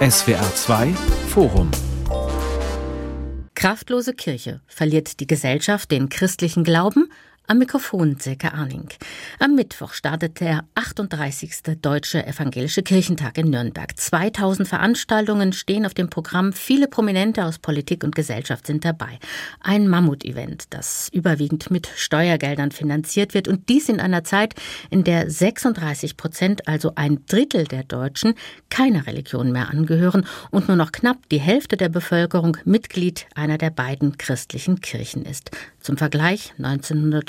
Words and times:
SWR 0.00 0.54
2 0.54 0.94
Forum. 1.26 1.72
Kraftlose 3.56 4.14
Kirche 4.14 4.60
verliert 4.68 5.18
die 5.18 5.26
Gesellschaft 5.26 5.90
den 5.90 6.08
christlichen 6.08 6.62
Glauben 6.62 7.10
am 7.48 7.58
Mikrofon 7.58 8.16
Silke 8.20 8.52
Arning. 8.52 8.90
Am 9.38 9.54
Mittwoch 9.54 9.94
startet 9.94 10.38
der 10.40 10.64
38. 10.74 11.80
Deutsche 11.80 12.26
Evangelische 12.26 12.82
Kirchentag 12.82 13.38
in 13.38 13.48
Nürnberg. 13.48 13.98
2000 13.98 14.68
Veranstaltungen 14.68 15.54
stehen 15.54 15.86
auf 15.86 15.94
dem 15.94 16.10
Programm. 16.10 16.52
Viele 16.52 16.88
Prominente 16.88 17.46
aus 17.46 17.58
Politik 17.58 18.04
und 18.04 18.14
Gesellschaft 18.14 18.66
sind 18.66 18.84
dabei. 18.84 19.18
Ein 19.60 19.88
Mammut-Event, 19.88 20.66
das 20.70 21.08
überwiegend 21.10 21.70
mit 21.70 21.88
Steuergeldern 21.96 22.70
finanziert 22.70 23.32
wird 23.32 23.48
und 23.48 23.70
dies 23.70 23.88
in 23.88 23.98
einer 23.98 24.24
Zeit, 24.24 24.54
in 24.90 25.02
der 25.02 25.30
36 25.30 26.18
Prozent, 26.18 26.68
also 26.68 26.92
ein 26.96 27.24
Drittel 27.26 27.64
der 27.64 27.84
Deutschen, 27.84 28.34
keiner 28.68 29.06
Religion 29.06 29.52
mehr 29.52 29.70
angehören 29.70 30.26
und 30.50 30.68
nur 30.68 30.76
noch 30.76 30.92
knapp 30.92 31.26
die 31.30 31.40
Hälfte 31.40 31.78
der 31.78 31.88
Bevölkerung 31.88 32.58
Mitglied 32.66 33.26
einer 33.34 33.56
der 33.56 33.70
beiden 33.70 34.18
christlichen 34.18 34.82
Kirchen 34.82 35.24
ist. 35.24 35.50
Zum 35.80 35.96
Vergleich 35.96 36.52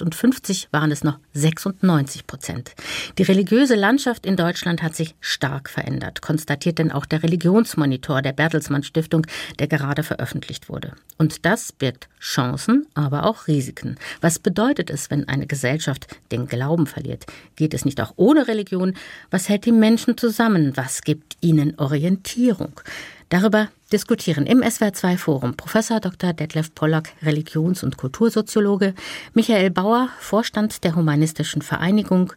1950 0.09 0.69
waren 0.71 0.91
es 0.91 1.03
noch 1.03 1.19
96 1.33 2.25
Prozent. 2.25 2.73
Die 3.17 3.23
religiöse 3.23 3.75
Landschaft 3.75 4.25
in 4.25 4.35
Deutschland 4.35 4.81
hat 4.81 4.95
sich 4.95 5.15
stark 5.19 5.69
verändert, 5.69 6.21
konstatiert 6.21 6.79
denn 6.79 6.91
auch 6.91 7.05
der 7.05 7.21
Religionsmonitor 7.21 8.21
der 8.21 8.33
Bertelsmann 8.33 8.83
Stiftung, 8.83 9.25
der 9.59 9.67
gerade 9.67 10.03
veröffentlicht 10.03 10.69
wurde. 10.69 10.93
Und 11.17 11.45
das 11.45 11.71
birgt 11.71 12.09
Chancen, 12.19 12.87
aber 12.95 13.25
auch 13.25 13.47
Risiken. 13.47 13.97
Was 14.21 14.39
bedeutet 14.39 14.89
es, 14.89 15.11
wenn 15.11 15.27
eine 15.27 15.45
Gesellschaft 15.45 16.07
den 16.31 16.47
Glauben 16.47 16.87
verliert? 16.87 17.25
Geht 17.55 17.73
es 17.73 17.85
nicht 17.85 18.01
auch 18.01 18.13
ohne 18.15 18.47
Religion? 18.47 18.95
Was 19.29 19.47
hält 19.47 19.65
die 19.65 19.71
Menschen 19.71 20.17
zusammen? 20.17 20.75
Was 20.75 21.03
gibt 21.03 21.37
ihnen 21.41 21.77
Orientierung? 21.77 22.81
Darüber 23.29 23.69
diskutieren 23.91 24.47
im 24.47 24.61
SWR2 24.61 25.17
Forum 25.17 25.55
Professor 25.55 25.99
Dr. 25.99 26.33
Detlef 26.33 26.73
Pollack, 26.73 27.11
Religions- 27.22 27.83
und 27.83 27.95
Kultursoziologe, 27.95 28.95
Michael 29.35 29.69
Bauer, 29.69 30.09
Vorstand 30.19 30.83
der 30.83 30.95
Humanistischen 30.95 31.61
Vereinigung 31.61 32.33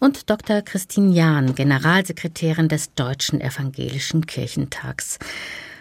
und 0.00 0.28
Dr. 0.28 0.60
Christine 0.60 1.14
Jahn, 1.14 1.54
Generalsekretärin 1.54 2.68
des 2.68 2.92
Deutschen 2.94 3.40
Evangelischen 3.40 4.26
Kirchentags. 4.26 5.18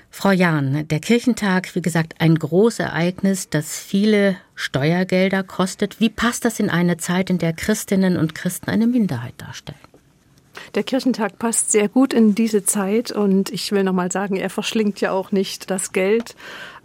Frau 0.09 0.31
Jahn, 0.31 0.87
der 0.87 0.99
Kirchentag, 0.99 1.75
wie 1.75 1.81
gesagt, 1.81 2.13
ein 2.19 2.35
großes 2.35 2.79
Ereignis, 2.79 3.49
das 3.49 3.79
viele 3.79 4.37
Steuergelder 4.55 5.43
kostet. 5.43 5.99
Wie 5.99 6.09
passt 6.09 6.45
das 6.45 6.59
in 6.61 6.69
eine 6.69 6.97
Zeit, 6.97 7.29
in 7.29 7.39
der 7.39 7.51
Christinnen 7.51 8.15
und 8.15 8.33
Christen 8.33 8.69
eine 8.69 8.87
Minderheit 8.87 9.33
darstellen? 9.37 9.92
Der 10.75 10.83
Kirchentag 10.83 11.37
passt 11.37 11.71
sehr 11.71 11.87
gut 11.87 12.13
in 12.13 12.33
diese 12.33 12.65
Zeit 12.65 13.11
und 13.11 13.51
ich 13.51 13.71
will 13.71 13.83
noch 13.83 13.93
mal 13.93 14.11
sagen, 14.11 14.35
er 14.35 14.49
verschlingt 14.49 15.01
ja 15.01 15.11
auch 15.11 15.31
nicht 15.31 15.69
das 15.69 15.91
Geld, 15.91 16.35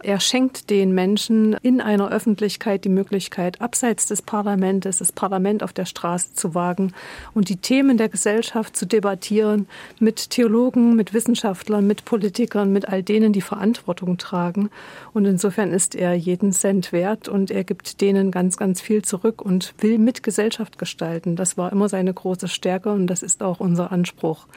er 0.01 0.19
schenkt 0.19 0.69
den 0.69 0.93
Menschen 0.93 1.53
in 1.61 1.81
einer 1.81 2.09
Öffentlichkeit 2.09 2.85
die 2.85 2.89
Möglichkeit, 2.89 3.61
abseits 3.61 4.05
des 4.05 4.21
Parlaments, 4.21 4.99
das 4.99 5.11
Parlament 5.11 5.63
auf 5.63 5.73
der 5.73 5.85
Straße 5.85 6.33
zu 6.33 6.55
wagen 6.55 6.93
und 7.33 7.49
die 7.49 7.57
Themen 7.57 7.97
der 7.97 8.09
Gesellschaft 8.09 8.75
zu 8.75 8.85
debattieren 8.85 9.67
mit 9.99 10.29
Theologen, 10.29 10.95
mit 10.95 11.13
Wissenschaftlern, 11.13 11.85
mit 11.85 12.05
Politikern, 12.05 12.71
mit 12.71 12.87
all 12.87 13.03
denen, 13.03 13.33
die 13.33 13.41
Verantwortung 13.41 14.17
tragen. 14.17 14.69
Und 15.13 15.25
insofern 15.25 15.71
ist 15.71 15.95
er 15.95 16.13
jeden 16.13 16.51
Cent 16.51 16.91
wert 16.91 17.27
und 17.27 17.51
er 17.51 17.63
gibt 17.63 18.01
denen 18.01 18.31
ganz, 18.31 18.57
ganz 18.57 18.81
viel 18.81 19.03
zurück 19.03 19.41
und 19.41 19.73
will 19.79 19.97
mit 19.97 20.23
Gesellschaft 20.23 20.77
gestalten. 20.77 21.35
Das 21.35 21.57
war 21.57 21.71
immer 21.71 21.89
seine 21.89 22.13
große 22.13 22.47
Stärke 22.47 22.91
und 22.91 23.07
das 23.07 23.23
ist 23.23 23.43
auch 23.43 23.59
unser 23.59 23.91
Anspruch 23.91 24.47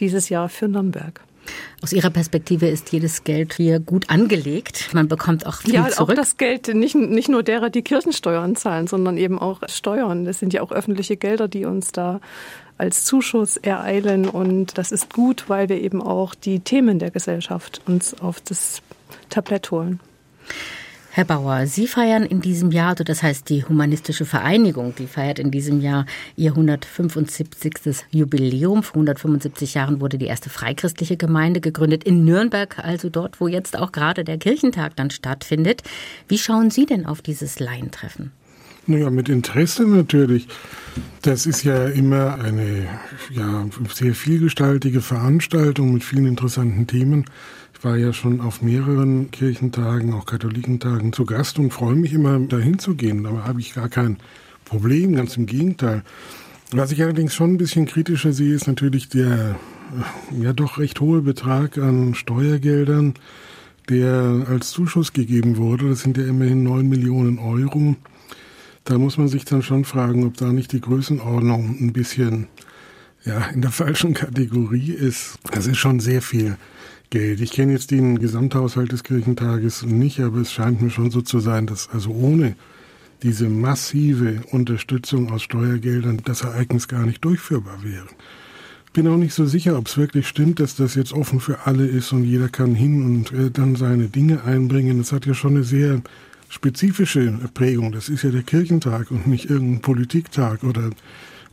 dieses 0.00 0.28
Jahr 0.28 0.48
für 0.48 0.68
Nürnberg. 0.68 1.20
Aus 1.82 1.92
Ihrer 1.92 2.10
Perspektive 2.10 2.68
ist 2.68 2.92
jedes 2.92 3.24
Geld 3.24 3.54
hier 3.54 3.80
gut 3.80 4.08
angelegt. 4.08 4.90
Man 4.92 5.08
bekommt 5.08 5.46
auch 5.46 5.56
viel 5.62 5.74
ja, 5.74 5.88
zurück. 5.88 6.10
Ja, 6.10 6.14
auch 6.14 6.16
das 6.16 6.36
Geld, 6.36 6.68
nicht, 6.74 6.94
nicht 6.94 7.28
nur 7.28 7.42
derer, 7.42 7.70
die 7.70 7.82
Kirchensteuern 7.82 8.54
zahlen, 8.54 8.86
sondern 8.86 9.16
eben 9.18 9.38
auch 9.38 9.60
Steuern. 9.68 10.24
Das 10.24 10.38
sind 10.38 10.52
ja 10.52 10.62
auch 10.62 10.70
öffentliche 10.70 11.16
Gelder, 11.16 11.48
die 11.48 11.64
uns 11.64 11.90
da 11.92 12.20
als 12.78 13.04
Zuschuss 13.04 13.56
ereilen. 13.56 14.28
Und 14.28 14.78
das 14.78 14.92
ist 14.92 15.12
gut, 15.12 15.44
weil 15.48 15.68
wir 15.68 15.80
eben 15.80 16.00
auch 16.02 16.34
die 16.34 16.60
Themen 16.60 16.98
der 16.98 17.10
Gesellschaft 17.10 17.82
uns 17.86 18.20
auf 18.20 18.40
das 18.40 18.82
Tablett 19.28 19.70
holen. 19.70 20.00
Herr 21.14 21.26
Bauer, 21.26 21.66
Sie 21.66 21.88
feiern 21.88 22.22
in 22.22 22.40
diesem 22.40 22.70
Jahr, 22.70 22.88
also 22.88 23.04
das 23.04 23.22
heißt 23.22 23.50
die 23.50 23.66
Humanistische 23.66 24.24
Vereinigung, 24.24 24.94
die 24.96 25.06
feiert 25.06 25.38
in 25.38 25.50
diesem 25.50 25.82
Jahr 25.82 26.06
ihr 26.36 26.52
175. 26.52 28.06
Jubiläum. 28.10 28.82
Vor 28.82 28.94
175 28.94 29.74
Jahren 29.74 30.00
wurde 30.00 30.16
die 30.16 30.24
erste 30.24 30.48
freichristliche 30.48 31.18
Gemeinde 31.18 31.60
gegründet 31.60 32.02
in 32.02 32.24
Nürnberg, 32.24 32.78
also 32.78 33.10
dort, 33.10 33.42
wo 33.42 33.46
jetzt 33.46 33.78
auch 33.78 33.92
gerade 33.92 34.24
der 34.24 34.38
Kirchentag 34.38 34.96
dann 34.96 35.10
stattfindet. 35.10 35.82
Wie 36.28 36.38
schauen 36.38 36.70
Sie 36.70 36.86
denn 36.86 37.04
auf 37.04 37.20
dieses 37.20 37.60
Laientreffen? 37.60 38.32
Naja, 38.86 39.10
mit 39.10 39.28
Interesse 39.28 39.86
natürlich. 39.86 40.48
Das 41.22 41.46
ist 41.46 41.62
ja 41.62 41.86
immer 41.86 42.40
eine 42.40 42.88
ja, 43.30 43.66
sehr 43.94 44.14
vielgestaltige 44.14 45.00
Veranstaltung 45.00 45.94
mit 45.94 46.04
vielen 46.04 46.26
interessanten 46.26 46.86
Themen 46.86 47.24
war 47.84 47.96
ja 47.96 48.12
schon 48.12 48.40
auf 48.40 48.62
mehreren 48.62 49.30
Kirchentagen, 49.30 50.14
auch 50.14 50.26
Katholikentagen 50.26 51.12
zu 51.12 51.24
Gast 51.24 51.58
und 51.58 51.72
freue 51.72 51.96
mich 51.96 52.12
immer 52.12 52.38
dahin 52.38 52.78
zu 52.78 52.94
gehen. 52.94 53.24
Da 53.24 53.44
habe 53.44 53.60
ich 53.60 53.74
gar 53.74 53.88
kein 53.88 54.18
Problem, 54.64 55.14
ganz 55.16 55.36
im 55.36 55.46
Gegenteil. 55.46 56.02
Was 56.70 56.92
ich 56.92 57.02
allerdings 57.02 57.34
schon 57.34 57.54
ein 57.54 57.58
bisschen 57.58 57.86
kritischer 57.86 58.32
sehe, 58.32 58.54
ist 58.54 58.66
natürlich 58.66 59.08
der 59.08 59.56
ja 60.40 60.52
doch 60.52 60.78
recht 60.78 61.00
hohe 61.00 61.22
Betrag 61.22 61.76
an 61.76 62.14
Steuergeldern, 62.14 63.14
der 63.88 64.46
als 64.48 64.70
Zuschuss 64.70 65.12
gegeben 65.12 65.56
wurde. 65.56 65.90
Das 65.90 66.00
sind 66.00 66.16
ja 66.16 66.24
immerhin 66.24 66.62
neun 66.62 66.88
Millionen 66.88 67.38
Euro. 67.38 67.96
Da 68.84 68.98
muss 68.98 69.16
man 69.16 69.28
sich 69.28 69.44
dann 69.44 69.62
schon 69.62 69.84
fragen, 69.84 70.24
ob 70.24 70.36
da 70.36 70.52
nicht 70.52 70.72
die 70.72 70.80
Größenordnung 70.80 71.76
ein 71.80 71.92
bisschen 71.92 72.48
ja, 73.24 73.46
in 73.46 73.62
der 73.62 73.70
falschen 73.70 74.14
Kategorie 74.14 74.90
ist. 74.90 75.38
Das 75.52 75.66
ist 75.66 75.78
schon 75.78 76.00
sehr 76.00 76.22
viel 76.22 76.56
Geld. 77.10 77.40
Ich 77.40 77.52
kenne 77.52 77.72
jetzt 77.72 77.90
den 77.90 78.18
Gesamthaushalt 78.18 78.90
des 78.90 79.04
Kirchentages 79.04 79.84
nicht, 79.84 80.18
aber 80.20 80.38
es 80.38 80.52
scheint 80.52 80.82
mir 80.82 80.90
schon 80.90 81.10
so 81.10 81.20
zu 81.20 81.38
sein, 81.38 81.66
dass 81.66 81.90
also 81.90 82.10
ohne 82.10 82.56
diese 83.22 83.48
massive 83.48 84.40
Unterstützung 84.50 85.30
aus 85.30 85.42
Steuergeldern 85.42 86.22
das 86.24 86.42
Ereignis 86.42 86.88
gar 86.88 87.06
nicht 87.06 87.24
durchführbar 87.24 87.84
wäre. 87.84 88.06
Bin 88.92 89.06
auch 89.08 89.16
nicht 89.16 89.32
so 89.32 89.46
sicher, 89.46 89.78
ob 89.78 89.86
es 89.86 89.96
wirklich 89.96 90.26
stimmt, 90.26 90.58
dass 90.58 90.74
das 90.74 90.96
jetzt 90.96 91.12
offen 91.12 91.38
für 91.38 91.66
alle 91.66 91.86
ist 91.86 92.12
und 92.12 92.24
jeder 92.24 92.48
kann 92.48 92.74
hin 92.74 93.04
und 93.04 93.32
äh, 93.32 93.50
dann 93.50 93.76
seine 93.76 94.08
Dinge 94.08 94.44
einbringen. 94.44 94.98
Das 94.98 95.12
hat 95.12 95.24
ja 95.24 95.34
schon 95.34 95.54
eine 95.54 95.64
sehr 95.64 96.02
spezifische 96.52 97.38
Prägung. 97.54 97.92
Das 97.92 98.10
ist 98.10 98.22
ja 98.22 98.30
der 98.30 98.42
Kirchentag 98.42 99.10
und 99.10 99.26
nicht 99.26 99.48
irgendein 99.48 99.80
Politiktag 99.80 100.62
oder, 100.64 100.90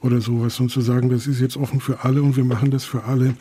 oder 0.02 0.20
sowas. 0.20 0.60
Und 0.60 0.70
zu 0.70 0.82
sagen, 0.82 1.10
das 1.10 1.26
ist 1.26 1.40
jetzt 1.40 1.56
offen 1.56 1.80
für 1.80 2.04
alle 2.04 2.22
und 2.22 2.36
wir 2.36 2.44
machen 2.44 2.70
das 2.70 2.84
für 2.84 3.06
alle, 3.06 3.34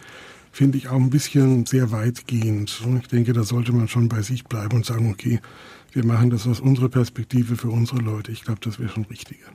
finde 0.53 0.79
ich 0.79 0.89
auch 0.89 0.97
ein 0.97 1.11
bisschen 1.11 1.67
sehr 1.67 1.91
weitgehend. 1.91 2.81
Ich 3.03 3.09
denke, 3.09 3.33
da 3.33 3.43
sollte 3.43 3.73
man 3.73 3.89
schon 3.89 4.09
bei 4.09 4.23
sich 4.23 4.45
bleiben 4.45 4.77
und 4.77 4.87
sagen, 4.87 5.11
okay, 5.11 5.41
wir 5.93 6.05
machen 6.05 6.31
das 6.31 6.47
aus 6.47 6.61
unserer 6.61 6.89
Perspektive 6.89 7.57
für 7.57 7.71
unsere 7.71 7.99
Leute. 7.99 8.31
Ich 8.31 8.45
glaube, 8.45 8.61
das 8.63 8.79
wäre 8.79 8.91
schon 8.91 9.07
richtiger. 9.07 9.47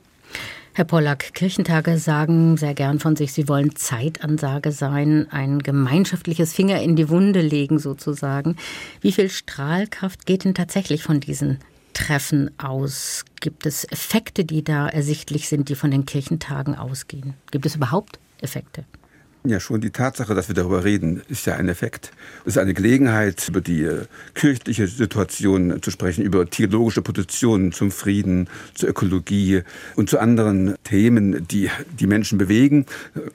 Herr 0.74 0.84
Pollack, 0.84 1.32
Kirchentage 1.32 1.96
sagen 1.98 2.58
sehr 2.58 2.74
gern 2.74 2.98
von 2.98 3.16
sich, 3.16 3.32
sie 3.32 3.48
wollen 3.48 3.76
Zeitansage 3.76 4.72
sein, 4.72 5.28
ein 5.30 5.60
gemeinschaftliches 5.60 6.52
Finger 6.52 6.82
in 6.82 6.96
die 6.96 7.08
Wunde 7.08 7.40
legen 7.40 7.78
sozusagen. 7.78 8.56
Wie 9.00 9.12
viel 9.12 9.30
Strahlkraft 9.30 10.26
geht 10.26 10.44
denn 10.44 10.54
tatsächlich 10.54 11.02
von 11.02 11.20
diesen 11.20 11.60
Treffen 11.94 12.50
aus? 12.58 13.24
Gibt 13.40 13.66
es 13.66 13.84
Effekte, 13.84 14.44
die 14.44 14.62
da 14.62 14.88
ersichtlich 14.88 15.48
sind, 15.48 15.68
die 15.68 15.74
von 15.74 15.90
den 15.90 16.04
Kirchentagen 16.04 16.74
ausgehen? 16.74 17.34
Gibt 17.50 17.64
es 17.64 17.76
überhaupt 17.76 18.18
Effekte? 18.42 18.84
Ja, 19.46 19.60
schon 19.60 19.82
die 19.82 19.90
Tatsache, 19.90 20.34
dass 20.34 20.48
wir 20.48 20.54
darüber 20.54 20.84
reden, 20.84 21.20
ist 21.28 21.44
ja 21.44 21.56
ein 21.56 21.68
Effekt. 21.68 22.12
Es 22.46 22.56
ist 22.56 22.58
eine 22.58 22.72
Gelegenheit, 22.72 23.46
über 23.46 23.60
die 23.60 23.82
äh, 23.82 24.06
kirchliche 24.32 24.86
Situation 24.86 25.82
zu 25.82 25.90
sprechen, 25.90 26.24
über 26.24 26.48
theologische 26.48 27.02
Positionen 27.02 27.70
zum 27.70 27.90
Frieden, 27.90 28.48
zur 28.72 28.88
Ökologie 28.88 29.60
und 29.96 30.08
zu 30.08 30.18
anderen 30.18 30.76
Themen, 30.82 31.46
die 31.46 31.68
die 32.00 32.06
Menschen 32.06 32.38
bewegen. 32.38 32.86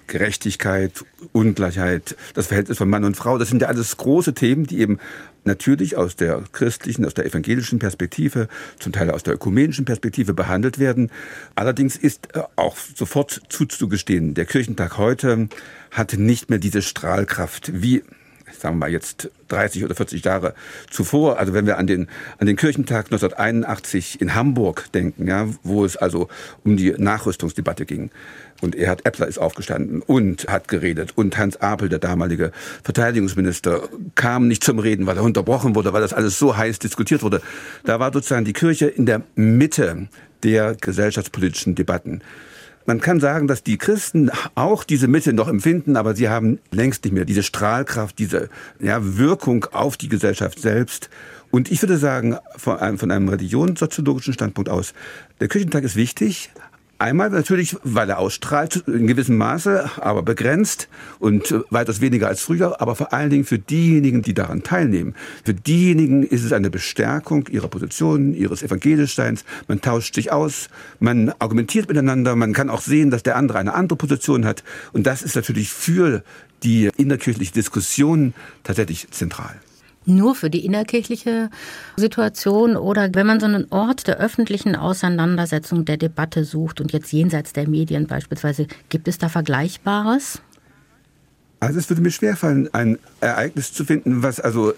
Gerechtigkeit, 0.07 1.05
Ungleichheit, 1.31 2.15
das 2.33 2.47
Verhältnis 2.47 2.79
von 2.79 2.89
Mann 2.89 3.03
und 3.03 3.15
Frau, 3.15 3.37
das 3.37 3.49
sind 3.49 3.61
ja 3.61 3.67
alles 3.67 3.95
große 3.97 4.33
Themen, 4.33 4.65
die 4.65 4.79
eben 4.79 4.97
natürlich 5.43 5.95
aus 5.95 6.15
der 6.15 6.43
christlichen, 6.51 7.05
aus 7.05 7.13
der 7.13 7.25
evangelischen 7.25 7.77
Perspektive, 7.77 8.47
zum 8.79 8.93
Teil 8.93 9.11
aus 9.11 9.23
der 9.23 9.35
ökumenischen 9.35 9.85
Perspektive 9.85 10.33
behandelt 10.33 10.79
werden. 10.79 11.11
Allerdings 11.55 11.95
ist 11.95 12.35
äh, 12.35 12.41
auch 12.55 12.77
sofort 12.95 13.41
zuzugestehen, 13.49 14.33
der 14.33 14.45
Kirchentag 14.45 14.97
heute 14.97 15.49
hat 15.91 16.13
nicht 16.13 16.49
mehr 16.49 16.59
diese 16.59 16.81
Strahlkraft 16.81 17.71
wie 17.73 18.03
sagen 18.57 18.75
wir 18.75 18.85
mal 18.85 18.91
jetzt 18.91 19.29
30 19.49 19.85
oder 19.85 19.95
40 19.95 20.23
Jahre 20.23 20.53
zuvor, 20.89 21.39
also 21.39 21.53
wenn 21.53 21.65
wir 21.65 21.77
an 21.77 21.87
den, 21.87 22.07
an 22.37 22.47
den 22.47 22.55
Kirchentag 22.55 23.05
1981 23.05 24.21
in 24.21 24.35
Hamburg 24.35 24.91
denken, 24.93 25.27
ja, 25.27 25.47
wo 25.63 25.85
es 25.85 25.97
also 25.97 26.27
um 26.63 26.77
die 26.77 26.93
Nachrüstungsdebatte 26.97 27.85
ging. 27.85 28.11
Und 28.61 28.75
Erhard 28.75 29.05
Eppler 29.05 29.27
ist 29.27 29.37
aufgestanden 29.37 30.01
und 30.01 30.47
hat 30.49 30.67
geredet. 30.67 31.13
Und 31.15 31.37
Hans 31.37 31.61
Apel, 31.61 31.87
der 31.87 31.99
damalige 31.99 32.51
Verteidigungsminister, 32.83 33.87
kam 34.15 34.49
nicht 34.49 34.63
zum 34.63 34.79
Reden, 34.79 35.05
weil 35.05 35.17
er 35.17 35.23
unterbrochen 35.23 35.75
wurde, 35.75 35.93
weil 35.93 36.01
das 36.01 36.13
alles 36.13 36.37
so 36.37 36.57
heiß 36.57 36.79
diskutiert 36.79 37.23
wurde. 37.23 37.41
Da 37.85 37.99
war 37.99 38.11
sozusagen 38.11 38.45
die 38.45 38.53
Kirche 38.53 38.87
in 38.87 39.05
der 39.05 39.21
Mitte 39.35 40.09
der 40.43 40.75
gesellschaftspolitischen 40.75 41.75
Debatten. 41.75 42.21
Man 42.89 43.01
kann 43.01 43.19
sagen, 43.19 43.47
dass 43.47 43.61
die 43.61 43.77
Christen 43.77 44.31
auch 44.55 44.83
diese 44.83 45.07
Mitte 45.07 45.31
noch 45.31 45.47
empfinden, 45.47 45.95
aber 45.95 46.15
sie 46.15 46.27
haben 46.27 46.57
längst 46.71 47.03
nicht 47.03 47.13
mehr 47.13 47.23
diese 47.23 47.43
Strahlkraft, 47.43 48.17
diese 48.17 48.49
ja, 48.79 48.97
Wirkung 49.15 49.65
auf 49.65 49.95
die 49.95 50.09
Gesellschaft 50.09 50.59
selbst. 50.59 51.11
Und 51.51 51.69
ich 51.69 51.83
würde 51.83 51.99
sagen, 51.99 52.37
von 52.57 52.77
einem, 52.77 52.97
von 52.97 53.11
einem 53.11 53.29
religionssoziologischen 53.29 54.33
Standpunkt 54.33 54.71
aus, 54.71 54.95
der 55.39 55.49
Kirchentag 55.49 55.83
ist 55.83 55.97
wichtig, 55.97 56.49
Einmal 57.01 57.29
natürlich, 57.29 57.77
weil 57.83 58.09
er 58.09 58.19
ausstrahlt 58.19 58.83
in 58.85 59.07
gewissem 59.07 59.37
Maße, 59.37 59.89
aber 60.01 60.21
begrenzt 60.21 60.89
und 61.19 61.55
weitaus 61.69 62.01
weniger 62.01 62.27
als 62.27 62.41
früher, 62.41 62.81
aber 62.81 62.93
vor 62.93 63.13
allen 63.13 63.29
Dingen 63.29 63.45
für 63.45 63.57
diejenigen, 63.57 64.21
die 64.21 64.33
daran 64.33 64.63
teilnehmen. 64.63 65.15
Für 65.45 65.53
diejenigen 65.53 66.23
ist 66.23 66.43
es 66.43 66.51
eine 66.51 66.69
Bestärkung 66.69 67.47
ihrer 67.47 67.69
Position, 67.69 68.33
ihres 68.33 68.63
Evangelischseins. 68.63 69.45
Man 69.69 69.79
tauscht 69.79 70.13
sich 70.13 70.33
aus, 70.33 70.67
man 70.99 71.31
argumentiert 71.39 71.87
miteinander, 71.87 72.35
man 72.35 72.51
kann 72.51 72.69
auch 72.69 72.81
sehen, 72.81 73.11
dass 73.11 73.23
der 73.23 73.37
andere 73.37 73.59
eine 73.59 73.75
andere 73.75 73.95
Position 73.95 74.43
hat. 74.43 74.65
Und 74.91 75.07
das 75.07 75.21
ist 75.21 75.37
natürlich 75.37 75.69
für 75.69 76.21
die 76.63 76.89
innerkirchliche 76.97 77.53
Diskussion 77.53 78.33
tatsächlich 78.63 79.09
zentral 79.11 79.55
nur 80.09 80.35
für 80.35 80.49
die 80.49 80.65
innerkirchliche 80.65 81.49
Situation 81.95 82.75
oder 82.75 83.09
wenn 83.13 83.27
man 83.27 83.39
so 83.39 83.45
einen 83.45 83.67
Ort 83.69 84.07
der 84.07 84.17
öffentlichen 84.17 84.75
Auseinandersetzung, 84.75 85.85
der 85.85 85.97
Debatte 85.97 86.43
sucht 86.43 86.81
und 86.81 86.91
jetzt 86.91 87.11
jenseits 87.11 87.53
der 87.53 87.67
Medien 87.67 88.07
beispielsweise, 88.07 88.67
gibt 88.89 89.07
es 89.07 89.17
da 89.17 89.29
Vergleichbares? 89.29 90.41
Also 91.61 91.77
es 91.77 91.89
würde 91.89 92.01
mir 92.01 92.11
schwerfallen, 92.11 92.73
ein 92.73 92.99
Ereignis 93.19 93.73
zu 93.73 93.83
finden, 93.83 94.23
was 94.23 94.39
also 94.39 94.73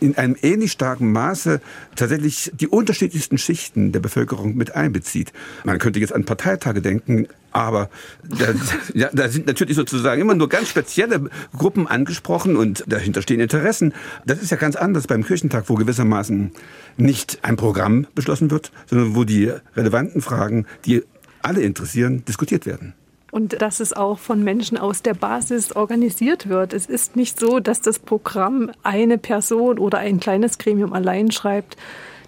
in 0.00 0.18
einem 0.18 0.36
ähnlich 0.42 0.72
starken 0.72 1.10
Maße 1.10 1.62
tatsächlich 1.94 2.52
die 2.54 2.68
unterschiedlichsten 2.68 3.38
Schichten 3.38 3.90
der 3.92 4.00
Bevölkerung 4.00 4.54
mit 4.54 4.74
einbezieht. 4.74 5.32
Man 5.64 5.78
könnte 5.78 5.98
jetzt 5.98 6.12
an 6.12 6.26
Parteitage 6.26 6.82
denken, 6.82 7.26
aber 7.52 7.88
da, 8.22 8.48
ja, 8.94 9.08
da 9.14 9.30
sind 9.30 9.46
natürlich 9.46 9.76
sozusagen 9.76 10.20
immer 10.20 10.34
nur 10.34 10.50
ganz 10.50 10.68
spezielle 10.68 11.30
Gruppen 11.56 11.86
angesprochen 11.86 12.56
und 12.56 12.84
dahinter 12.86 13.22
stehen 13.22 13.40
Interessen. 13.40 13.94
Das 14.26 14.42
ist 14.42 14.50
ja 14.50 14.58
ganz 14.58 14.76
anders 14.76 15.06
beim 15.06 15.24
Kirchentag, 15.24 15.70
wo 15.70 15.74
gewissermaßen 15.74 16.52
nicht 16.98 17.38
ein 17.42 17.56
Programm 17.56 18.06
beschlossen 18.14 18.50
wird, 18.50 18.72
sondern 18.84 19.14
wo 19.14 19.24
die 19.24 19.50
relevanten 19.74 20.20
Fragen, 20.20 20.66
die 20.84 21.02
alle 21.40 21.62
interessieren, 21.62 22.26
diskutiert 22.26 22.66
werden 22.66 22.92
und 23.36 23.60
dass 23.60 23.80
es 23.80 23.92
auch 23.92 24.18
von 24.18 24.42
Menschen 24.42 24.78
aus 24.78 25.02
der 25.02 25.12
Basis 25.12 25.76
organisiert 25.76 26.48
wird. 26.48 26.72
Es 26.72 26.86
ist 26.86 27.16
nicht 27.16 27.38
so, 27.38 27.60
dass 27.60 27.82
das 27.82 27.98
Programm 27.98 28.70
eine 28.82 29.18
Person 29.18 29.78
oder 29.78 29.98
ein 29.98 30.20
kleines 30.20 30.56
Gremium 30.56 30.94
allein 30.94 31.30
schreibt. 31.30 31.76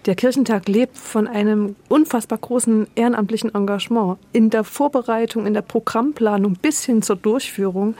Der 0.05 0.13
Kirchentag 0.13 0.67
lebt 0.67 0.95
von 0.95 1.27
einem 1.27 1.75
unfassbar 1.87 2.37
großen 2.37 2.85
ehrenamtlichen 2.93 3.55
Engagement 3.55 4.19
in 4.33 4.51
der 4.51 4.63
Vorbereitung, 4.63 5.47
in 5.47 5.55
der 5.55 5.63
Programmplanung 5.63 6.53
bis 6.61 6.85
hin 6.85 7.01
zur 7.01 7.15
Durchführung. 7.15 7.95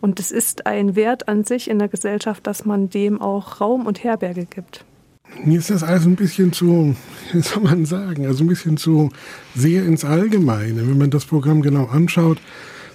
Und 0.00 0.18
es 0.18 0.32
ist 0.32 0.64
ein 0.64 0.96
Wert 0.96 1.28
an 1.28 1.44
sich 1.44 1.68
in 1.68 1.78
der 1.78 1.88
Gesellschaft, 1.88 2.46
dass 2.46 2.64
man 2.64 2.88
dem 2.88 3.20
auch 3.20 3.60
Raum 3.60 3.84
und 3.84 4.02
Herberge 4.02 4.46
gibt. 4.46 4.86
Mir 5.44 5.58
ist 5.58 5.70
das 5.70 5.82
also 5.82 6.08
ein 6.08 6.16
bisschen 6.16 6.52
zu, 6.52 6.96
wie 7.32 7.40
soll 7.40 7.62
man 7.62 7.86
sagen, 7.86 8.26
also 8.26 8.44
ein 8.44 8.48
bisschen 8.48 8.76
zu 8.76 9.10
sehr 9.54 9.84
ins 9.84 10.04
Allgemeine. 10.04 10.88
Wenn 10.88 10.98
man 10.98 11.10
das 11.10 11.24
Programm 11.24 11.62
genau 11.62 11.86
anschaut, 11.86 12.38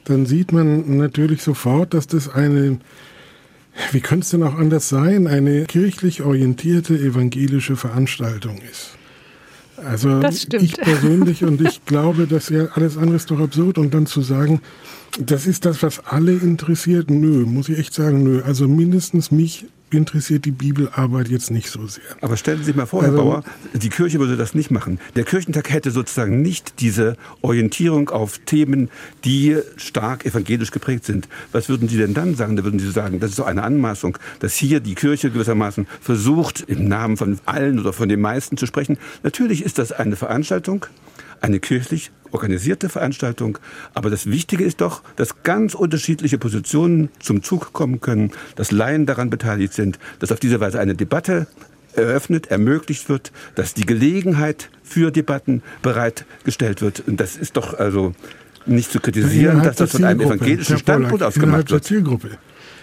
dann 0.06 0.26
sieht 0.26 0.52
man 0.52 0.98
natürlich 0.98 1.44
sofort, 1.44 1.94
dass 1.94 2.08
das 2.08 2.30
eine, 2.30 2.80
wie 3.92 4.02
könnte 4.02 4.24
es 4.24 4.30
denn 4.32 4.44
auch 4.44 4.56
anders 4.56 4.90
sein, 4.90 5.28
eine 5.28 5.66
kirchlich 5.66 6.22
orientierte 6.22 6.98
evangelische 6.98 7.76
Veranstaltung 7.76 8.60
ist. 8.72 8.96
Also 9.78 10.22
ich 10.22 10.74
persönlich 10.76 11.44
und 11.44 11.62
ich 11.62 11.86
glaube, 11.86 12.28
dass 12.28 12.50
ja 12.50 12.66
alles 12.74 12.98
andere 12.98 13.16
ist 13.16 13.32
doch 13.32 13.40
absurd 13.40 13.78
und 13.78 13.94
dann 13.94 14.08
zu 14.08 14.22
sagen, 14.22 14.62
das 15.20 15.48
ist 15.48 15.66
das, 15.66 15.82
was 15.84 16.06
alle 16.06 16.34
interessiert, 16.34 17.10
nö, 17.10 17.46
muss 17.46 17.70
ich 17.70 17.80
echt 17.80 17.94
sagen, 17.94 18.24
nö. 18.24 18.42
Also 18.44 18.68
mindestens 18.68 19.32
mich 19.32 19.68
interessiert 19.92 20.46
die 20.46 20.52
Bibelarbeit 20.52 21.30
jetzt 21.30 21.52
nicht 21.52 21.70
so 21.70 21.88
sehr. 21.88 22.04
Aber 22.22 22.38
stellen 22.38 22.60
Sie 22.60 22.66
sich 22.66 22.76
mal 22.76 22.86
vor, 22.86 23.02
Herr 23.02 23.12
also, 23.12 23.24
Bauer, 23.24 23.44
die 23.74 23.90
Kirche 23.90 24.20
würde 24.20 24.38
das 24.38 24.54
nicht 24.54 24.72
machen. 24.72 25.00
Der 25.16 25.24
Kirchentag 25.24 25.70
hätte 25.70 25.92
sozusagen 25.92 26.42
nicht 26.42 26.80
diese 26.80 27.18
Orientierung 27.42 28.10
auf 28.10 28.40
Themen, 28.40 28.90
die 29.26 29.58
stark 29.78 30.26
evangelisch 30.26 30.72
geprägt 30.72 31.06
sind. 31.06 31.28
Was 31.52 31.70
würden 31.70 31.88
Sie 31.88 31.98
denn 31.98 32.14
dann 32.14 32.36
sagen? 32.36 32.56
Da 32.56 32.64
würden 32.64 32.80
Sie 32.80 32.92
sagen, 32.92 33.20
das 33.20 33.32
ist 33.32 33.40
doch 33.40 33.48
eine 33.48 33.64
Anmaßung, 33.64 34.18
dass 34.40 34.56
hier 34.56 34.80
die 34.80 34.96
Kirche 34.96 35.32
gewissermaßen 35.32 35.88
versucht, 36.02 36.62
im 36.68 36.88
Namen 36.88 37.18
von 37.18 37.40
allen 37.46 37.80
oder 37.80 37.94
von 37.94 38.10
den 38.10 38.22
meisten 38.22 38.58
zu 38.58 38.66
sprechen. 38.66 38.98
Natürlich 39.24 39.64
ist 39.64 39.78
das 39.78 39.92
eine 39.92 40.16
Veranstaltung, 40.16 40.86
eine 41.42 41.60
kirchlich 41.60 42.12
organisierte 42.32 42.90
Veranstaltung. 42.90 43.58
Aber 43.94 44.10
das 44.10 44.26
Wichtige 44.26 44.64
ist 44.64 44.82
doch, 44.82 45.02
dass 45.16 45.44
ganz 45.44 45.74
unterschiedliche 45.74 46.38
Positionen 46.38 47.10
zum 47.20 47.44
Zug 47.44 47.74
kommen 47.74 48.02
können, 48.02 48.32
dass 48.56 48.72
Laien 48.72 49.06
daran 49.06 49.30
beteiligt 49.30 49.74
sind, 49.74 50.00
dass 50.20 50.32
auf 50.32 50.40
diese 50.40 50.60
Weise 50.60 50.80
eine 50.80 50.96
Debatte 50.96 51.48
eröffnet, 51.96 52.48
ermöglicht 52.48 53.10
wird, 53.10 53.32
dass 53.56 53.74
die 53.74 53.86
Gelegenheit 53.86 54.70
für 54.84 55.12
Debatten 55.12 55.64
bereitgestellt 55.82 56.82
wird. 56.82 57.04
Und 57.08 57.20
das 57.20 57.36
ist 57.36 57.58
doch 57.58 57.74
also 57.74 58.14
nicht 58.66 58.92
zu 58.92 59.00
kritisieren, 59.00 59.64
dass 59.64 59.78
das 59.78 59.92
von 59.92 60.04
einem 60.04 60.22
evangelischen 60.22 60.78
Standpunkt 60.78 61.24
aus 61.24 61.36
gemacht 61.36 61.72
wird. 61.72 61.84
Zielgruppe. 61.84 62.38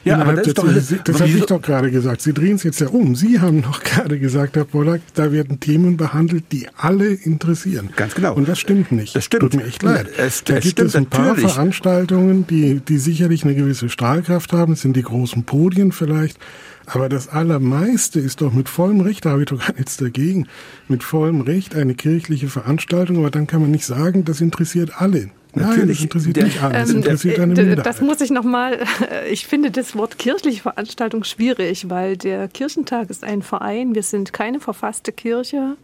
Ja, 0.07 0.19
aber 0.19 0.35
das, 0.35 0.47
ist 0.47 0.59
doch, 0.59 0.73
das, 0.73 0.95
das 1.05 1.21
habe 1.21 1.31
ich 1.31 1.45
doch 1.47 1.61
gerade 1.61 1.91
gesagt. 1.91 2.23
Sie 2.23 2.33
drehen 2.33 2.55
es 2.55 2.63
jetzt 2.63 2.81
ja 2.81 2.87
um. 2.87 3.17
Sie 3.17 3.41
haben 3.41 3.63
doch 3.63 3.83
gerade 3.85 4.19
gesagt, 4.21 4.57
Herr 4.57 4.65
Pollack, 4.65 5.01
da 5.15 5.33
werden 5.33 5.59
Themen 5.59 5.97
behandelt, 5.97 6.45
die 6.53 6.69
alle 6.77 7.09
interessieren. 7.09 7.91
Ganz 7.97 8.15
genau. 8.15 8.35
Und 8.35 8.49
das 8.49 8.61
stimmt 8.61 8.93
nicht. 8.93 9.17
Das 9.17 9.25
stimmt. 9.25 9.43
Tut 9.43 9.55
mir 9.55 9.65
echt 9.65 9.83
leid. 9.83 10.09
Es, 10.17 10.45
da 10.45 10.55
es 10.55 10.63
gibt 10.63 10.73
stimmt 10.73 10.89
es 10.91 10.97
ein 10.97 11.07
paar 11.07 11.29
natürlich. 11.29 11.53
Veranstaltungen, 11.53 12.47
die, 12.47 12.81
die 12.81 12.99
sicherlich 12.99 13.43
eine 13.43 13.57
gewisse 13.57 13.89
Strahlkraft 13.89 14.53
haben. 14.53 14.75
Das 14.75 14.83
sind 14.83 14.97
die 14.97 15.03
großen 15.03 15.43
Podien 15.43 15.91
vielleicht. 15.91 16.39
Aber 16.87 17.09
das 17.09 17.29
Allermeiste 17.29 18.21
ist 18.21 18.43
doch 18.43 18.53
mit 18.53 18.69
vollem 18.69 19.01
Recht, 19.01 19.25
da 19.25 19.31
habe 19.31 19.41
ich 19.41 19.49
doch 19.49 19.59
gar 19.67 19.75
nichts 19.75 19.97
dagegen, 19.97 20.47
mit 20.87 21.03
vollem 21.03 21.41
Recht 21.41 21.75
eine 21.75 21.95
kirchliche 21.95 22.49
Veranstaltung. 22.49 23.19
Aber 23.19 23.31
dann 23.31 23.49
kann 23.49 23.61
man 23.61 23.73
nicht 23.73 23.85
sagen, 23.85 24.25
das 24.25 24.41
interessiert 24.41 24.93
alle. 25.01 25.31
Natürlich 25.57 26.01
Nein, 26.01 26.05
interessiert 26.05 26.37
mich 26.43 26.61
alles. 26.61 26.91
Ähm, 26.91 26.97
interessiert 26.97 27.41
eine 27.41 27.61
äh, 27.61 27.77
das 27.77 28.03
muss 28.03 28.21
ich 28.21 28.31
nochmal, 28.31 28.79
ich 29.31 29.47
finde 29.47 29.71
das 29.71 29.97
Wort 29.97 30.19
kirchliche 30.19 30.61
Veranstaltung 30.61 31.25
schwierig, 31.25 31.89
weil 31.89 32.17
der 32.17 32.49
Kirchentag 32.49 33.09
ist 33.09 33.25
ein 33.25 33.43
Verein, 33.43 33.95
wir 33.95 34.03
sind 34.03 34.33
keine 34.35 34.61
verfasste 34.61 35.13
Kirche. 35.13 35.77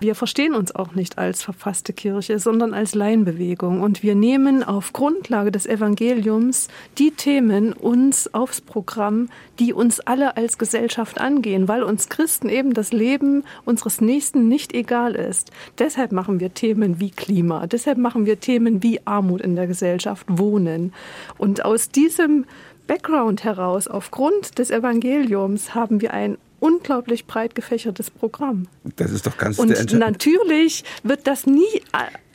Wir 0.00 0.14
verstehen 0.14 0.54
uns 0.54 0.74
auch 0.74 0.94
nicht 0.94 1.18
als 1.18 1.42
verfasste 1.42 1.92
Kirche, 1.92 2.38
sondern 2.38 2.72
als 2.72 2.94
Laienbewegung. 2.94 3.80
Und 3.80 4.04
wir 4.04 4.14
nehmen 4.14 4.62
auf 4.62 4.92
Grundlage 4.92 5.50
des 5.50 5.66
Evangeliums 5.66 6.68
die 6.98 7.10
Themen 7.10 7.72
uns 7.72 8.32
aufs 8.32 8.60
Programm, 8.60 9.28
die 9.58 9.72
uns 9.72 9.98
alle 9.98 10.36
als 10.36 10.56
Gesellschaft 10.56 11.20
angehen, 11.20 11.66
weil 11.66 11.82
uns 11.82 12.08
Christen 12.08 12.48
eben 12.48 12.74
das 12.74 12.92
Leben 12.92 13.42
unseres 13.64 14.00
Nächsten 14.00 14.48
nicht 14.48 14.72
egal 14.72 15.16
ist. 15.16 15.50
Deshalb 15.78 16.12
machen 16.12 16.38
wir 16.38 16.54
Themen 16.54 17.00
wie 17.00 17.10
Klima, 17.10 17.66
deshalb 17.66 17.98
machen 17.98 18.24
wir 18.24 18.38
Themen 18.38 18.82
wie 18.84 19.00
Armut 19.04 19.40
in 19.40 19.56
der 19.56 19.66
Gesellschaft, 19.66 20.26
Wohnen. 20.28 20.92
Und 21.38 21.64
aus 21.64 21.90
diesem 21.90 22.44
Background 22.86 23.44
heraus, 23.44 23.88
aufgrund 23.88 24.58
des 24.58 24.70
Evangeliums, 24.70 25.74
haben 25.74 26.00
wir 26.00 26.14
ein 26.14 26.38
unglaublich 26.60 27.26
breit 27.26 27.54
gefächertes 27.54 28.10
Programm. 28.10 28.68
Das 28.96 29.10
ist 29.10 29.26
doch 29.26 29.36
ganz 29.36 29.58
Und 29.58 29.92
natürlich 29.92 30.84
wird 31.02 31.26
das 31.26 31.46
nie 31.46 31.82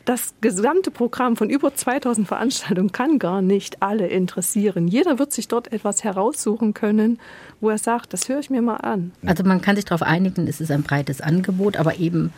das 0.05 0.33
gesamte 0.41 0.91
Programm 0.91 1.37
von 1.37 1.49
über 1.49 1.73
2000 1.73 2.27
Veranstaltungen 2.27 2.91
kann 2.91 3.19
gar 3.19 3.41
nicht 3.41 3.81
alle 3.81 4.07
interessieren. 4.07 4.87
Jeder 4.87 5.17
wird 5.17 5.31
sich 5.31 5.47
dort 5.47 5.71
etwas 5.71 6.03
heraussuchen 6.03 6.73
können, 6.73 7.19
wo 7.61 7.69
er 7.69 7.77
sagt, 7.77 8.11
das 8.11 8.27
höre 8.27 8.39
ich 8.39 8.49
mir 8.49 8.61
mal 8.61 8.77
an. 8.77 9.13
Also 9.25 9.43
man 9.43 9.61
kann 9.61 9.75
sich 9.75 9.85
darauf 9.85 10.01
einigen, 10.01 10.47
es 10.47 10.59
ist 10.59 10.71
ein 10.71 10.83
breites 10.83 11.21
Angebot, 11.21 11.77
aber 11.77 11.97
eben 11.97 12.33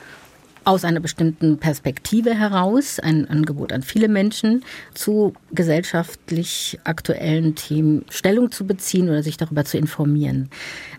aus 0.65 0.83
einer 0.83 0.99
bestimmten 0.99 1.59
Perspektive 1.59 2.33
heraus, 2.33 2.99
ein 2.99 3.29
Angebot 3.29 3.71
an 3.71 3.83
viele 3.83 4.07
Menschen, 4.07 4.63
zu 4.93 5.33
gesellschaftlich 5.53 6.79
aktuellen 6.83 7.55
Themen 7.55 8.03
Stellung 8.09 8.51
zu 8.51 8.65
beziehen 8.65 9.07
oder 9.07 9.23
sich 9.23 9.37
darüber 9.37 9.63
zu 9.63 9.77
informieren. 9.77 10.49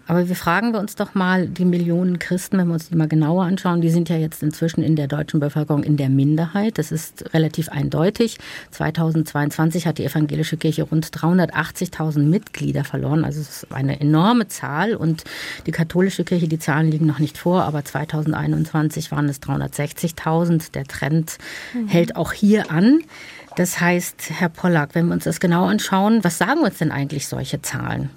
Aber 0.09 0.29
wir 0.29 0.37
fragen 0.37 0.73
wir 0.73 0.79
uns 0.79 0.95
doch 0.95 1.15
mal, 1.15 1.49
die 1.49 1.65
Millionen 1.65 2.21
Christen, 2.21 2.59
wenn 2.59 2.69
wir 2.69 2.75
uns 2.75 2.89
die 2.89 2.97
mal 2.97 3.09
genauer 3.09 3.45
anschauen, 3.45 3.81
die 3.81 3.91
sind 3.91 4.09
ja 4.09 4.17
jetzt 4.17 4.43
inzwischen 4.43 4.85
in 4.85 4.95
der 4.95 5.09
deutschen 5.09 5.41
Bevölkerung 5.41 5.83
in 5.83 5.97
der 5.97 6.11
Minderheit. 6.11 6.79
Das 6.79 6.93
ist 6.93 7.35
relativ 7.35 7.69
eindeutig. 7.69 8.39
2022 8.71 9.87
hat 9.87 9.99
die 9.99 10.05
evangelische 10.05 10.57
Kirche 10.57 10.85
rund 10.85 11.07
380.000 11.09 12.21
Mitglieder 12.21 12.85
verloren. 12.85 13.25
Also 13.25 13.41
es 13.41 13.65
ist 13.65 13.73
eine 13.73 14.01
enorme 14.01 14.47
Zahl. 14.47 14.95
Und 14.95 15.25
die 15.67 15.73
katholische 15.73 16.23
Kirche, 16.23 16.47
die 16.47 16.61
Zahlen 16.61 16.89
liegen 16.89 17.07
noch 17.07 17.19
nicht 17.19 17.37
vor, 17.37 17.65
aber 17.65 17.85
2021 17.85 19.11
waren 19.11 19.29
es 19.29 19.41
360.000. 19.57 20.73
Der 20.73 20.85
Trend 20.85 21.39
mhm. 21.75 21.89
hält 21.89 22.17
auch 22.17 22.33
hier 22.33 22.71
an. 22.71 23.01
Das 23.57 23.81
heißt, 23.81 24.31
Herr 24.31 24.51
Pollack, 24.51 24.91
wenn 24.95 25.07
wir 25.07 25.15
uns 25.15 25.25
das 25.25 25.41
genau 25.41 25.65
anschauen, 25.65 26.23
was 26.23 26.39
sagen 26.39 26.61
uns 26.61 26.79
denn 26.79 26.93
eigentlich 26.93 27.27
solche 27.27 27.63
Zahlen? 27.63 28.11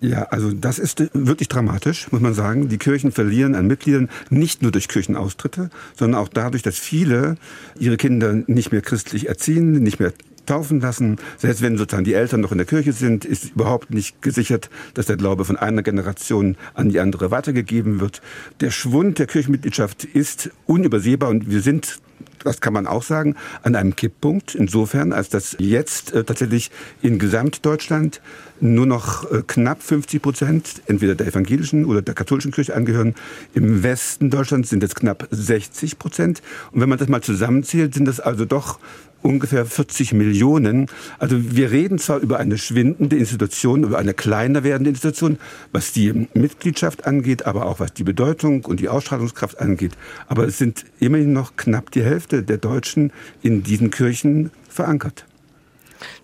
Ja, 0.00 0.24
also 0.24 0.52
das 0.52 0.78
ist 0.78 1.02
wirklich 1.12 1.48
dramatisch, 1.48 2.12
muss 2.12 2.20
man 2.20 2.32
sagen. 2.32 2.68
Die 2.68 2.78
Kirchen 2.78 3.10
verlieren 3.10 3.56
an 3.56 3.66
Mitgliedern 3.66 4.08
nicht 4.30 4.62
nur 4.62 4.70
durch 4.70 4.86
Kirchenaustritte, 4.86 5.70
sondern 5.96 6.20
auch 6.20 6.28
dadurch, 6.28 6.62
dass 6.62 6.78
viele 6.78 7.36
ihre 7.78 7.96
Kinder 7.96 8.34
nicht 8.46 8.70
mehr 8.70 8.82
christlich 8.82 9.28
erziehen, 9.28 9.72
nicht 9.72 9.98
mehr 9.98 10.12
taufen 10.48 10.80
lassen. 10.80 11.16
Selbst 11.36 11.62
wenn 11.62 11.76
sozusagen 11.76 12.04
die 12.04 12.14
Eltern 12.14 12.40
noch 12.40 12.52
in 12.52 12.58
der 12.58 12.66
Kirche 12.66 12.92
sind, 12.92 13.24
ist 13.24 13.52
überhaupt 13.52 13.90
nicht 13.90 14.22
gesichert, 14.22 14.70
dass 14.94 15.06
der 15.06 15.16
Glaube 15.16 15.44
von 15.44 15.56
einer 15.56 15.82
Generation 15.82 16.56
an 16.74 16.88
die 16.88 17.00
andere 17.00 17.30
weitergegeben 17.30 18.00
wird. 18.00 18.22
Der 18.60 18.70
Schwund 18.70 19.18
der 19.18 19.26
Kirchenmitgliedschaft 19.26 20.04
ist 20.04 20.50
unübersehbar 20.66 21.30
und 21.30 21.50
wir 21.50 21.60
sind 21.60 22.00
das 22.44 22.60
kann 22.60 22.72
man 22.72 22.86
auch 22.86 23.02
sagen, 23.02 23.36
an 23.62 23.74
einem 23.74 23.96
Kipppunkt, 23.96 24.54
insofern, 24.54 25.12
als 25.12 25.28
dass 25.28 25.56
jetzt 25.58 26.12
äh, 26.12 26.24
tatsächlich 26.24 26.70
in 27.02 27.18
Gesamtdeutschland 27.18 28.20
nur 28.60 28.86
noch 28.86 29.30
äh, 29.30 29.42
knapp 29.46 29.82
50 29.82 30.22
Prozent 30.22 30.82
entweder 30.86 31.14
der 31.14 31.26
evangelischen 31.28 31.84
oder 31.84 32.02
der 32.02 32.14
katholischen 32.14 32.52
Kirche 32.52 32.74
angehören. 32.74 33.14
Im 33.54 33.82
Westen 33.82 34.30
Deutschlands 34.30 34.70
sind 34.70 34.82
es 34.82 34.94
knapp 34.94 35.28
60 35.30 35.98
Prozent. 35.98 36.42
Und 36.72 36.80
wenn 36.80 36.88
man 36.88 36.98
das 36.98 37.08
mal 37.08 37.22
zusammenzählt, 37.22 37.94
sind 37.94 38.06
das 38.06 38.20
also 38.20 38.44
doch 38.44 38.78
ungefähr 39.28 39.66
40 39.66 40.14
Millionen. 40.14 40.86
Also 41.18 41.36
wir 41.54 41.70
reden 41.70 41.98
zwar 41.98 42.18
über 42.18 42.38
eine 42.38 42.56
schwindende 42.56 43.16
Institution, 43.16 43.84
über 43.84 43.98
eine 43.98 44.14
kleiner 44.14 44.64
werdende 44.64 44.90
Institution, 44.90 45.38
was 45.70 45.92
die 45.92 46.26
Mitgliedschaft 46.32 47.06
angeht, 47.06 47.44
aber 47.44 47.66
auch 47.66 47.78
was 47.78 47.92
die 47.92 48.04
Bedeutung 48.04 48.64
und 48.64 48.80
die 48.80 48.88
Ausstrahlungskraft 48.88 49.60
angeht. 49.60 49.92
Aber 50.28 50.46
es 50.46 50.56
sind 50.56 50.86
immerhin 50.98 51.34
noch 51.34 51.56
knapp 51.56 51.90
die 51.90 52.02
Hälfte 52.02 52.42
der 52.42 52.56
Deutschen 52.56 53.12
in 53.42 53.62
diesen 53.62 53.90
Kirchen 53.90 54.50
verankert. 54.70 55.27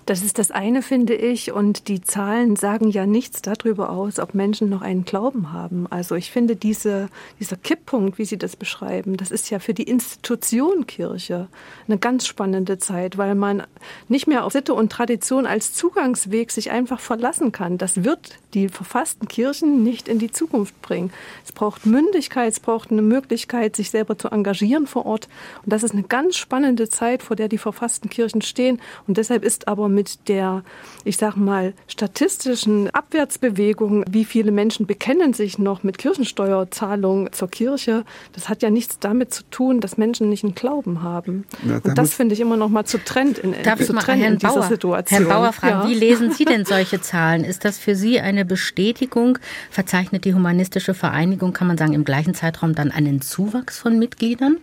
Das 0.07 0.23
ist 0.23 0.39
das 0.39 0.51
eine, 0.51 0.83
finde 0.83 1.15
ich. 1.15 1.53
Und 1.53 1.89
die 1.89 2.03
Zahlen 2.03 2.57
sagen 2.57 2.91
ja 2.91 3.07
nichts 3.07 3.41
darüber 3.41 3.91
aus, 3.91 4.19
ob 4.19 4.35
Menschen 4.35 4.69
noch 4.69 4.83
einen 4.83 5.05
Glauben 5.05 5.53
haben. 5.53 5.87
Also 5.89 6.15
ich 6.15 6.31
finde, 6.31 6.57
diese, 6.57 7.09
dieser 7.41 7.57
Kipppunkt, 7.57 8.19
wie 8.19 8.27
Sie 8.27 8.37
das 8.37 8.57
beschreiben, 8.57 9.17
das 9.17 9.31
ist 9.31 9.49
ja 9.51 9.59
für 9.59 9.73
die 9.73 9.85
Institution 9.85 10.87
Kirche 10.87 11.49
eine 11.89 11.99
ganz 11.99 12.27
spannende 12.27 12.79
Zeit, 12.79 13.17
weil 13.17 13.35
man 13.35 13.63
nicht 14.09 14.27
mehr 14.27 14.45
auf 14.45 14.53
Sitte 14.53 14.75
und 14.75 14.93
Tradition 14.93 15.47
als 15.47 15.73
Zugangsweg 15.73 16.51
sich 16.51 16.71
einfach 16.71 17.01
verlassen 17.01 17.51
kann. 17.51 17.79
Das 17.79 18.05
wird 18.05 18.39
die 18.53 18.69
verfassten 18.69 19.27
Kirchen 19.27 19.83
nicht 19.83 20.09
in 20.09 20.19
die 20.19 20.31
Zukunft 20.31 20.81
bringen. 20.83 21.13
Es 21.45 21.53
braucht 21.53 21.87
Mündigkeit, 21.87 22.53
es 22.53 22.61
braucht 22.61 22.91
eine 22.91 23.03
Möglichkeit, 23.03 23.75
sich 23.75 23.91
selber 23.91 24.19
zu 24.19 24.29
engagieren 24.29 24.87
vor 24.87 25.07
Ort. 25.07 25.29
Und 25.65 25.73
das 25.73 25.83
ist 25.83 25.93
eine 25.93 26.03
ganz 26.03 26.37
spannende 26.37 26.89
Zeit, 26.89 27.23
vor 27.23 27.37
der 27.37 27.49
die 27.49 27.59
verfassten 27.59 28.11
Kirchen 28.11 28.43
stehen. 28.43 28.81
Und 29.07 29.17
deshalb 29.17 29.45
ist 29.45 29.67
aber 29.67 29.89
mit 29.95 30.29
der, 30.29 30.63
ich 31.05 31.17
sag 31.17 31.37
mal, 31.37 31.73
statistischen 31.89 32.91
Abwärtsbewegung, 32.91 34.05
wie 34.11 34.25
viele 34.25 34.51
Menschen 34.51 34.87
bekennen 34.87 35.33
sich 35.33 35.59
noch 35.59 35.83
mit 35.83 35.99
Kirchensteuerzahlung 35.99 37.33
zur 37.33 37.49
Kirche, 37.49 38.05
das 38.33 38.49
hat 38.49 38.63
ja 38.63 38.71
nichts 38.71 38.99
damit 38.99 39.33
zu 39.33 39.43
tun, 39.51 39.81
dass 39.81 39.97
Menschen 39.97 40.29
nicht 40.29 40.45
einen 40.45 40.55
Glauben 40.55 41.03
haben. 41.03 41.45
Ja, 41.67 41.81
Und 41.83 41.97
das 41.97 42.15
finde 42.15 42.35
ich 42.35 42.41
immer 42.41 42.57
noch 42.57 42.69
mal 42.69 42.85
zu 42.85 42.99
Trend 43.03 43.39
in, 43.39 43.55
Darf 43.63 43.81
zu 43.81 43.93
Trend 43.93 44.23
Herrn 44.23 44.33
in 44.35 44.39
dieser 44.39 44.55
Bauer, 44.55 44.63
Situation. 44.65 45.27
Herr 45.27 45.29
Bauer 45.29 45.53
fragen, 45.53 45.83
ja. 45.83 45.89
wie 45.89 45.95
lesen 45.95 46.33
Sie 46.33 46.45
denn 46.45 46.65
solche 46.65 47.01
Zahlen? 47.01 47.45
Ist 47.45 47.65
das 47.65 47.79
für 47.79 47.95
Sie 47.95 48.21
eine 48.21 48.45
Bestätigung? 48.45 49.39
Verzeichnet 49.71 50.25
die 50.25 50.35
Humanistische 50.35 50.95
Vereinigung, 50.95 51.53
kann 51.53 51.67
man 51.67 51.79
sagen, 51.79 51.93
im 51.93 52.05
gleichen 52.05 52.35
Zeitraum 52.35 52.75
dann 52.75 52.91
einen 52.91 53.21
Zuwachs 53.21 53.79
von 53.79 53.99
Mitgliedern? 53.99 54.59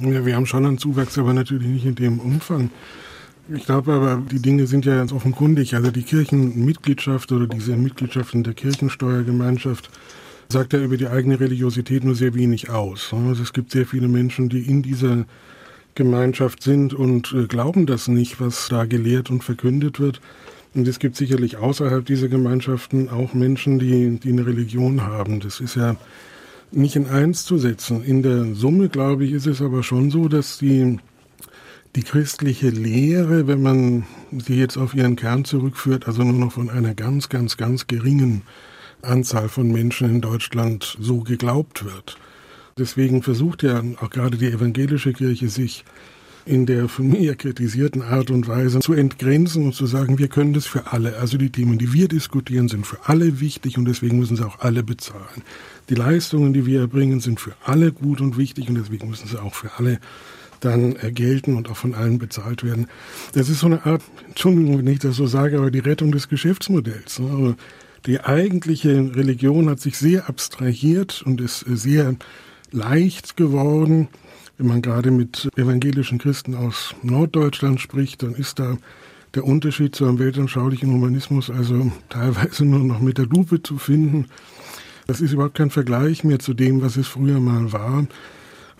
Ja, 0.00 0.24
wir 0.26 0.36
haben 0.36 0.46
schon 0.46 0.66
einen 0.66 0.78
Zuwachs, 0.78 1.18
aber 1.18 1.32
natürlich 1.32 1.68
nicht 1.68 1.86
in 1.86 1.94
dem 1.94 2.20
Umfang. 2.20 2.70
Ich 3.52 3.64
glaube 3.64 3.92
aber, 3.92 4.22
die 4.30 4.40
Dinge 4.40 4.68
sind 4.68 4.84
ja 4.84 4.94
ganz 4.94 5.12
offenkundig. 5.12 5.74
Also 5.74 5.90
die 5.90 6.04
Kirchenmitgliedschaft 6.04 7.32
oder 7.32 7.48
diese 7.48 7.76
Mitgliedschaft 7.76 8.32
in 8.34 8.44
der 8.44 8.54
Kirchensteuergemeinschaft 8.54 9.90
sagt 10.48 10.72
ja 10.72 10.80
über 10.80 10.96
die 10.96 11.08
eigene 11.08 11.40
Religiosität 11.40 12.04
nur 12.04 12.14
sehr 12.14 12.34
wenig 12.34 12.70
aus. 12.70 13.12
Also 13.12 13.42
es 13.42 13.52
gibt 13.52 13.72
sehr 13.72 13.86
viele 13.86 14.06
Menschen, 14.06 14.48
die 14.48 14.62
in 14.62 14.82
dieser 14.82 15.24
Gemeinschaft 15.96 16.62
sind 16.62 16.94
und 16.94 17.32
äh, 17.32 17.46
glauben 17.46 17.86
das 17.86 18.06
nicht, 18.06 18.40
was 18.40 18.68
da 18.68 18.84
gelehrt 18.84 19.30
und 19.30 19.42
verkündet 19.42 19.98
wird. 19.98 20.20
Und 20.74 20.86
es 20.86 21.00
gibt 21.00 21.16
sicherlich 21.16 21.56
außerhalb 21.56 22.06
dieser 22.06 22.28
Gemeinschaften 22.28 23.08
auch 23.08 23.34
Menschen, 23.34 23.80
die, 23.80 24.20
die 24.20 24.28
eine 24.28 24.46
Religion 24.46 25.02
haben. 25.02 25.40
Das 25.40 25.58
ist 25.58 25.74
ja 25.74 25.96
nicht 26.70 26.94
in 26.94 27.06
eins 27.06 27.44
zu 27.44 27.58
setzen. 27.58 28.04
In 28.04 28.22
der 28.22 28.54
Summe, 28.54 28.88
glaube 28.88 29.24
ich, 29.24 29.32
ist 29.32 29.46
es 29.46 29.60
aber 29.60 29.82
schon 29.82 30.12
so, 30.12 30.28
dass 30.28 30.58
die 30.58 31.00
die 31.96 32.02
christliche 32.02 32.68
Lehre, 32.68 33.46
wenn 33.46 33.62
man 33.62 34.06
sie 34.30 34.54
jetzt 34.54 34.76
auf 34.76 34.94
ihren 34.94 35.16
Kern 35.16 35.44
zurückführt, 35.44 36.06
also 36.06 36.22
nur 36.22 36.38
noch 36.38 36.52
von 36.52 36.70
einer 36.70 36.94
ganz, 36.94 37.28
ganz, 37.28 37.56
ganz 37.56 37.86
geringen 37.86 38.42
Anzahl 39.02 39.48
von 39.48 39.72
Menschen 39.72 40.08
in 40.08 40.20
Deutschland 40.20 40.96
so 41.00 41.20
geglaubt 41.20 41.84
wird. 41.84 42.16
Deswegen 42.78 43.22
versucht 43.22 43.62
ja 43.62 43.82
auch 44.00 44.10
gerade 44.10 44.38
die 44.38 44.46
evangelische 44.46 45.12
Kirche 45.12 45.48
sich 45.48 45.84
in 46.46 46.64
der 46.66 46.88
von 46.88 47.08
mir 47.08 47.34
kritisierten 47.34 48.02
Art 48.02 48.30
und 48.30 48.48
Weise 48.48 48.80
zu 48.80 48.94
entgrenzen 48.94 49.66
und 49.66 49.74
zu 49.74 49.86
sagen, 49.86 50.18
wir 50.18 50.28
können 50.28 50.54
das 50.54 50.66
für 50.66 50.92
alle. 50.92 51.16
Also 51.16 51.36
die 51.36 51.50
Themen, 51.50 51.78
die 51.78 51.92
wir 51.92 52.08
diskutieren, 52.08 52.68
sind 52.68 52.86
für 52.86 52.98
alle 53.08 53.40
wichtig 53.40 53.76
und 53.76 53.84
deswegen 53.84 54.18
müssen 54.18 54.36
sie 54.36 54.46
auch 54.46 54.60
alle 54.60 54.82
bezahlen. 54.82 55.42
Die 55.90 55.94
Leistungen, 55.94 56.52
die 56.52 56.66
wir 56.66 56.80
erbringen, 56.80 57.20
sind 57.20 57.40
für 57.40 57.52
alle 57.64 57.92
gut 57.92 58.20
und 58.20 58.38
wichtig 58.38 58.68
und 58.68 58.76
deswegen 58.76 59.10
müssen 59.10 59.28
sie 59.28 59.40
auch 59.40 59.54
für 59.54 59.72
alle 59.78 60.00
dann 60.60 60.96
äh, 60.96 61.12
gelten 61.12 61.56
und 61.56 61.70
auch 61.70 61.76
von 61.76 61.94
allen 61.94 62.18
bezahlt 62.18 62.64
werden. 62.64 62.86
Das 63.32 63.48
ist 63.48 63.60
so 63.60 63.66
eine 63.66 63.84
Art, 63.86 64.02
Entschuldigung, 64.28 64.78
wenn 64.78 64.86
ich 64.86 64.98
das 65.00 65.16
so 65.16 65.26
sage, 65.26 65.58
aber 65.58 65.70
die 65.70 65.80
Rettung 65.80 66.12
des 66.12 66.28
Geschäftsmodells. 66.28 67.18
Ne? 67.18 67.30
Also 67.30 67.54
die 68.06 68.20
eigentliche 68.20 69.14
Religion 69.14 69.68
hat 69.68 69.80
sich 69.80 69.98
sehr 69.98 70.28
abstrahiert 70.28 71.22
und 71.22 71.40
ist 71.40 71.66
äh, 71.66 71.76
sehr 71.76 72.14
leicht 72.70 73.36
geworden. 73.36 74.08
Wenn 74.58 74.66
man 74.66 74.82
gerade 74.82 75.10
mit 75.10 75.48
evangelischen 75.56 76.18
Christen 76.18 76.54
aus 76.54 76.94
Norddeutschland 77.02 77.80
spricht, 77.80 78.22
dann 78.22 78.34
ist 78.34 78.58
da 78.58 78.76
der 79.34 79.44
Unterschied 79.44 79.94
zu 79.94 80.06
einem 80.06 80.18
weltanschaulichen 80.18 80.92
Humanismus 80.92 81.50
also 81.50 81.92
teilweise 82.08 82.64
nur 82.64 82.80
noch 82.80 83.00
mit 83.00 83.18
der 83.18 83.26
Lupe 83.26 83.62
zu 83.62 83.78
finden. 83.78 84.26
Das 85.06 85.20
ist 85.20 85.32
überhaupt 85.32 85.56
kein 85.56 85.70
Vergleich 85.70 86.24
mehr 86.24 86.38
zu 86.38 86.54
dem, 86.54 86.82
was 86.82 86.96
es 86.96 87.08
früher 87.08 87.40
mal 87.40 87.72
war. 87.72 88.06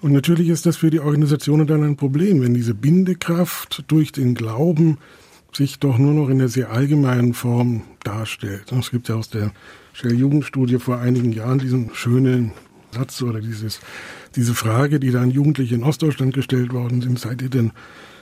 Und 0.02 0.12
natürlich 0.12 0.49
ist 0.49 0.64
das 0.64 0.78
für 0.78 0.90
die 0.90 1.00
Organisationen 1.00 1.66
dann 1.66 1.83
ein 1.83 1.97
Problem, 1.97 2.40
wenn 2.40 2.54
diese 2.54 2.75
Bindekraft 2.75 3.85
durch 3.88 4.12
den 4.12 4.35
Glauben 4.35 4.97
sich 5.52 5.78
doch 5.78 5.99
nur 5.99 6.14
noch 6.14 6.28
in 6.30 6.38
der 6.38 6.49
sehr 6.49 6.71
allgemeinen 6.71 7.35
Form 7.35 7.83
darstellt. 8.02 8.73
Es 8.73 8.90
gibt 8.90 9.09
ja 9.09 9.16
aus 9.16 9.28
der 9.28 9.52
Shell-Jugendstudie 9.92 10.78
vor 10.78 10.99
einigen 10.99 11.33
Jahren 11.33 11.59
diesen 11.59 11.90
schönen 11.92 12.52
Satz 12.92 13.21
oder 13.23 13.40
dieses, 13.40 13.80
diese 14.37 14.54
Frage, 14.54 15.00
die 15.00 15.11
dann 15.11 15.30
Jugendliche 15.30 15.75
in 15.75 15.83
Ostdeutschland 15.83 16.35
gestellt 16.35 16.73
worden 16.73 17.02
sind, 17.02 17.19
seid 17.19 17.42
ihr 17.42 17.50
denn 17.50 17.73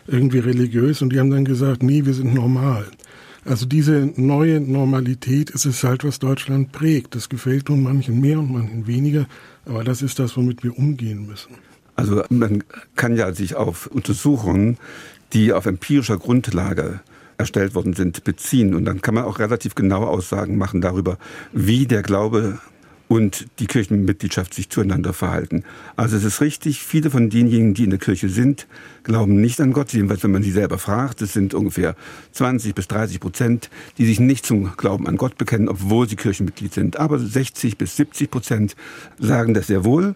irgendwie 0.07 0.39
religiös? 0.39 1.01
Und 1.01 1.13
die 1.13 1.21
haben 1.21 1.31
dann 1.31 1.45
gesagt, 1.45 1.83
nee, 1.83 2.05
wir 2.05 2.15
sind 2.15 2.35
normal. 2.35 2.87
Also 3.45 3.67
diese 3.67 4.13
neue 4.17 4.61
Normalität 4.61 5.51
ist 5.51 5.65
es 5.65 5.85
halt, 5.85 6.03
was 6.03 6.19
Deutschland 6.19 6.73
prägt. 6.73 7.15
Das 7.15 7.29
gefällt 7.29 7.69
nun 7.69 7.83
manchen 7.83 8.21
mehr 8.21 8.39
und 8.39 8.51
manchen 8.51 8.87
weniger, 8.87 9.27
aber 9.65 9.85
das 9.85 10.03
ist 10.03 10.19
das, 10.19 10.37
womit 10.37 10.65
wir 10.65 10.77
umgehen 10.77 11.27
müssen. 11.27 11.55
Also 11.99 12.23
man 12.31 12.63
kann 12.95 13.17
ja 13.17 13.33
sich 13.33 13.57
auf 13.57 13.89
Untersuchungen, 13.89 14.79
die 15.33 15.53
auf 15.53 15.67
empirischer 15.67 16.17
Grundlage 16.17 17.01
erstellt 17.39 17.75
worden 17.75 17.93
sind, 17.95 18.23
beziehen. 18.23 18.77
Und 18.77 18.85
dann 18.85 19.03
kann 19.03 19.17
man 19.17 19.25
auch 19.25 19.41
relativ 19.41 19.75
genaue 19.75 20.07
Aussagen 20.07 20.59
machen 20.59 20.81
darüber, 20.81 21.19
wie 21.53 21.87
der 21.87 22.03
Glaube 22.03 22.61
und 23.09 23.47
die 23.59 23.67
Kirchenmitgliedschaft 23.67 24.55
sich 24.55 24.69
zueinander 24.69 25.13
verhalten. 25.13 25.65
Also 25.97 26.17
es 26.17 26.23
ist 26.23 26.41
richtig, 26.41 26.85
viele 26.85 27.11
von 27.11 27.31
denjenigen, 27.31 27.75
die 27.75 27.83
in 27.83 27.91
der 27.91 27.99
Kirche 27.99 28.29
sind, 28.29 28.69
glauben 29.03 29.41
nicht 29.41 29.61
an 29.61 29.73
Gott. 29.73 29.93
Jedenfalls, 29.93 30.23
wenn 30.23 30.31
man 30.31 30.45
sie 30.45 30.53
selber 30.53 30.79
fragt, 30.79 31.21
es 31.21 31.33
sind 31.33 31.53
ungefähr 31.53 31.97
20 32.31 32.77
bis 32.77 32.87
30 32.87 33.19
Prozent, 33.19 33.71
die 33.97 34.07
sich 34.07 34.21
nicht 34.21 34.47
zum 34.47 34.77
Glauben 34.77 35.09
an 35.09 35.17
Gott 35.17 35.37
bekennen, 35.37 35.69
obwohl 35.69 36.09
sie 36.09 36.15
Kirchenmitglied 36.15 36.73
sind. 36.73 36.97
Aber 36.97 37.19
60 37.19 37.77
bis 37.77 37.97
70 37.97 38.31
Prozent 38.31 38.77
sagen 39.19 39.53
das 39.53 39.67
sehr 39.67 39.85
wohl 39.85 40.15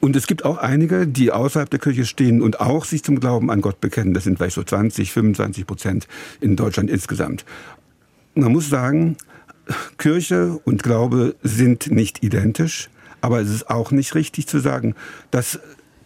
Und 0.00 0.16
es 0.16 0.26
gibt 0.26 0.44
auch 0.44 0.58
einige, 0.58 1.06
die 1.06 1.32
außerhalb 1.32 1.70
der 1.70 1.78
Kirche 1.78 2.04
stehen 2.04 2.42
und 2.42 2.60
auch 2.60 2.84
sich 2.84 3.02
zum 3.02 3.20
Glauben 3.20 3.50
an 3.50 3.60
Gott 3.60 3.80
bekennen. 3.80 4.14
Das 4.14 4.24
sind 4.24 4.38
vielleicht 4.38 4.54
so 4.54 4.62
20, 4.62 5.12
25 5.12 5.66
Prozent 5.66 6.08
in 6.40 6.56
Deutschland 6.56 6.90
insgesamt. 6.90 7.44
Man 8.34 8.52
muss 8.52 8.68
sagen, 8.68 9.16
Kirche 9.98 10.58
und 10.64 10.82
Glaube 10.82 11.36
sind 11.42 11.90
nicht 11.90 12.22
identisch, 12.22 12.90
aber 13.20 13.40
es 13.40 13.50
ist 13.50 13.70
auch 13.70 13.90
nicht 13.90 14.14
richtig 14.14 14.46
zu 14.46 14.58
sagen, 14.58 14.94
dass 15.30 15.58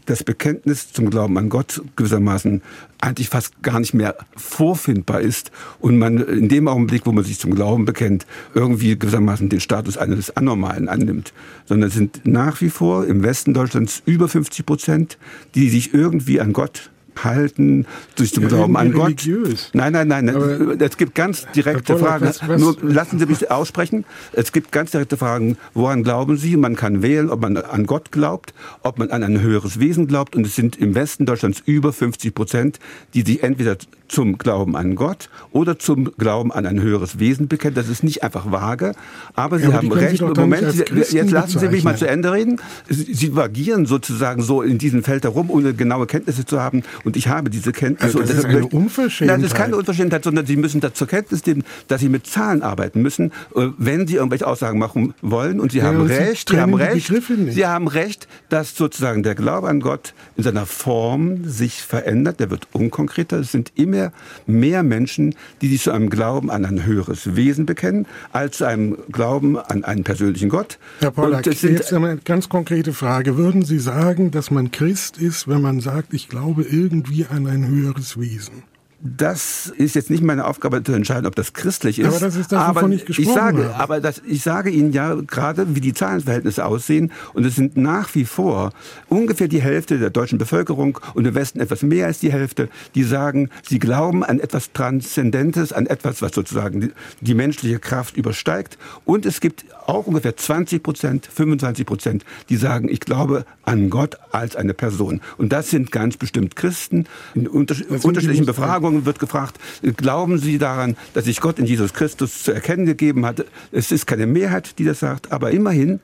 das 0.08 0.24
Bekenntnis 0.24 0.92
zum 0.92 1.10
Glauben 1.10 1.36
an 1.36 1.48
Gott 1.48 1.82
gewissermaßen 1.96 2.62
eigentlich 3.00 3.28
fast 3.28 3.62
gar 3.62 3.78
nicht 3.78 3.94
mehr 3.94 4.16
vorfindbar 4.36 5.20
ist 5.20 5.50
und 5.80 5.98
man 5.98 6.18
in 6.18 6.48
dem 6.48 6.66
Augenblick, 6.66 7.06
wo 7.06 7.12
man 7.12 7.24
sich 7.24 7.38
zum 7.38 7.54
Glauben 7.54 7.84
bekennt, 7.84 8.26
irgendwie 8.54 8.98
gewissermaßen 8.98 9.48
den 9.48 9.60
Status 9.60 9.96
eines 9.96 10.36
Anormalen 10.36 10.88
annimmt, 10.88 11.32
sondern 11.66 11.88
es 11.88 11.94
sind 11.94 12.22
nach 12.26 12.60
wie 12.60 12.70
vor 12.70 13.06
im 13.06 13.22
Westen 13.22 13.54
Deutschlands 13.54 14.02
über 14.06 14.28
50 14.28 14.64
Prozent, 14.64 15.18
die 15.54 15.68
sich 15.68 15.94
irgendwie 15.94 16.40
an 16.40 16.52
Gott 16.52 16.90
halten, 17.24 17.86
durch 18.16 18.32
den 18.32 18.44
ja, 18.44 18.48
Glauben 18.48 18.76
an 18.76 18.92
Gott. 18.92 19.06
Religiös. 19.06 19.70
Nein, 19.72 19.92
nein, 19.92 20.08
nein. 20.08 20.28
Aber 20.30 20.80
es 20.80 20.96
gibt 20.96 21.14
ganz 21.14 21.46
direkte 21.54 21.94
Poller, 21.94 22.06
Fragen. 22.06 22.26
Was, 22.26 22.48
was, 22.48 22.60
Nur 22.60 22.76
lassen 22.82 23.18
Sie 23.18 23.26
mich 23.26 23.50
aussprechen. 23.50 24.04
Es 24.32 24.52
gibt 24.52 24.72
ganz 24.72 24.90
direkte 24.90 25.16
Fragen. 25.16 25.56
Woran 25.74 26.02
glauben 26.02 26.36
Sie? 26.36 26.56
Man 26.56 26.76
kann 26.76 27.02
wählen, 27.02 27.30
ob 27.30 27.40
man 27.40 27.56
an 27.56 27.86
Gott 27.86 28.12
glaubt, 28.12 28.54
ob 28.82 28.98
man 28.98 29.10
an 29.10 29.22
ein 29.22 29.40
höheres 29.40 29.80
Wesen 29.80 30.06
glaubt. 30.06 30.36
Und 30.36 30.46
es 30.46 30.56
sind 30.56 30.76
im 30.76 30.94
Westen 30.94 31.26
Deutschlands 31.26 31.62
über 31.64 31.92
50 31.92 32.34
Prozent, 32.34 32.78
die 33.14 33.22
sich 33.22 33.42
entweder 33.42 33.76
zum 34.08 34.38
Glauben 34.38 34.74
an 34.74 34.94
Gott 34.94 35.28
oder 35.52 35.78
zum 35.78 36.12
Glauben 36.16 36.50
an 36.52 36.66
ein 36.66 36.80
höheres 36.80 37.18
Wesen 37.18 37.48
bekennen. 37.48 37.74
Das 37.74 37.88
ist 37.88 38.02
nicht 38.02 38.22
einfach 38.22 38.50
vage, 38.50 38.94
aber 39.34 39.58
Sie 39.58 39.64
ja, 39.64 39.68
aber 39.70 39.78
haben 39.78 39.92
recht. 39.92 40.20
Moment, 40.20 40.72
Sie, 40.72 41.16
jetzt 41.16 41.30
lassen 41.30 41.58
Sie 41.58 41.68
mich 41.68 41.84
mal 41.84 41.96
zu 41.96 42.08
Ende 42.08 42.32
reden. 42.32 42.60
Sie, 42.88 43.12
Sie 43.14 43.36
vagieren 43.36 43.86
sozusagen 43.86 44.42
so 44.42 44.62
in 44.62 44.78
diesem 44.78 45.02
Feld 45.02 45.24
herum, 45.24 45.50
ohne 45.50 45.74
genaue 45.74 46.06
Kenntnisse 46.06 46.44
zu 46.44 46.60
haben. 46.60 46.82
Und 47.08 47.16
ich 47.16 47.28
habe 47.28 47.48
diese 47.48 47.72
Kenntnisse. 47.72 48.18
Also 48.18 48.20
das 48.20 48.44
ist 48.44 48.44
eine 48.44 48.66
Unverschämtheit. 48.66 49.38
Nein, 49.38 49.40
das 49.40 49.52
ist 49.52 49.56
keine 49.56 49.76
Unverschämtheit, 49.76 50.24
sondern 50.24 50.44
Sie 50.44 50.56
müssen 50.56 50.82
da 50.82 50.92
zur 50.92 51.06
Kenntnis 51.06 51.46
nehmen, 51.46 51.64
dass 51.86 52.02
Sie 52.02 52.10
mit 52.10 52.26
Zahlen 52.26 52.60
arbeiten 52.60 53.00
müssen, 53.00 53.32
äh, 53.56 53.68
wenn 53.78 54.06
Sie 54.06 54.16
irgendwelche 54.16 54.46
Aussagen 54.46 54.78
machen 54.78 55.14
wollen. 55.22 55.58
Und 55.58 55.72
Sie 55.72 55.78
ja, 55.78 55.84
haben 55.84 56.02
und 56.02 56.08
recht, 56.08 56.50
Sie, 56.50 56.56
Sie 56.56 56.60
haben 56.60 56.74
recht, 56.74 57.10
Sie 57.54 57.66
haben 57.66 57.88
recht, 57.88 58.28
dass 58.50 58.76
sozusagen 58.76 59.22
der 59.22 59.34
Glaube 59.34 59.68
an 59.68 59.80
Gott 59.80 60.12
in 60.36 60.44
seiner 60.44 60.66
Form 60.66 61.46
sich 61.46 61.80
verändert. 61.80 62.40
Der 62.40 62.50
wird 62.50 62.68
unkonkreter. 62.72 63.38
Es 63.38 63.52
sind 63.52 63.72
immer 63.74 64.12
mehr 64.46 64.82
Menschen, 64.82 65.34
die 65.62 65.68
sich 65.68 65.84
zu 65.84 65.90
einem 65.90 66.10
Glauben 66.10 66.50
an 66.50 66.66
ein 66.66 66.84
höheres 66.84 67.36
Wesen 67.36 67.64
bekennen, 67.64 68.04
als 68.32 68.58
zu 68.58 68.66
einem 68.66 68.98
Glauben 69.10 69.56
an 69.56 69.82
einen 69.82 70.04
persönlichen 70.04 70.50
Gott. 70.50 70.78
Herr 71.00 71.10
Pollack, 71.10 71.46
jetzt 71.46 71.90
eine 71.94 72.18
ganz 72.18 72.50
konkrete 72.50 72.92
Frage. 72.92 73.38
Würden 73.38 73.64
Sie 73.64 73.78
sagen, 73.78 74.30
dass 74.30 74.50
man 74.50 74.70
Christ 74.72 75.16
ist, 75.16 75.48
wenn 75.48 75.62
man 75.62 75.80
sagt, 75.80 76.12
ich 76.12 76.28
glaube 76.28 76.64
irgendwie 76.64 76.97
irgendwie 76.98 77.26
an 77.26 77.46
ein 77.46 77.66
höheres 77.68 78.18
Wesen. 78.18 78.62
Das 79.00 79.72
ist 79.76 79.94
jetzt 79.94 80.10
nicht 80.10 80.24
meine 80.24 80.44
Aufgabe 80.44 80.82
zu 80.82 80.90
entscheiden, 80.90 81.26
ob 81.26 81.36
das 81.36 81.52
christlich 81.52 82.00
ist. 82.00 82.08
Aber 82.08 82.18
das 82.18 82.34
ist 82.34 82.50
das, 82.50 82.58
aber 82.58 82.80
wovon 82.80 82.90
ich 82.90 83.06
gesprochen 83.06 83.28
ich 83.28 83.32
sage, 83.32 83.64
habe. 83.66 83.76
Aber 83.76 84.00
das, 84.00 84.20
ich 84.26 84.42
sage 84.42 84.70
Ihnen 84.70 84.92
ja 84.92 85.14
gerade, 85.14 85.76
wie 85.76 85.80
die 85.80 85.94
Zahlenverhältnisse 85.94 86.64
aussehen. 86.64 87.12
Und 87.32 87.46
es 87.46 87.54
sind 87.54 87.76
nach 87.76 88.12
wie 88.16 88.24
vor 88.24 88.72
ungefähr 89.08 89.46
die 89.46 89.62
Hälfte 89.62 90.00
der 90.00 90.10
deutschen 90.10 90.38
Bevölkerung 90.38 90.98
und 91.14 91.24
im 91.28 91.36
Westen 91.36 91.60
etwas 91.60 91.82
mehr 91.82 92.06
als 92.06 92.18
die 92.18 92.32
Hälfte, 92.32 92.68
die 92.96 93.04
sagen, 93.04 93.50
sie 93.62 93.78
glauben 93.78 94.24
an 94.24 94.40
etwas 94.40 94.72
Transzendentes, 94.72 95.72
an 95.72 95.86
etwas, 95.86 96.20
was 96.20 96.32
sozusagen 96.32 96.80
die, 96.80 96.90
die 97.20 97.34
menschliche 97.34 97.78
Kraft 97.78 98.16
übersteigt. 98.16 98.78
Und 99.04 99.26
es 99.26 99.40
gibt 99.40 99.64
auch 99.88 100.06
ungefähr 100.06 100.36
20 100.36 100.82
Prozent, 100.82 101.28
25 101.32 101.86
Prozent, 101.86 102.24
die 102.48 102.56
sagen, 102.56 102.88
ich 102.88 103.00
glaube 103.00 103.44
an 103.64 103.90
Gott 103.90 104.18
als 104.30 104.56
eine 104.56 104.74
Person. 104.74 105.20
Und 105.36 105.52
das 105.52 105.70
sind 105.70 105.92
ganz 105.92 106.16
bestimmt 106.16 106.56
Christen. 106.56 107.06
In 107.34 107.48
unterschiedlichen 107.48 108.46
Befragungen 108.46 108.68
Befragungen 108.78 109.06
wird 109.06 109.18
gefragt, 109.18 109.58
glauben 109.96 110.38
Sie 110.38 110.58
daran, 110.58 110.96
dass 111.14 111.24
sich 111.24 111.40
Gott 111.40 111.58
in 111.58 111.66
Jesus 111.66 111.92
Christus 111.94 112.42
zu 112.42 112.52
erkennen 112.52 112.86
gegeben 112.86 113.24
hat? 113.24 113.44
Es 113.72 113.90
ist 113.92 114.06
keine 114.06 114.26
Mehrheit, 114.26 114.78
die 114.78 114.84
das 114.84 115.00
sagt, 115.00 115.32
aber 115.32 115.50
immerhin 115.52 116.00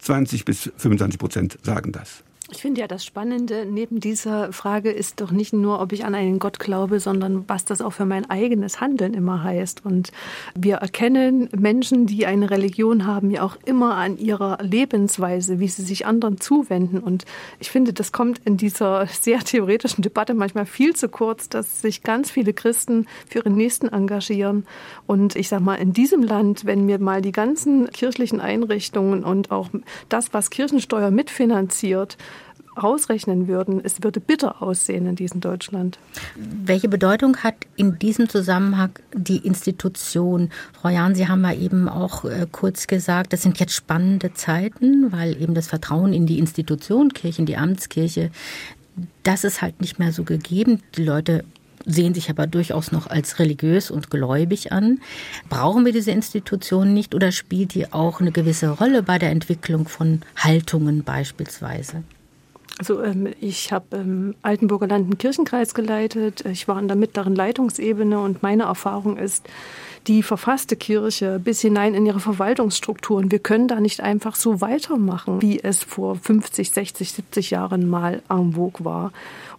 20 0.00 0.44
bis 0.44 0.70
25 0.76 1.18
Prozent 1.18 1.58
sagen 1.62 1.92
das. 1.92 2.22
Ich 2.54 2.62
finde 2.62 2.82
ja 2.82 2.86
das 2.86 3.04
Spannende 3.04 3.66
neben 3.68 3.98
dieser 3.98 4.52
Frage 4.52 4.92
ist 4.92 5.20
doch 5.20 5.32
nicht 5.32 5.52
nur, 5.52 5.80
ob 5.80 5.90
ich 5.90 6.04
an 6.04 6.14
einen 6.14 6.38
Gott 6.38 6.60
glaube, 6.60 7.00
sondern 7.00 7.48
was 7.48 7.64
das 7.64 7.82
auch 7.82 7.92
für 7.92 8.04
mein 8.04 8.30
eigenes 8.30 8.80
Handeln 8.80 9.12
immer 9.12 9.42
heißt. 9.42 9.84
Und 9.84 10.12
wir 10.54 10.76
erkennen 10.76 11.48
Menschen, 11.52 12.06
die 12.06 12.26
eine 12.26 12.50
Religion 12.50 13.08
haben, 13.08 13.32
ja 13.32 13.42
auch 13.42 13.56
immer 13.64 13.96
an 13.96 14.18
ihrer 14.18 14.58
Lebensweise, 14.62 15.58
wie 15.58 15.66
sie 15.66 15.82
sich 15.82 16.06
anderen 16.06 16.40
zuwenden. 16.40 17.00
Und 17.00 17.24
ich 17.58 17.72
finde, 17.72 17.92
das 17.92 18.12
kommt 18.12 18.40
in 18.44 18.56
dieser 18.56 19.08
sehr 19.08 19.40
theoretischen 19.40 20.02
Debatte 20.02 20.32
manchmal 20.32 20.64
viel 20.64 20.94
zu 20.94 21.08
kurz, 21.08 21.48
dass 21.48 21.82
sich 21.82 22.04
ganz 22.04 22.30
viele 22.30 22.52
Christen 22.52 23.08
für 23.28 23.40
ihren 23.40 23.56
Nächsten 23.56 23.88
engagieren. 23.88 24.64
Und 25.08 25.34
ich 25.34 25.48
sage 25.48 25.64
mal, 25.64 25.74
in 25.74 25.92
diesem 25.92 26.22
Land, 26.22 26.66
wenn 26.66 26.86
wir 26.86 27.00
mal 27.00 27.20
die 27.20 27.32
ganzen 27.32 27.90
kirchlichen 27.90 28.40
Einrichtungen 28.40 29.24
und 29.24 29.50
auch 29.50 29.70
das, 30.08 30.32
was 30.32 30.50
Kirchensteuer 30.50 31.10
mitfinanziert, 31.10 32.16
ausrechnen 32.76 33.48
würden, 33.48 33.80
es 33.82 34.02
würde 34.02 34.20
bitter 34.20 34.62
aussehen 34.62 35.06
in 35.06 35.16
diesem 35.16 35.40
Deutschland. 35.40 35.98
Welche 36.36 36.88
Bedeutung 36.88 37.38
hat 37.38 37.54
in 37.76 37.98
diesem 37.98 38.28
Zusammenhang 38.28 38.90
die 39.14 39.38
Institution? 39.38 40.50
Frau 40.80 40.88
Jahn, 40.88 41.14
Sie 41.14 41.28
haben 41.28 41.42
ja 41.44 41.52
eben 41.52 41.88
auch 41.88 42.24
äh, 42.24 42.46
kurz 42.50 42.86
gesagt, 42.86 43.32
das 43.32 43.42
sind 43.42 43.60
jetzt 43.60 43.74
spannende 43.74 44.34
Zeiten, 44.34 45.12
weil 45.12 45.40
eben 45.40 45.54
das 45.54 45.68
Vertrauen 45.68 46.12
in 46.12 46.26
die 46.26 46.38
Institution, 46.38 47.12
Kirche, 47.12 47.42
in 47.42 47.46
die 47.46 47.56
Amtskirche, 47.56 48.30
das 49.22 49.44
ist 49.44 49.62
halt 49.62 49.80
nicht 49.80 49.98
mehr 49.98 50.12
so 50.12 50.24
gegeben. 50.24 50.80
Die 50.96 51.04
Leute 51.04 51.44
sehen 51.86 52.14
sich 52.14 52.30
aber 52.30 52.46
durchaus 52.46 52.92
noch 52.92 53.06
als 53.06 53.38
religiös 53.38 53.90
und 53.90 54.10
gläubig 54.10 54.72
an. 54.72 55.00
Brauchen 55.48 55.84
wir 55.84 55.92
diese 55.92 56.10
Institution 56.10 56.94
nicht 56.94 57.14
oder 57.14 57.32
spielt 57.32 57.74
die 57.74 57.92
auch 57.92 58.20
eine 58.20 58.32
gewisse 58.32 58.70
Rolle 58.70 59.02
bei 59.02 59.18
der 59.18 59.30
Entwicklung 59.30 59.88
von 59.88 60.22
Haltungen 60.36 61.04
beispielsweise? 61.04 62.02
Also 62.78 63.02
ähm, 63.02 63.28
ich 63.40 63.72
habe 63.72 63.96
im 63.96 64.34
Altenburger 64.42 64.88
Land 64.88 65.04
einen 65.04 65.18
Kirchenkreis 65.18 65.74
geleitet. 65.74 66.44
Ich 66.44 66.66
war 66.66 66.78
in 66.80 66.88
der 66.88 66.96
mittleren 66.96 67.34
Leitungsebene 67.34 68.18
und 68.18 68.42
meine 68.42 68.64
Erfahrung 68.64 69.16
ist, 69.16 69.48
die 70.06 70.22
verfasste 70.22 70.76
Kirche 70.76 71.40
bis 71.42 71.60
hinein 71.60 71.94
in 71.94 72.04
ihre 72.04 72.20
Verwaltungsstrukturen. 72.20 73.30
Wir 73.30 73.38
können 73.38 73.68
da 73.68 73.80
nicht 73.80 74.00
einfach 74.00 74.34
so 74.34 74.60
weitermachen, 74.60 75.40
wie 75.40 75.60
es 75.62 75.82
vor 75.82 76.16
50, 76.16 76.70
60, 76.70 77.12
70 77.12 77.50
Jahren 77.50 77.88
mal 77.88 78.22
en 78.28 78.52
vogue 78.52 78.84
war 78.84 79.12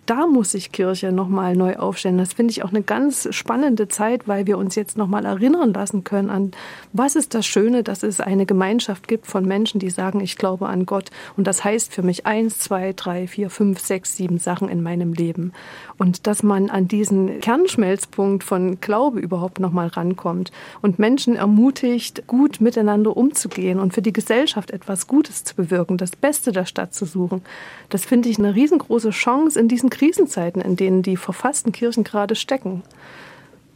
da 0.06 0.28
muss 0.28 0.52
sich 0.52 0.72
Kirche 0.72 1.12
nochmal 1.12 1.56
neu 1.56 1.78
aufstellen. 1.78 2.18
Das 2.18 2.34
finde 2.34 2.52
ich 2.52 2.64
auch 2.64 2.70
eine 2.70 2.84
ganz 2.84 3.28
spannende 3.32 3.88
Zeit, 3.88 4.28
weil 4.28 4.46
wir 4.46 4.58
uns 4.58 4.76
jetzt 4.76 4.98
nochmal 4.98 5.26
erinnern 5.26 5.74
lassen 5.74 6.04
können 6.04 6.30
an, 6.30 6.52
was 6.94 7.16
ist 7.16 7.34
das 7.34 7.46
Schöne, 7.46 7.84
dass 7.84 8.04
es 8.04 8.20
eine 8.20 8.46
Gemeinschaft 8.46 9.08
gibt 9.08 9.26
von 9.26 9.46
Menschen, 9.46 9.80
die 9.80 9.90
sagen, 9.90 10.20
ich 10.20 10.38
glaube 10.38 10.68
an 10.68 10.86
Gott. 10.86 11.10
Und 11.38 11.48
das 11.48 11.64
heißt 11.64 11.94
für 11.94 12.04
mich 12.04 12.26
eins, 12.26 12.60
zwei, 12.60 12.94
drei, 12.94 13.28
vier, 13.28 13.50
fünf, 13.50 13.80
sechs, 13.80 14.16
sieben 14.16 14.38
Sachen 14.38 14.70
in 14.70 14.84
meinem 14.84 15.14
Leben. 15.14 15.54
Und 15.98 16.28
dass 16.28 16.44
man 16.44 16.70
an 16.70 16.88
diesen 16.88 17.40
Kernschmelzpunkt 17.40 18.44
von 18.44 18.80
Glaube 18.82 19.20
überhaupt 19.20 19.60
nochmal 19.60 19.88
rankommt 19.88 20.52
und 20.82 21.00
Menschen 21.00 21.36
ermutigt, 21.36 22.28
gut 22.28 22.62
miteinander 22.62 23.16
umzugehen 23.18 23.80
und 23.80 23.94
für 23.94 24.02
die 24.02 24.14
Gesellschaft 24.14 24.72
etwas 24.72 25.08
Gutes 25.08 25.44
zu 25.44 25.56
bewirken, 25.56 25.98
das 25.98 26.16
Beste 26.16 26.52
der 26.52 26.66
Stadt 26.66 26.94
zu 26.94 27.06
suchen. 27.06 27.42
Das 27.90 28.06
finde 28.06 28.30
ich 28.30 28.38
eine 28.38 28.54
riesengroße 28.54 29.10
Chance 29.10 29.60
in 29.60 29.68
diesen 29.68 29.90
Krisenzeiten, 29.96 30.62
in 30.62 30.76
denen 30.76 31.02
die 31.02 31.18
verfassten 31.18 31.72
Kirchen 31.72 32.04
gerade 32.04 32.36
stecken. 32.36 32.84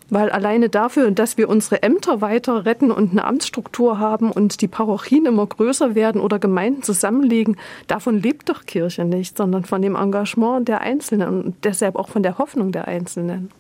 Weil 0.10 0.32
alleine 0.32 0.70
dafür, 0.70 1.12
dass 1.12 1.38
wir 1.38 1.50
unsere 1.50 1.84
Ämter 1.84 2.20
weiter 2.20 2.66
retten 2.66 2.92
und 2.92 3.12
eine 3.12 3.24
Amtsstruktur 3.26 4.00
haben 4.00 4.32
und 4.32 4.62
die 4.62 4.68
Parochien 4.68 5.26
immer 5.26 5.46
größer 5.46 5.94
werden 5.94 6.20
oder 6.20 6.40
Gemeinden 6.40 6.82
zusammenlegen, 6.82 7.58
davon 7.88 8.20
lebt 8.20 8.50
doch 8.50 8.66
Kirche 8.66 9.06
nicht, 9.06 9.38
sondern 9.38 9.66
von 9.66 9.82
dem 9.82 9.96
Engagement 9.96 10.68
der 10.68 10.82
Einzelnen 10.82 11.44
und 11.44 11.64
deshalb 11.64 11.96
auch 11.96 12.10
von 12.10 12.24
der 12.24 12.40
Hoffnung 12.40 12.72
der 12.72 12.88
Einzelnen. 12.88 13.52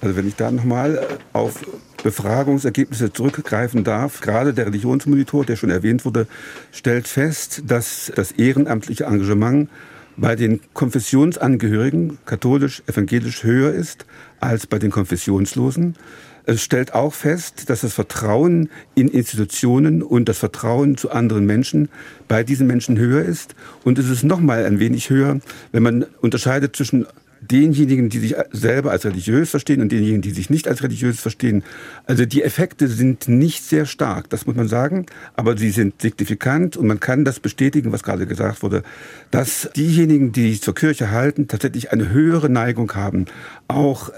Also 0.00 0.16
wenn 0.16 0.26
ich 0.26 0.36
da 0.36 0.50
nochmal 0.50 1.00
auf 1.32 1.64
Befragungsergebnisse 2.02 3.12
zurückgreifen 3.12 3.84
darf, 3.84 4.20
gerade 4.20 4.52
der 4.52 4.66
Religionsmonitor, 4.66 5.44
der 5.44 5.56
schon 5.56 5.70
erwähnt 5.70 6.04
wurde, 6.04 6.26
stellt 6.72 7.08
fest, 7.08 7.62
dass 7.66 8.12
das 8.14 8.32
ehrenamtliche 8.32 9.04
Engagement 9.04 9.68
bei 10.16 10.36
den 10.36 10.60
Konfessionsangehörigen, 10.74 12.18
katholisch, 12.24 12.82
evangelisch, 12.86 13.42
höher 13.42 13.72
ist 13.72 14.06
als 14.40 14.66
bei 14.66 14.78
den 14.78 14.90
Konfessionslosen. 14.90 15.96
Es 16.46 16.62
stellt 16.62 16.92
auch 16.92 17.14
fest, 17.14 17.70
dass 17.70 17.80
das 17.80 17.94
Vertrauen 17.94 18.68
in 18.94 19.08
Institutionen 19.08 20.02
und 20.02 20.28
das 20.28 20.38
Vertrauen 20.38 20.98
zu 20.98 21.10
anderen 21.10 21.46
Menschen 21.46 21.88
bei 22.28 22.44
diesen 22.44 22.66
Menschen 22.66 22.98
höher 22.98 23.24
ist. 23.24 23.54
Und 23.82 23.98
es 23.98 24.10
ist 24.10 24.24
noch 24.24 24.40
mal 24.40 24.64
ein 24.66 24.78
wenig 24.78 25.08
höher, 25.08 25.40
wenn 25.72 25.82
man 25.82 26.04
unterscheidet 26.20 26.76
zwischen 26.76 27.06
denjenigen, 27.50 28.08
die 28.08 28.18
sich 28.18 28.34
selber 28.52 28.90
als 28.90 29.04
religiös 29.04 29.50
verstehen 29.50 29.80
und 29.80 29.90
denjenigen, 29.90 30.22
die 30.22 30.30
sich 30.30 30.50
nicht 30.50 30.68
als 30.68 30.82
religiös 30.82 31.20
verstehen. 31.20 31.62
Also 32.06 32.24
die 32.26 32.42
Effekte 32.42 32.88
sind 32.88 33.28
nicht 33.28 33.64
sehr 33.64 33.86
stark, 33.86 34.30
das 34.30 34.46
muss 34.46 34.56
man 34.56 34.68
sagen, 34.68 35.06
aber 35.34 35.56
sie 35.56 35.70
sind 35.70 36.00
signifikant 36.00 36.76
und 36.76 36.86
man 36.86 37.00
kann 37.00 37.24
das 37.24 37.40
bestätigen, 37.40 37.92
was 37.92 38.02
gerade 38.02 38.26
gesagt 38.26 38.62
wurde, 38.62 38.82
dass 39.30 39.68
diejenigen, 39.76 40.32
die 40.32 40.50
sich 40.50 40.62
zur 40.62 40.74
Kirche 40.74 41.10
halten, 41.10 41.48
tatsächlich 41.48 41.92
eine 41.92 42.10
höhere 42.10 42.48
Neigung 42.48 42.94
haben, 42.94 43.26
auch 43.68 44.10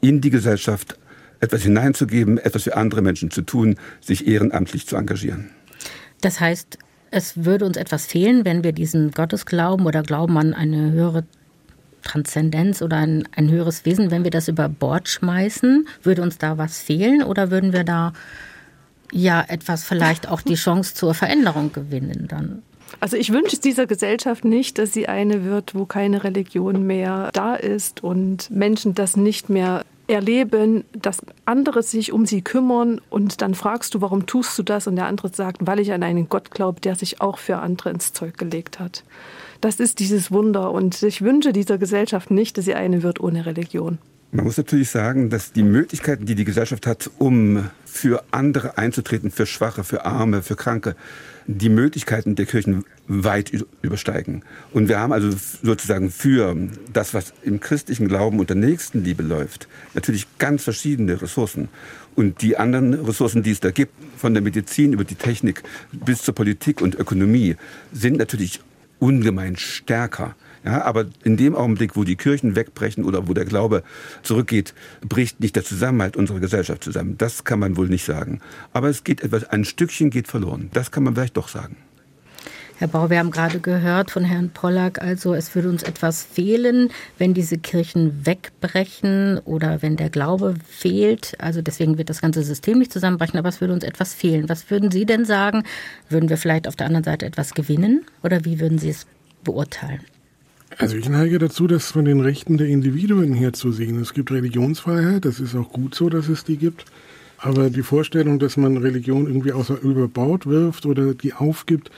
in 0.00 0.20
die 0.20 0.30
Gesellschaft 0.30 0.98
etwas 1.40 1.62
hineinzugeben, 1.62 2.38
etwas 2.38 2.64
für 2.64 2.76
andere 2.76 3.02
Menschen 3.02 3.30
zu 3.30 3.42
tun, 3.42 3.76
sich 4.00 4.26
ehrenamtlich 4.26 4.86
zu 4.86 4.96
engagieren. 4.96 5.50
Das 6.20 6.40
heißt, 6.40 6.78
es 7.10 7.44
würde 7.44 7.66
uns 7.66 7.76
etwas 7.76 8.06
fehlen, 8.06 8.44
wenn 8.44 8.64
wir 8.64 8.72
diesen 8.72 9.10
Gottesglauben 9.10 9.86
oder 9.86 10.02
Glauben 10.02 10.38
an 10.38 10.54
eine 10.54 10.92
höhere 10.92 11.24
Transzendenz 12.02 12.82
oder 12.82 12.98
ein, 12.98 13.28
ein 13.34 13.50
höheres 13.50 13.84
Wesen, 13.84 14.10
wenn 14.10 14.24
wir 14.24 14.30
das 14.30 14.48
über 14.48 14.68
Bord 14.68 15.08
schmeißen, 15.08 15.86
würde 16.02 16.22
uns 16.22 16.38
da 16.38 16.58
was 16.58 16.80
fehlen 16.80 17.22
oder 17.22 17.50
würden 17.50 17.72
wir 17.72 17.84
da 17.84 18.12
ja 19.12 19.44
etwas 19.46 19.84
vielleicht 19.84 20.28
auch 20.28 20.40
die 20.40 20.54
Chance 20.54 20.94
zur 20.94 21.14
Veränderung 21.14 21.72
gewinnen 21.72 22.26
dann? 22.28 22.62
Also 23.00 23.16
ich 23.16 23.32
wünsche 23.32 23.58
dieser 23.58 23.86
Gesellschaft 23.86 24.44
nicht, 24.44 24.78
dass 24.78 24.92
sie 24.92 25.08
eine 25.08 25.44
wird, 25.44 25.74
wo 25.74 25.86
keine 25.86 26.24
Religion 26.24 26.86
mehr 26.86 27.30
da 27.32 27.54
ist 27.54 28.04
und 28.04 28.50
Menschen 28.50 28.94
das 28.94 29.16
nicht 29.16 29.48
mehr 29.48 29.84
erleben, 30.08 30.84
dass 30.92 31.18
andere 31.44 31.82
sich 31.82 32.12
um 32.12 32.26
sie 32.26 32.42
kümmern 32.42 33.00
und 33.08 33.40
dann 33.40 33.54
fragst 33.54 33.94
du, 33.94 34.00
warum 34.00 34.26
tust 34.26 34.58
du 34.58 34.62
das? 34.62 34.86
Und 34.86 34.96
der 34.96 35.06
andere 35.06 35.30
sagt, 35.32 35.58
weil 35.66 35.80
ich 35.80 35.92
an 35.92 36.02
einen 36.02 36.28
Gott 36.28 36.50
glaube, 36.50 36.80
der 36.80 36.96
sich 36.96 37.20
auch 37.20 37.38
für 37.38 37.58
andere 37.58 37.90
ins 37.90 38.12
Zeug 38.12 38.36
gelegt 38.36 38.78
hat. 38.78 39.04
Das 39.62 39.78
ist 39.78 40.00
dieses 40.00 40.32
Wunder. 40.32 40.72
Und 40.72 41.02
ich 41.04 41.22
wünsche 41.22 41.52
dieser 41.52 41.78
Gesellschaft 41.78 42.32
nicht, 42.32 42.58
dass 42.58 42.64
sie 42.64 42.74
eine 42.74 43.04
wird 43.04 43.20
ohne 43.20 43.46
Religion. 43.46 43.98
Man 44.32 44.44
muss 44.44 44.56
natürlich 44.56 44.90
sagen, 44.90 45.30
dass 45.30 45.52
die 45.52 45.62
Möglichkeiten, 45.62 46.26
die 46.26 46.34
die 46.34 46.44
Gesellschaft 46.44 46.86
hat, 46.86 47.08
um 47.18 47.70
für 47.84 48.24
andere 48.32 48.76
einzutreten, 48.76 49.30
für 49.30 49.46
Schwache, 49.46 49.84
für 49.84 50.04
Arme, 50.04 50.42
für 50.42 50.56
Kranke, 50.56 50.96
die 51.46 51.68
Möglichkeiten 51.68 52.34
der 52.34 52.46
Kirchen 52.46 52.84
weit 53.06 53.52
übersteigen. 53.82 54.42
Und 54.72 54.88
wir 54.88 54.98
haben 54.98 55.12
also 55.12 55.30
sozusagen 55.62 56.10
für 56.10 56.56
das, 56.92 57.14
was 57.14 57.32
im 57.42 57.60
christlichen 57.60 58.08
Glauben 58.08 58.40
unter 58.40 58.56
Nächstenliebe 58.56 59.22
läuft, 59.22 59.68
natürlich 59.94 60.26
ganz 60.38 60.64
verschiedene 60.64 61.22
Ressourcen. 61.22 61.68
Und 62.16 62.42
die 62.42 62.56
anderen 62.56 62.94
Ressourcen, 62.94 63.44
die 63.44 63.52
es 63.52 63.60
da 63.60 63.70
gibt, 63.70 63.92
von 64.16 64.34
der 64.34 64.42
Medizin 64.42 64.92
über 64.92 65.04
die 65.04 65.14
Technik 65.14 65.62
bis 65.92 66.22
zur 66.22 66.34
Politik 66.34 66.80
und 66.80 66.96
Ökonomie, 66.96 67.56
sind 67.92 68.16
natürlich 68.16 68.60
ungemein 69.02 69.56
stärker. 69.56 70.36
Ja, 70.64 70.82
aber 70.84 71.06
in 71.24 71.36
dem 71.36 71.56
Augenblick, 71.56 71.96
wo 71.96 72.04
die 72.04 72.14
Kirchen 72.14 72.54
wegbrechen 72.54 73.04
oder 73.04 73.26
wo 73.26 73.34
der 73.34 73.44
Glaube 73.44 73.82
zurückgeht, 74.22 74.74
bricht 75.00 75.40
nicht 75.40 75.56
der 75.56 75.64
Zusammenhalt 75.64 76.16
unserer 76.16 76.38
Gesellschaft 76.38 76.84
zusammen. 76.84 77.18
Das 77.18 77.42
kann 77.42 77.58
man 77.58 77.76
wohl 77.76 77.88
nicht 77.88 78.04
sagen. 78.04 78.40
Aber 78.72 78.88
es 78.88 79.02
geht 79.02 79.22
etwas, 79.22 79.42
ein 79.44 79.64
Stückchen 79.64 80.10
geht 80.10 80.28
verloren. 80.28 80.70
Das 80.72 80.92
kann 80.92 81.02
man 81.02 81.16
vielleicht 81.16 81.36
doch 81.36 81.48
sagen. 81.48 81.76
Herr 82.82 82.88
Bau, 82.88 83.10
wir 83.10 83.20
haben 83.20 83.30
gerade 83.30 83.60
gehört 83.60 84.10
von 84.10 84.24
Herrn 84.24 84.50
Pollack, 84.50 85.00
also 85.00 85.34
es 85.34 85.54
würde 85.54 85.68
uns 85.68 85.84
etwas 85.84 86.24
fehlen, 86.24 86.90
wenn 87.16 87.32
diese 87.32 87.56
Kirchen 87.56 88.26
wegbrechen 88.26 89.38
oder 89.44 89.82
wenn 89.82 89.94
der 89.94 90.10
Glaube 90.10 90.56
fehlt. 90.68 91.36
Also 91.38 91.62
deswegen 91.62 91.96
wird 91.96 92.10
das 92.10 92.20
ganze 92.20 92.42
System 92.42 92.80
nicht 92.80 92.92
zusammenbrechen, 92.92 93.38
aber 93.38 93.50
es 93.50 93.60
würde 93.60 93.72
uns 93.72 93.84
etwas 93.84 94.14
fehlen. 94.14 94.48
Was 94.48 94.68
würden 94.68 94.90
Sie 94.90 95.06
denn 95.06 95.24
sagen? 95.24 95.62
Würden 96.08 96.28
wir 96.28 96.36
vielleicht 96.36 96.66
auf 96.66 96.74
der 96.74 96.88
anderen 96.88 97.04
Seite 97.04 97.24
etwas 97.24 97.54
gewinnen 97.54 98.04
oder 98.24 98.44
wie 98.44 98.58
würden 98.58 98.78
Sie 98.78 98.88
es 98.88 99.06
beurteilen? 99.44 100.00
Also 100.76 100.96
ich 100.96 101.08
neige 101.08 101.38
dazu, 101.38 101.68
das 101.68 101.92
von 101.92 102.04
den 102.04 102.18
Rechten 102.18 102.58
der 102.58 102.66
Individuen 102.66 103.32
her 103.32 103.52
zu 103.52 103.70
sehen. 103.70 104.00
Es 104.00 104.12
gibt 104.12 104.32
Religionsfreiheit, 104.32 105.24
das 105.24 105.38
ist 105.38 105.54
auch 105.54 105.70
gut 105.70 105.94
so, 105.94 106.08
dass 106.08 106.28
es 106.28 106.42
die 106.42 106.56
gibt. 106.56 106.86
Aber 107.38 107.70
die 107.70 107.82
Vorstellung, 107.82 108.40
dass 108.40 108.56
man 108.56 108.76
Religion 108.76 109.28
irgendwie 109.28 109.52
außer 109.52 109.80
überbaut 109.80 110.46
wirft 110.46 110.84
oder 110.84 111.14
die 111.14 111.32
aufgibt, 111.32 111.92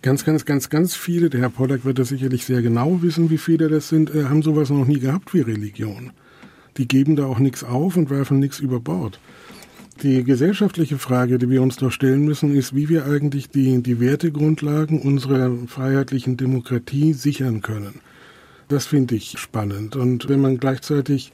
Ganz, 0.00 0.24
ganz, 0.24 0.44
ganz, 0.44 0.70
ganz 0.70 0.94
viele, 0.94 1.28
der 1.28 1.40
Herr 1.40 1.50
Pollack 1.50 1.84
wird 1.84 1.98
das 1.98 2.10
sicherlich 2.10 2.44
sehr 2.44 2.62
genau 2.62 3.02
wissen, 3.02 3.30
wie 3.30 3.38
viele 3.38 3.68
das 3.68 3.88
sind, 3.88 4.14
äh, 4.14 4.24
haben 4.24 4.42
sowas 4.42 4.70
noch 4.70 4.86
nie 4.86 5.00
gehabt 5.00 5.34
wie 5.34 5.40
Religion. 5.40 6.12
Die 6.76 6.86
geben 6.86 7.16
da 7.16 7.26
auch 7.26 7.40
nichts 7.40 7.64
auf 7.64 7.96
und 7.96 8.08
werfen 8.08 8.38
nichts 8.38 8.60
über 8.60 8.78
Bord. 8.78 9.18
Die 10.04 10.22
gesellschaftliche 10.22 10.98
Frage, 10.98 11.38
die 11.38 11.50
wir 11.50 11.60
uns 11.60 11.76
doch 11.76 11.90
stellen 11.90 12.24
müssen, 12.24 12.54
ist, 12.54 12.76
wie 12.76 12.88
wir 12.88 13.06
eigentlich 13.06 13.50
die, 13.50 13.82
die 13.82 13.98
Wertegrundlagen 13.98 15.00
unserer 15.00 15.50
freiheitlichen 15.66 16.36
Demokratie 16.36 17.12
sichern 17.14 17.62
können. 17.62 18.00
Das 18.68 18.86
finde 18.86 19.16
ich 19.16 19.36
spannend. 19.38 19.96
Und 19.96 20.28
wenn 20.28 20.40
man 20.40 20.58
gleichzeitig 20.58 21.32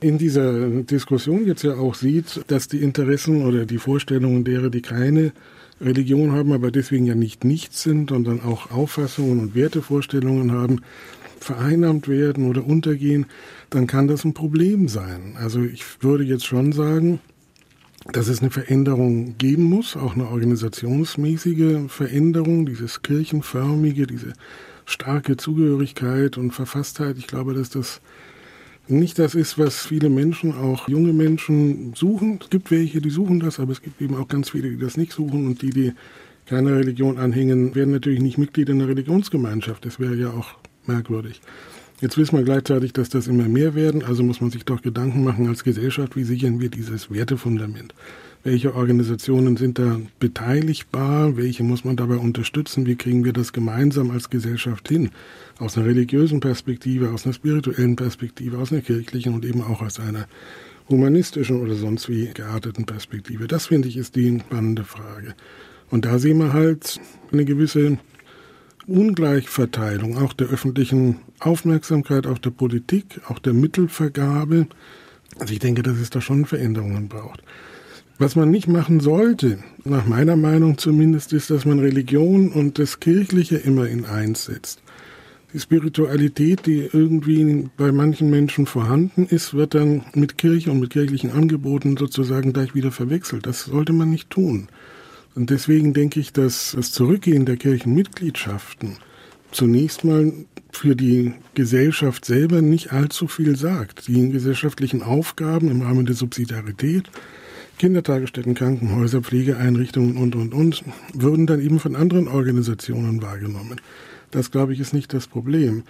in 0.00 0.18
dieser 0.18 0.68
Diskussion 0.82 1.46
jetzt 1.46 1.62
ja 1.62 1.76
auch 1.76 1.94
sieht, 1.94 2.44
dass 2.48 2.68
die 2.68 2.82
Interessen 2.82 3.46
oder 3.46 3.64
die 3.64 3.78
Vorstellungen 3.78 4.44
derer, 4.44 4.68
die 4.68 4.82
keine 4.82 5.32
Religion 5.80 6.32
haben, 6.32 6.52
aber 6.52 6.70
deswegen 6.70 7.04
ja 7.04 7.14
nicht 7.14 7.44
nichts 7.44 7.82
sind 7.82 8.10
dann 8.10 8.40
auch 8.40 8.70
Auffassungen 8.70 9.40
und 9.40 9.54
Wertevorstellungen 9.54 10.52
haben, 10.52 10.80
vereinnahmt 11.40 12.08
werden 12.08 12.48
oder 12.48 12.64
untergehen, 12.66 13.26
dann 13.70 13.86
kann 13.86 14.08
das 14.08 14.24
ein 14.24 14.34
Problem 14.34 14.88
sein. 14.88 15.36
Also 15.38 15.62
ich 15.62 15.84
würde 16.00 16.24
jetzt 16.24 16.46
schon 16.46 16.72
sagen, 16.72 17.20
dass 18.12 18.28
es 18.28 18.40
eine 18.40 18.50
Veränderung 18.50 19.36
geben 19.38 19.64
muss, 19.64 19.96
auch 19.96 20.14
eine 20.14 20.28
organisationsmäßige 20.28 21.88
Veränderung, 21.88 22.66
dieses 22.66 23.02
kirchenförmige, 23.02 24.06
diese 24.06 24.32
starke 24.84 25.36
Zugehörigkeit 25.36 26.36
und 26.36 26.52
Verfasstheit. 26.52 27.16
Ich 27.18 27.26
glaube, 27.26 27.54
dass 27.54 27.70
das 27.70 28.00
nicht 28.86 29.18
das 29.18 29.34
ist, 29.34 29.58
was 29.58 29.86
viele 29.86 30.10
Menschen, 30.10 30.54
auch 30.54 30.88
junge 30.88 31.12
Menschen 31.12 31.94
suchen. 31.94 32.38
Es 32.42 32.50
gibt 32.50 32.70
welche, 32.70 33.00
die 33.00 33.10
suchen 33.10 33.40
das, 33.40 33.58
aber 33.58 33.72
es 33.72 33.82
gibt 33.82 34.00
eben 34.02 34.14
auch 34.16 34.28
ganz 34.28 34.50
viele, 34.50 34.70
die 34.70 34.78
das 34.78 34.96
nicht 34.96 35.12
suchen 35.12 35.46
und 35.46 35.62
die, 35.62 35.70
die 35.70 35.92
keiner 36.46 36.76
Religion 36.76 37.18
anhängen, 37.18 37.74
werden 37.74 37.92
natürlich 37.92 38.20
nicht 38.20 38.36
Mitglied 38.36 38.68
in 38.68 38.78
der 38.78 38.88
Religionsgemeinschaft. 38.88 39.84
Das 39.86 39.98
wäre 39.98 40.14
ja 40.14 40.30
auch 40.30 40.56
merkwürdig. 40.86 41.40
Jetzt 42.00 42.18
wissen 42.18 42.36
wir 42.36 42.44
gleichzeitig, 42.44 42.92
dass 42.92 43.08
das 43.08 43.28
immer 43.28 43.48
mehr 43.48 43.74
werden, 43.74 44.04
also 44.04 44.22
muss 44.22 44.40
man 44.40 44.50
sich 44.50 44.64
doch 44.64 44.82
Gedanken 44.82 45.24
machen 45.24 45.48
als 45.48 45.64
Gesellschaft, 45.64 46.16
wie 46.16 46.24
sichern 46.24 46.60
wir 46.60 46.68
dieses 46.68 47.10
Wertefundament? 47.10 47.94
Welche 48.46 48.74
Organisationen 48.74 49.56
sind 49.56 49.78
da 49.78 49.98
beteiligbar? 50.20 51.38
Welche 51.38 51.62
muss 51.62 51.82
man 51.82 51.96
dabei 51.96 52.16
unterstützen? 52.16 52.84
Wie 52.84 52.94
kriegen 52.94 53.24
wir 53.24 53.32
das 53.32 53.54
gemeinsam 53.54 54.10
als 54.10 54.28
Gesellschaft 54.28 54.86
hin? 54.86 55.08
Aus 55.58 55.78
einer 55.78 55.86
religiösen 55.86 56.40
Perspektive, 56.40 57.10
aus 57.10 57.24
einer 57.24 57.32
spirituellen 57.32 57.96
Perspektive, 57.96 58.58
aus 58.58 58.70
einer 58.70 58.82
kirchlichen 58.82 59.32
und 59.32 59.46
eben 59.46 59.62
auch 59.62 59.80
aus 59.80 59.98
einer 59.98 60.26
humanistischen 60.90 61.58
oder 61.62 61.74
sonst 61.74 62.10
wie 62.10 62.26
gearteten 62.34 62.84
Perspektive. 62.84 63.46
Das 63.46 63.68
finde 63.68 63.88
ich 63.88 63.96
ist 63.96 64.14
die 64.14 64.38
spannende 64.40 64.84
Frage. 64.84 65.34
Und 65.88 66.04
da 66.04 66.18
sehen 66.18 66.36
wir 66.36 66.52
halt 66.52 67.00
eine 67.32 67.46
gewisse 67.46 67.96
Ungleichverteilung 68.86 70.18
auch 70.18 70.34
der 70.34 70.48
öffentlichen 70.48 71.16
Aufmerksamkeit, 71.40 72.26
auch 72.26 72.38
der 72.38 72.50
Politik, 72.50 73.22
auch 73.26 73.38
der 73.38 73.54
Mittelvergabe. 73.54 74.66
Also 75.38 75.54
ich 75.54 75.60
denke, 75.60 75.82
dass 75.82 75.96
es 75.96 76.10
da 76.10 76.20
schon 76.20 76.44
Veränderungen 76.44 77.08
braucht. 77.08 77.42
Was 78.16 78.36
man 78.36 78.50
nicht 78.50 78.68
machen 78.68 79.00
sollte, 79.00 79.58
nach 79.84 80.06
meiner 80.06 80.36
Meinung 80.36 80.78
zumindest, 80.78 81.32
ist, 81.32 81.50
dass 81.50 81.64
man 81.64 81.80
Religion 81.80 82.50
und 82.50 82.78
das 82.78 83.00
Kirchliche 83.00 83.56
immer 83.56 83.88
in 83.88 84.04
eins 84.04 84.44
setzt. 84.44 84.82
Die 85.52 85.58
Spiritualität, 85.58 86.66
die 86.66 86.88
irgendwie 86.92 87.68
bei 87.76 87.90
manchen 87.90 88.30
Menschen 88.30 88.66
vorhanden 88.66 89.26
ist, 89.26 89.54
wird 89.54 89.74
dann 89.74 90.04
mit 90.14 90.38
Kirche 90.38 90.70
und 90.70 90.80
mit 90.80 90.90
kirchlichen 90.90 91.32
Angeboten 91.32 91.96
sozusagen 91.96 92.52
gleich 92.52 92.74
wieder 92.74 92.92
verwechselt. 92.92 93.46
Das 93.46 93.64
sollte 93.64 93.92
man 93.92 94.10
nicht 94.10 94.30
tun. 94.30 94.68
Und 95.34 95.50
deswegen 95.50 95.92
denke 95.92 96.20
ich, 96.20 96.32
dass 96.32 96.74
das 96.76 96.92
Zurückgehen 96.92 97.46
der 97.46 97.56
Kirchenmitgliedschaften 97.56 98.96
zunächst 99.50 100.04
mal 100.04 100.32
für 100.72 100.94
die 100.96 101.34
Gesellschaft 101.54 102.24
selber 102.24 102.62
nicht 102.62 102.92
allzu 102.92 103.26
viel 103.26 103.56
sagt. 103.56 104.06
Die 104.06 104.30
gesellschaftlichen 104.30 105.02
Aufgaben 105.02 105.68
im 105.70 105.82
Rahmen 105.82 106.06
der 106.06 106.14
Subsidiarität 106.14 107.10
Kindertagesstätten, 107.78 108.54
Krankenhäuser, 108.54 109.22
Pflegeeinrichtungen 109.22 110.16
und, 110.16 110.34
und, 110.36 110.54
und, 110.54 110.84
würden 111.12 111.46
dann 111.46 111.60
eben 111.60 111.80
von 111.80 111.96
anderen 111.96 112.28
Organisationen 112.28 113.22
wahrgenommen. 113.22 113.80
Das, 114.30 114.50
glaube 114.50 114.72
ich, 114.72 114.80
ist 114.80 114.94
nicht 114.94 115.12
das 115.12 115.26
Problem. 115.26 115.82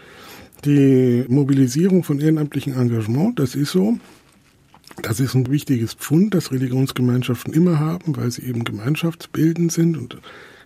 Die 0.64 1.24
Mobilisierung 1.28 2.04
von 2.04 2.20
ehrenamtlichem 2.20 2.78
Engagement, 2.78 3.38
das 3.38 3.54
ist 3.54 3.72
so. 3.72 3.98
Das 5.02 5.18
ist 5.18 5.34
ein 5.34 5.50
wichtiges 5.50 5.94
Pfund, 5.94 6.34
das 6.34 6.52
Religionsgemeinschaften 6.52 7.52
immer 7.52 7.80
haben, 7.80 8.16
weil 8.16 8.30
sie 8.30 8.42
eben 8.42 8.64
gemeinschaftsbildend 8.64 9.72
sind 9.72 9.96
und 9.96 10.18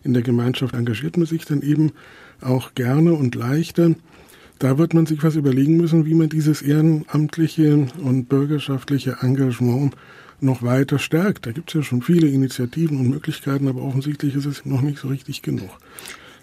in 0.05 0.13
der 0.13 0.23
Gemeinschaft 0.23 0.75
engagiert 0.75 1.17
man 1.17 1.27
sich 1.27 1.45
dann 1.45 1.63
eben 1.63 1.93
auch 2.41 2.75
gerne 2.75 3.15
und 3.15 3.35
leichter. 3.35 3.95
Da 4.59 4.77
wird 4.77 4.93
man 4.93 5.07
sich 5.07 5.23
was 5.23 5.37
überlegen 5.37 5.77
müssen, 5.77 6.05
wie 6.05 6.15
man 6.15 6.29
dieses 6.29 6.63
ehrenamtliche 6.63 7.87
und 8.03 8.29
bürgerschaftliche 8.29 9.19
Engagement 9.21 9.95
noch 10.41 10.63
weiter 10.63 10.99
stärkt. 10.99 11.47
Da 11.47 11.53
gibt 11.53 11.71
es 11.71 11.75
ja 11.75 11.83
schon 11.83 12.03
viele 12.03 12.29
Initiativen 12.29 12.99
und 12.99 13.09
Möglichkeiten, 13.09 13.69
aber 13.69 13.83
offensichtlich 13.83 14.35
ist 14.35 14.47
es 14.47 14.65
noch 14.65 14.83
nicht 14.83 14.99
so 14.99 15.09
richtig 15.09 15.43
genug. 15.43 15.71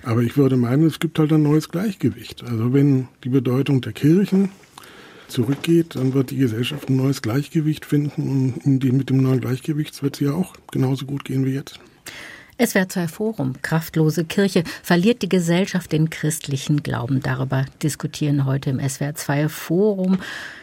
Aber 0.03 0.21
ich 0.21 0.37
würde 0.37 0.57
meinen, 0.57 0.85
es 0.85 0.99
gibt 0.99 1.17
halt 1.17 1.33
ein 1.33 1.43
neues 1.43 1.69
Gleichgewicht. 1.69 2.43
Also 2.43 2.73
wenn 2.73 3.07
die 3.23 3.29
Bedeutung 3.29 3.81
der 3.81 3.93
Kirchen 3.93 4.49
zurückgeht, 5.27 5.95
dann 5.95 6.13
wird 6.13 6.31
die 6.31 6.37
Gesellschaft 6.37 6.89
ein 6.89 6.97
neues 6.97 7.21
Gleichgewicht 7.21 7.85
finden 7.85 8.53
und 8.63 8.83
mit 8.83 9.09
dem 9.09 9.17
neuen 9.17 9.41
Gleichgewicht 9.41 10.01
wird 10.03 10.15
es 10.15 10.19
ja 10.19 10.33
auch 10.33 10.53
genauso 10.71 11.05
gut 11.05 11.25
gehen 11.25 11.45
wie 11.45 11.53
jetzt. 11.53 11.79
SWR 12.57 12.87
2 12.87 13.07
Forum, 13.09 13.53
kraftlose 13.61 14.23
Kirche, 14.23 14.63
verliert 14.81 15.21
die 15.21 15.27
Gesellschaft 15.27 15.91
den 15.91 16.09
christlichen 16.09 16.83
Glauben. 16.83 17.21
Darüber 17.21 17.65
diskutieren 17.83 18.45
heute 18.45 18.69
im 18.69 18.79
SWR 18.79 19.13
2 19.13 19.49
Forum 19.49 20.19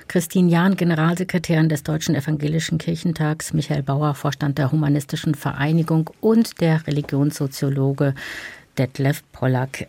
Christine 0.09 0.51
Jahn, 0.51 0.77
Generalsekretärin 0.77 1.69
des 1.69 1.83
Deutschen 1.83 2.15
Evangelischen 2.15 2.79
Kirchentags, 2.79 3.53
Michael 3.53 3.83
Bauer, 3.83 4.15
Vorstand 4.15 4.57
der 4.57 4.73
Humanistischen 4.73 5.35
Vereinigung 5.35 6.09
und 6.23 6.63
der 6.63 6.87
Religionssoziologe 6.87 8.15
Detlef 8.79 9.23
Pollack. 9.33 9.87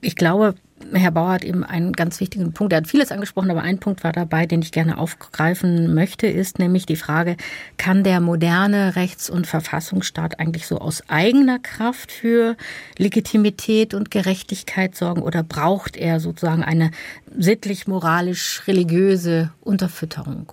Ich 0.00 0.16
glaube, 0.16 0.54
Herr 0.92 1.10
Bauer 1.10 1.32
hat 1.32 1.44
eben 1.44 1.64
einen 1.64 1.92
ganz 1.92 2.20
wichtigen 2.20 2.52
Punkt. 2.52 2.72
Er 2.72 2.76
hat 2.78 2.86
vieles 2.86 3.10
angesprochen, 3.10 3.50
aber 3.50 3.62
ein 3.62 3.78
Punkt 3.78 4.04
war 4.04 4.12
dabei, 4.12 4.46
den 4.46 4.62
ich 4.62 4.70
gerne 4.72 4.98
aufgreifen 4.98 5.94
möchte, 5.94 6.26
ist 6.26 6.58
nämlich 6.58 6.84
die 6.86 6.96
Frage, 6.96 7.36
kann 7.76 8.02
der 8.04 8.20
moderne 8.20 8.96
Rechts- 8.96 9.28
und 9.30 9.46
Verfassungsstaat 9.46 10.40
eigentlich 10.40 10.66
so 10.66 10.78
aus 10.78 11.02
eigener 11.08 11.58
Kraft 11.58 12.12
für 12.12 12.56
Legitimität 12.98 13.94
und 13.94 14.10
Gerechtigkeit 14.10 14.96
sorgen 14.96 15.22
oder 15.22 15.42
braucht 15.42 15.96
er 15.96 16.20
sozusagen 16.20 16.62
eine 16.62 16.90
sittlich-moralisch-religiöse 17.36 19.50
Unterfütterung? 19.60 20.52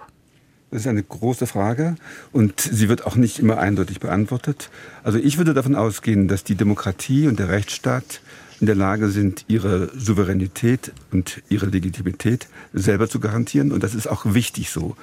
Das 0.71 0.81
ist 0.81 0.87
eine 0.87 1.03
große 1.03 1.47
Frage 1.47 1.95
und 2.31 2.61
sie 2.61 2.87
wird 2.87 3.05
auch 3.05 3.17
nicht 3.17 3.39
immer 3.39 3.57
eindeutig 3.57 3.99
beantwortet. 3.99 4.69
Also 5.03 5.17
ich 5.17 5.37
würde 5.37 5.53
davon 5.53 5.75
ausgehen, 5.75 6.29
dass 6.29 6.45
die 6.45 6.55
Demokratie 6.55 7.27
und 7.27 7.39
der 7.39 7.49
Rechtsstaat 7.49 8.21
in 8.61 8.67
der 8.67 8.75
Lage 8.75 9.09
sind, 9.09 9.43
ihre 9.47 9.89
Souveränität 9.97 10.93
und 11.11 11.41
ihre 11.49 11.65
Legitimität 11.65 12.47
selber 12.73 13.09
zu 13.09 13.19
garantieren. 13.19 13.71
Und 13.71 13.83
das 13.83 13.95
ist 13.95 14.07
auch 14.07 14.33
wichtig 14.33 14.69
so. 14.69 14.95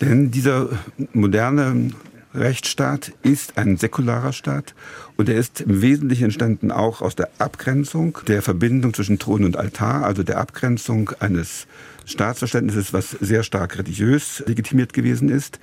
Denn 0.00 0.30
dieser 0.30 0.68
moderne 1.14 1.90
Rechtsstaat 2.34 3.12
ist 3.22 3.56
ein 3.56 3.78
säkularer 3.78 4.34
Staat 4.34 4.74
und 5.16 5.30
er 5.30 5.36
ist 5.36 5.62
im 5.62 5.80
Wesentlichen 5.80 6.24
entstanden 6.24 6.70
auch 6.70 7.00
aus 7.00 7.16
der 7.16 7.30
Abgrenzung 7.38 8.18
der 8.26 8.42
Verbindung 8.42 8.92
zwischen 8.92 9.18
Thron 9.18 9.44
und 9.44 9.56
Altar, 9.56 10.04
also 10.04 10.22
der 10.22 10.38
Abgrenzung 10.38 11.10
eines 11.18 11.66
Staatsverständnisses, 12.04 12.92
was 12.92 13.10
sehr 13.12 13.42
stark 13.42 13.78
religiös 13.78 14.44
legitimiert 14.46 14.92
gewesen 14.92 15.30
ist. 15.30 15.58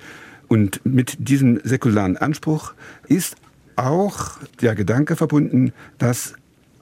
Und 0.48 0.80
mit 0.84 1.28
diesem 1.28 1.60
säkularen 1.62 2.16
Anspruch 2.16 2.74
ist 3.06 3.36
auch 3.76 4.38
der 4.60 4.74
Gedanke 4.74 5.14
verbunden, 5.14 5.72
dass 5.98 6.34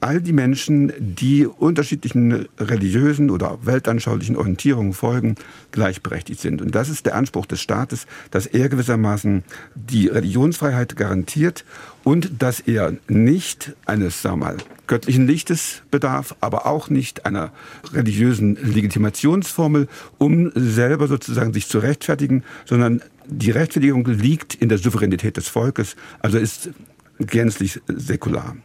all 0.03 0.21
die 0.21 0.33
Menschen, 0.33 0.91
die 0.99 1.47
unterschiedlichen 1.47 2.47
religiösen 2.59 3.29
oder 3.29 3.59
weltanschaulichen 3.63 4.35
Orientierungen 4.35 4.93
folgen, 4.93 5.35
gleichberechtigt 5.71 6.41
sind. 6.41 6.61
Und 6.61 6.75
das 6.75 6.89
ist 6.89 7.05
der 7.05 7.15
Anspruch 7.15 7.45
des 7.45 7.61
Staates, 7.61 8.05
dass 8.29 8.45
er 8.45 8.67
gewissermaßen 8.67 9.43
die 9.75 10.07
Religionsfreiheit 10.07 10.97
garantiert 10.97 11.63
und 12.03 12.31
dass 12.39 12.59
er 12.59 12.93
nicht 13.07 13.73
eines, 13.85 14.21
sagen 14.21 14.41
wir 14.41 14.45
mal, 14.45 14.57
göttlichen 14.87 15.25
Lichtes 15.25 15.83
bedarf, 15.89 16.35
aber 16.41 16.65
auch 16.65 16.89
nicht 16.89 17.25
einer 17.25 17.53
religiösen 17.93 18.55
Legitimationsformel, 18.55 19.87
um 20.17 20.51
selber 20.53 21.07
sozusagen 21.07 21.53
sich 21.53 21.67
zu 21.67 21.79
rechtfertigen, 21.79 22.43
sondern 22.65 23.01
die 23.25 23.51
Rechtfertigung 23.51 24.05
liegt 24.05 24.55
in 24.55 24.67
der 24.67 24.79
Souveränität 24.79 25.37
des 25.37 25.47
Volkes, 25.47 25.95
also 26.19 26.37
ist 26.37 26.71
gänzlich 27.19 27.79
säkular. 27.87 28.57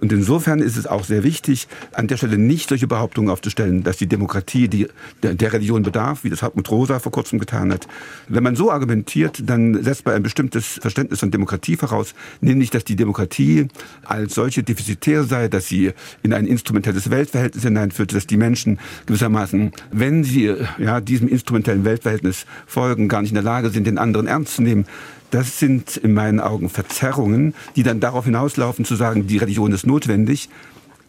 Und 0.00 0.12
insofern 0.12 0.60
ist 0.60 0.76
es 0.76 0.86
auch 0.86 1.02
sehr 1.04 1.24
wichtig, 1.24 1.66
an 1.92 2.06
der 2.06 2.16
Stelle 2.16 2.38
nicht 2.38 2.68
solche 2.68 2.86
Behauptungen 2.86 3.30
aufzustellen, 3.30 3.82
dass 3.82 3.96
die 3.96 4.06
Demokratie 4.06 4.68
die, 4.68 4.86
der, 5.22 5.52
Religion 5.52 5.82
bedarf, 5.82 6.22
wie 6.22 6.30
das 6.30 6.42
Hartmut 6.42 6.70
Rosa 6.70 7.00
vor 7.00 7.10
kurzem 7.10 7.40
getan 7.40 7.72
hat. 7.72 7.88
Wenn 8.28 8.44
man 8.44 8.54
so 8.54 8.70
argumentiert, 8.70 9.42
dann 9.44 9.82
setzt 9.82 10.06
man 10.06 10.14
ein 10.14 10.22
bestimmtes 10.22 10.78
Verständnis 10.80 11.18
von 11.18 11.32
Demokratie 11.32 11.76
voraus, 11.76 12.14
nämlich, 12.40 12.70
dass 12.70 12.84
die 12.84 12.94
Demokratie 12.94 13.68
als 14.04 14.34
solche 14.34 14.62
defizitär 14.62 15.24
sei, 15.24 15.48
dass 15.48 15.66
sie 15.66 15.92
in 16.22 16.32
ein 16.32 16.46
instrumentelles 16.46 17.10
Weltverhältnis 17.10 17.64
hineinführt, 17.64 18.14
dass 18.14 18.28
die 18.28 18.36
Menschen 18.36 18.78
gewissermaßen, 19.06 19.72
wenn 19.90 20.22
sie 20.22 20.54
ja, 20.78 21.00
diesem 21.00 21.26
instrumentellen 21.26 21.84
Weltverhältnis 21.84 22.46
folgen, 22.66 23.08
gar 23.08 23.22
nicht 23.22 23.30
in 23.32 23.34
der 23.34 23.42
Lage 23.42 23.70
sind, 23.70 23.86
den 23.86 23.98
anderen 23.98 24.28
ernst 24.28 24.54
zu 24.54 24.62
nehmen. 24.62 24.86
Das 25.30 25.58
sind 25.58 25.96
in 25.96 26.14
meinen 26.14 26.40
Augen 26.40 26.70
Verzerrungen, 26.70 27.54
die 27.76 27.82
dann 27.82 28.00
darauf 28.00 28.24
hinauslaufen 28.24 28.84
zu 28.84 28.96
sagen, 28.96 29.26
die 29.26 29.38
Religion 29.38 29.72
ist 29.72 29.86
notwendig. 29.86 30.48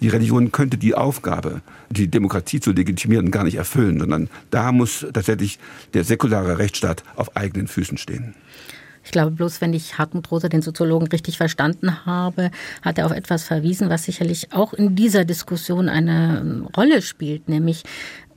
Die 0.01 0.09
Religion 0.09 0.51
könnte 0.51 0.77
die 0.77 0.95
Aufgabe, 0.95 1.61
die 1.89 2.07
Demokratie 2.07 2.59
zu 2.59 2.71
legitimieren, 2.71 3.31
gar 3.31 3.43
nicht 3.43 3.55
erfüllen, 3.55 3.99
sondern 3.99 4.29
da 4.49 4.71
muss 4.71 5.05
tatsächlich 5.13 5.59
der 5.93 6.03
säkulare 6.05 6.57
Rechtsstaat 6.57 7.03
auf 7.15 7.35
eigenen 7.35 7.67
Füßen 7.67 7.97
stehen. 7.97 8.33
Ich 9.03 9.11
glaube 9.11 9.31
bloß, 9.31 9.61
wenn 9.61 9.73
ich 9.73 9.97
Hartmut 9.97 10.29
Rosa, 10.31 10.49
den 10.49 10.61
Soziologen, 10.61 11.07
richtig 11.07 11.37
verstanden 11.37 12.05
habe, 12.05 12.51
hat 12.81 12.97
er 12.97 13.05
auf 13.05 13.11
etwas 13.11 13.43
verwiesen, 13.43 13.89
was 13.89 14.03
sicherlich 14.03 14.53
auch 14.53 14.73
in 14.73 14.95
dieser 14.95 15.25
Diskussion 15.25 15.89
eine 15.89 16.67
Rolle 16.75 17.01
spielt, 17.01 17.49
nämlich 17.49 17.83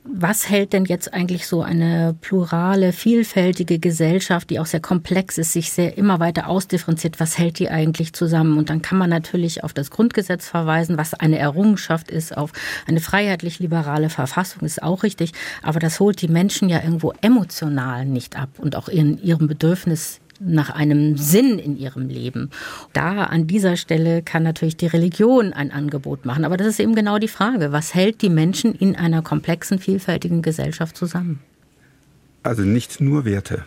was 0.05 0.49
hält 0.49 0.73
denn 0.73 0.85
jetzt 0.85 1.13
eigentlich 1.13 1.47
so 1.47 1.61
eine 1.61 2.15
plurale, 2.19 2.91
vielfältige 2.91 3.79
Gesellschaft, 3.79 4.49
die 4.49 4.59
auch 4.59 4.65
sehr 4.65 4.81
komplex 4.81 5.37
ist, 5.37 5.53
sich 5.53 5.71
sehr 5.71 5.97
immer 5.97 6.19
weiter 6.19 6.49
ausdifferenziert, 6.49 7.19
was 7.19 7.37
hält 7.37 7.59
die 7.59 7.69
eigentlich 7.69 8.13
zusammen? 8.13 8.57
Und 8.57 8.69
dann 8.69 8.81
kann 8.81 8.97
man 8.97 9.09
natürlich 9.09 9.63
auf 9.63 9.73
das 9.73 9.91
Grundgesetz 9.91 10.47
verweisen, 10.47 10.97
was 10.97 11.13
eine 11.13 11.39
Errungenschaft 11.39 12.11
ist, 12.11 12.35
auf 12.35 12.51
eine 12.85 12.99
freiheitlich-liberale 12.99 14.09
Verfassung 14.09 14.63
ist 14.63 14.83
auch 14.83 15.03
richtig. 15.03 15.31
Aber 15.61 15.79
das 15.79 15.99
holt 15.99 16.21
die 16.21 16.27
Menschen 16.27 16.67
ja 16.67 16.81
irgendwo 16.83 17.13
emotional 17.21 18.05
nicht 18.05 18.37
ab 18.37 18.49
und 18.57 18.75
auch 18.75 18.89
in 18.89 19.21
ihrem 19.23 19.47
Bedürfnis 19.47 20.19
nach 20.45 20.69
einem 20.69 21.17
Sinn 21.17 21.59
in 21.59 21.77
ihrem 21.77 22.09
Leben. 22.09 22.49
Da 22.93 23.23
an 23.23 23.47
dieser 23.47 23.77
Stelle 23.77 24.21
kann 24.21 24.43
natürlich 24.43 24.77
die 24.77 24.87
Religion 24.87 25.53
ein 25.53 25.71
Angebot 25.71 26.25
machen. 26.25 26.45
Aber 26.45 26.57
das 26.57 26.67
ist 26.67 26.79
eben 26.79 26.95
genau 26.95 27.19
die 27.19 27.27
Frage. 27.27 27.71
Was 27.71 27.93
hält 27.93 28.21
die 28.21 28.29
Menschen 28.29 28.73
in 28.75 28.95
einer 28.95 29.21
komplexen, 29.21 29.79
vielfältigen 29.79 30.41
Gesellschaft 30.41 30.97
zusammen? 30.97 31.39
Also 32.43 32.63
nicht 32.63 32.99
nur 32.99 33.25
Werte 33.25 33.63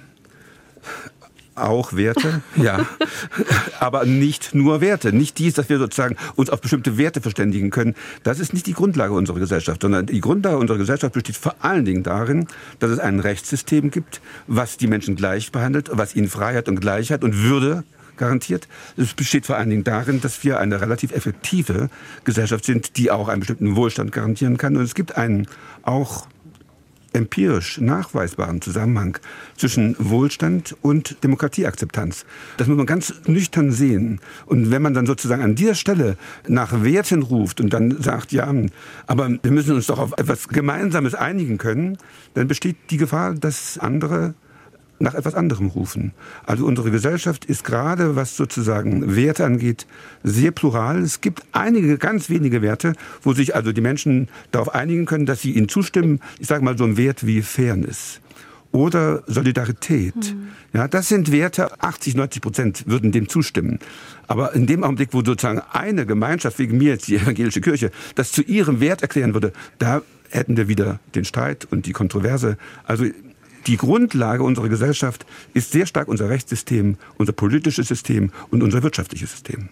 auch 1.57 1.95
Werte, 1.95 2.43
ja, 2.57 2.87
aber 3.81 4.05
nicht 4.05 4.55
nur 4.55 4.81
Werte. 4.81 5.13
Nicht 5.13 5.39
dies, 5.39 5.55
dass 5.55 5.69
wir 5.69 5.79
sozusagen 5.79 6.17
uns 6.35 6.51
auf 6.51 6.61
bestimmte 6.61 6.99
Werte 6.99 7.21
verständigen 7.21 7.71
können. 7.71 7.95
Das 8.23 8.39
ist 8.39 8.53
nicht 8.53 8.67
die 8.67 8.75
Grundlage 8.75 9.13
unserer 9.13 9.39
Gesellschaft, 9.39 9.83
sondern 9.83 10.07
die 10.07 10.21
Grundlage 10.21 10.59
unserer 10.59 10.79
Gesellschaft 10.79 11.15
besteht 11.15 11.37
vor 11.37 11.57
allen 11.61 11.85
Dingen 11.85 12.03
darin, 12.03 12.47
dass 12.79 12.91
es 12.91 12.99
ein 12.99 13.21
Rechtssystem 13.21 13.91
gibt, 13.91 14.21
was 14.47 14.77
die 14.77 14.87
Menschen 14.87 15.17
gleich 15.17 15.53
behandelt, 15.53 15.91
was 15.93 16.15
ihnen 16.15 16.29
Freiheit 16.29 16.69
und 16.69 16.81
Gleichheit 16.81 17.25
und 17.25 17.43
Würde 17.43 17.85
garantiert. 18.17 18.69
Es 18.97 19.15
besteht 19.15 19.47
vor 19.47 19.57
allen 19.57 19.71
Dingen 19.71 19.85
darin, 19.85 20.21
dass 20.21 20.43
wir 20.43 20.59
eine 20.59 20.81
relativ 20.81 21.13
effektive 21.13 21.91
Gesellschaft 22.25 22.65
sind, 22.65 22.97
die 22.97 23.11
auch 23.11 23.29
einen 23.29 23.41
bestimmten 23.41 23.77
Wohlstand 23.77 24.13
garantieren 24.13 24.57
kann. 24.57 24.77
Und 24.77 24.83
es 24.83 24.95
gibt 24.95 25.17
einen 25.17 25.47
auch 25.83 26.27
empirisch 27.17 27.81
nachweisbaren 27.81 28.61
Zusammenhang 28.61 29.19
zwischen 29.57 29.97
Wohlstand 29.99 30.77
und 30.83 31.23
Demokratieakzeptanz. 31.25 32.25
Das 32.57 32.69
muss 32.69 32.77
man 32.77 32.87
ganz 32.87 33.15
nüchtern 33.27 33.73
sehen. 33.73 34.21
Und 34.47 34.71
wenn 34.71 34.83
man 34.83 34.95
dann 34.95 35.07
sozusagen 35.07 35.43
an 35.43 35.55
dieser 35.55 35.75
Stelle 35.75 36.17
nach 36.47 36.85
Werten 36.85 37.23
ruft 37.23 37.61
und 37.61 37.73
dann 37.73 38.01
sagt, 38.01 38.33
ja, 38.33 38.53
aber 39.07 39.31
wir 39.43 39.51
müssen 39.51 39.75
uns 39.75 39.87
doch 39.87 39.99
auf 39.99 40.13
etwas 40.17 40.49
Gemeinsames 40.49 41.15
einigen 41.15 41.59
können, 41.59 41.99
dann 42.35 42.49
besteht 42.49 42.77
die 42.91 42.97
Gefahr, 42.97 43.35
dass 43.35 43.79
andere 43.79 44.35
nach 44.99 45.15
etwas 45.15 45.35
anderem 45.35 45.69
rufen. 45.69 46.13
Also 46.45 46.67
unsere 46.67 46.91
Gesellschaft 46.91 47.45
ist 47.45 47.65
gerade, 47.65 48.17
was 48.17 48.37
sozusagen 48.37 49.15
Werte 49.17 49.45
angeht, 49.45 49.87
sehr 50.23 50.51
plural. 50.51 51.03
Es 51.03 51.21
gibt 51.21 51.43
einige 51.53 51.99
ganz 51.99 52.31
wenige 52.31 52.63
Werte, 52.63 52.95
wo 53.23 53.33
sich 53.33 53.55
also 53.55 53.73
die 53.73 53.81
Menschen 53.81 54.29
darauf 54.53 54.75
einigen 54.75 55.07
können, 55.07 55.27
dass 55.27 55.43
sie 55.43 55.53
ihnen 55.53 55.69
zustimmen. 55.69 56.21
Ich 56.39 56.47
sage 56.47 56.65
mal 56.65 56.79
so 56.79 56.85
ein 56.85 56.97
Wert 56.97 57.27
wie 57.27 57.43
Fairness 57.43 58.21
oder 58.73 59.23
Solidarität. 59.27 60.17
Mhm. 60.17 60.49
Ja, 60.73 60.89
das 60.89 61.09
sind 61.09 61.33
Werte, 61.33 61.83
80, 61.83 62.15
90 62.15 62.43
Prozent 62.43 62.85
würden 62.87 63.13
dem 63.13 63.29
zustimmen. 63.29 63.79
Aber 64.27 64.55
in 64.55 64.67
dem 64.67 64.85
Augenblick, 64.85 65.11
wo 65.13 65.25
sozusagen 65.25 65.63
eine 65.73 66.05
Gemeinschaft, 66.05 66.59
wegen 66.59 66.77
mir 66.77 66.93
jetzt 66.93 67.09
die 67.09 67.17
evangelische 67.17 67.61
Kirche, 67.61 67.91
das 68.15 68.33
zu 68.33 68.43
ihrem 68.43 68.81
Wert 68.81 69.03
erklären 69.03 69.35
würde, 69.35 69.53
da 69.79 70.03
hätten 70.29 70.57
wir 70.57 70.69
wieder 70.69 71.01
den 71.15 71.25
Streit 71.25 71.67
und 71.71 71.87
die 71.87 71.93
Kontroverse. 71.93 72.59
Also 72.85 73.07
die 73.67 73.77
Grundlage 73.77 74.43
unserer 74.43 74.69
Gesellschaft 74.69 75.27
ist 75.55 75.73
sehr 75.73 75.87
stark 75.87 76.09
unser 76.09 76.29
Rechtssystem, 76.29 76.97
unser 77.19 77.33
politisches 77.33 77.89
System 77.89 78.31
und 78.51 78.63
unser 78.63 78.83
wirtschaftliches 78.83 79.31
System. 79.33 79.69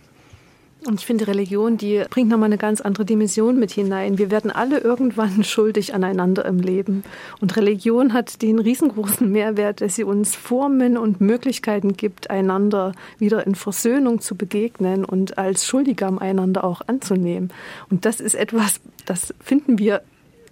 Und 0.87 1.01
ich 1.01 1.07
finde, 1.07 1.27
Religion, 1.27 1.79
die 1.79 2.05
bringt 2.11 2.29
nochmal 2.29 2.49
eine 2.49 2.59
ganz 2.59 2.83
andere 2.83 3.07
Dimension 3.07 3.59
mit 3.59 3.71
hinein. 3.71 4.19
Wir 4.19 4.31
werden 4.31 4.51
alle 4.51 4.81
irgendwann 4.81 5.43
schuldig 5.45 5.95
aneinander 5.95 6.45
im 6.45 6.59
Leben. 6.59 7.05
Und 7.41 7.57
Religion 7.57 8.13
hat 8.13 8.43
den 8.43 8.59
riesengroßen 8.59 9.31
Mehrwert, 9.31 9.81
dass 9.81 9.97
sie 9.97 10.05
uns 10.05 10.37
Formen 10.37 10.99
und 10.99 11.23
Möglichkeiten 11.23 11.97
gibt, 11.97 12.29
einander 12.29 12.93
wieder 13.19 13.47
in 13.47 13.55
Versöhnung 13.55 14.21
zu 14.21 14.37
begegnen 14.37 15.07
und 15.07 15.39
als 15.39 15.67
Schuldiger 15.67 16.21
einander 16.21 16.65
auch 16.65 16.83
anzunehmen. 16.87 17.51
Und 17.89 18.05
das 18.05 18.21
ist 18.21 18.35
etwas, 18.35 18.81
das 19.07 19.33
finden 19.41 19.79
wir 19.79 20.03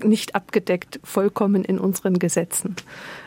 nicht 0.05 0.35
abgedeckt 0.35 1.01
vollkommen 1.05 1.65
in 1.65 1.79
unseren 1.79 2.19
Gesetzen. 2.19 2.77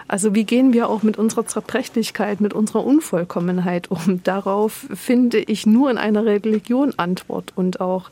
Also 0.07 0.35
wie 0.35 0.43
gehen 0.43 0.73
wir 0.73 0.89
auch 0.89 1.03
mit 1.03 1.17
unserer 1.17 1.45
Zerbrechlichkeit, 1.45 2.41
mit 2.41 2.53
unserer 2.53 2.85
Unvollkommenheit 2.85 3.89
um? 3.89 4.21
Darauf 4.23 4.87
finde 4.93 5.39
ich 5.39 5.65
nur 5.65 5.89
in 5.89 5.97
einer 5.97 6.25
Religion 6.25 6.93
Antwort 6.97 7.53
und 7.55 7.79
auch 7.81 8.11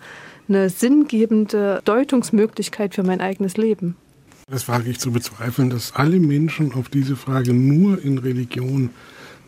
eine 0.50 0.70
sinngebende 0.70 1.82
Deutungsmöglichkeit 1.86 2.96
für 2.96 3.04
mein 3.04 3.22
eigenes 3.22 3.58
Leben. 3.58 3.96
Das 4.50 4.68
wage 4.68 4.90
ich 4.90 5.00
zu 5.00 5.12
bezweifeln, 5.12 5.70
dass 5.70 5.96
alle 5.96 6.20
Menschen 6.20 6.74
auf 6.74 6.90
diese 6.90 7.16
Frage 7.16 7.54
nur 7.54 8.04
in 8.04 8.18
Religion 8.18 8.90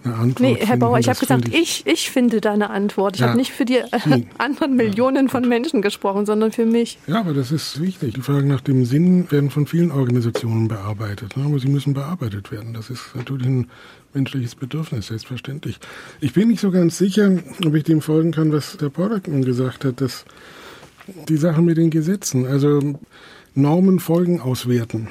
eine 0.06 0.16
Antwort 0.16 0.40
Nee, 0.40 0.58
Herr 0.66 0.78
Bauer, 0.78 1.00
ich 1.00 1.10
habe 1.10 1.20
gesagt, 1.20 1.54
ich, 1.54 1.86
ich 1.86 2.10
finde 2.10 2.42
da 2.42 2.54
eine 2.54 2.70
Antwort. 2.70 3.16
Ich 3.16 3.22
ja, 3.22 3.28
habe 3.28 3.38
nicht 3.38 3.52
für 3.52 3.66
die 3.66 3.78
äh, 3.78 4.24
anderen 4.38 4.76
Millionen 4.76 5.30
von 5.30 5.48
Menschen 5.48 5.82
gesprochen, 5.82 6.26
sondern 6.26 6.52
für 6.52 6.66
mich. 6.66 6.98
Ja, 7.08 7.20
aber 7.20 7.34
das 7.34 7.52
ist 7.52 7.82
wichtig. 7.82 8.14
Die 8.14 8.22
Fragen 8.22 8.48
nach 8.48 8.62
dem 8.62 8.86
Sinn 8.86 9.30
werden 9.32 9.50
von 9.50 9.68
vielen 9.68 9.92
Organisationen 9.92 10.68
bearbeitet. 10.68 11.38
Ne? 11.38 11.46
Aber 11.46 11.60
sie 11.60 11.70
müssen 11.70 11.94
bearbeitet 11.94 12.52
werden. 12.52 12.74
Das 12.74 12.90
ist 12.90 13.16
natürlich 13.16 13.48
ein 13.48 13.68
menschliches 14.14 14.56
Bedürfnis, 14.56 15.08
selbstverständlich. 15.08 15.80
Ich 16.22 16.34
bin 16.34 16.48
nicht 16.48 16.62
so 16.62 16.72
ganz 16.72 16.98
sicher, 16.98 17.32
ob 17.66 17.76
ich 17.76 17.84
dem 17.84 18.02
folgen 18.02 18.32
kann, 18.32 18.52
was 18.52 18.78
der 18.78 18.90
Portman 18.90 19.44
gesagt 19.44 19.86
hat, 19.86 20.02
dass 20.02 20.26
die 21.28 21.38
Sache 21.38 21.62
mit 21.62 21.78
den 21.78 21.90
Gesetzen, 21.90 22.46
also 22.46 23.00
Normen 23.54 24.00
Folgen 24.00 24.42
auswerten. 24.42 25.10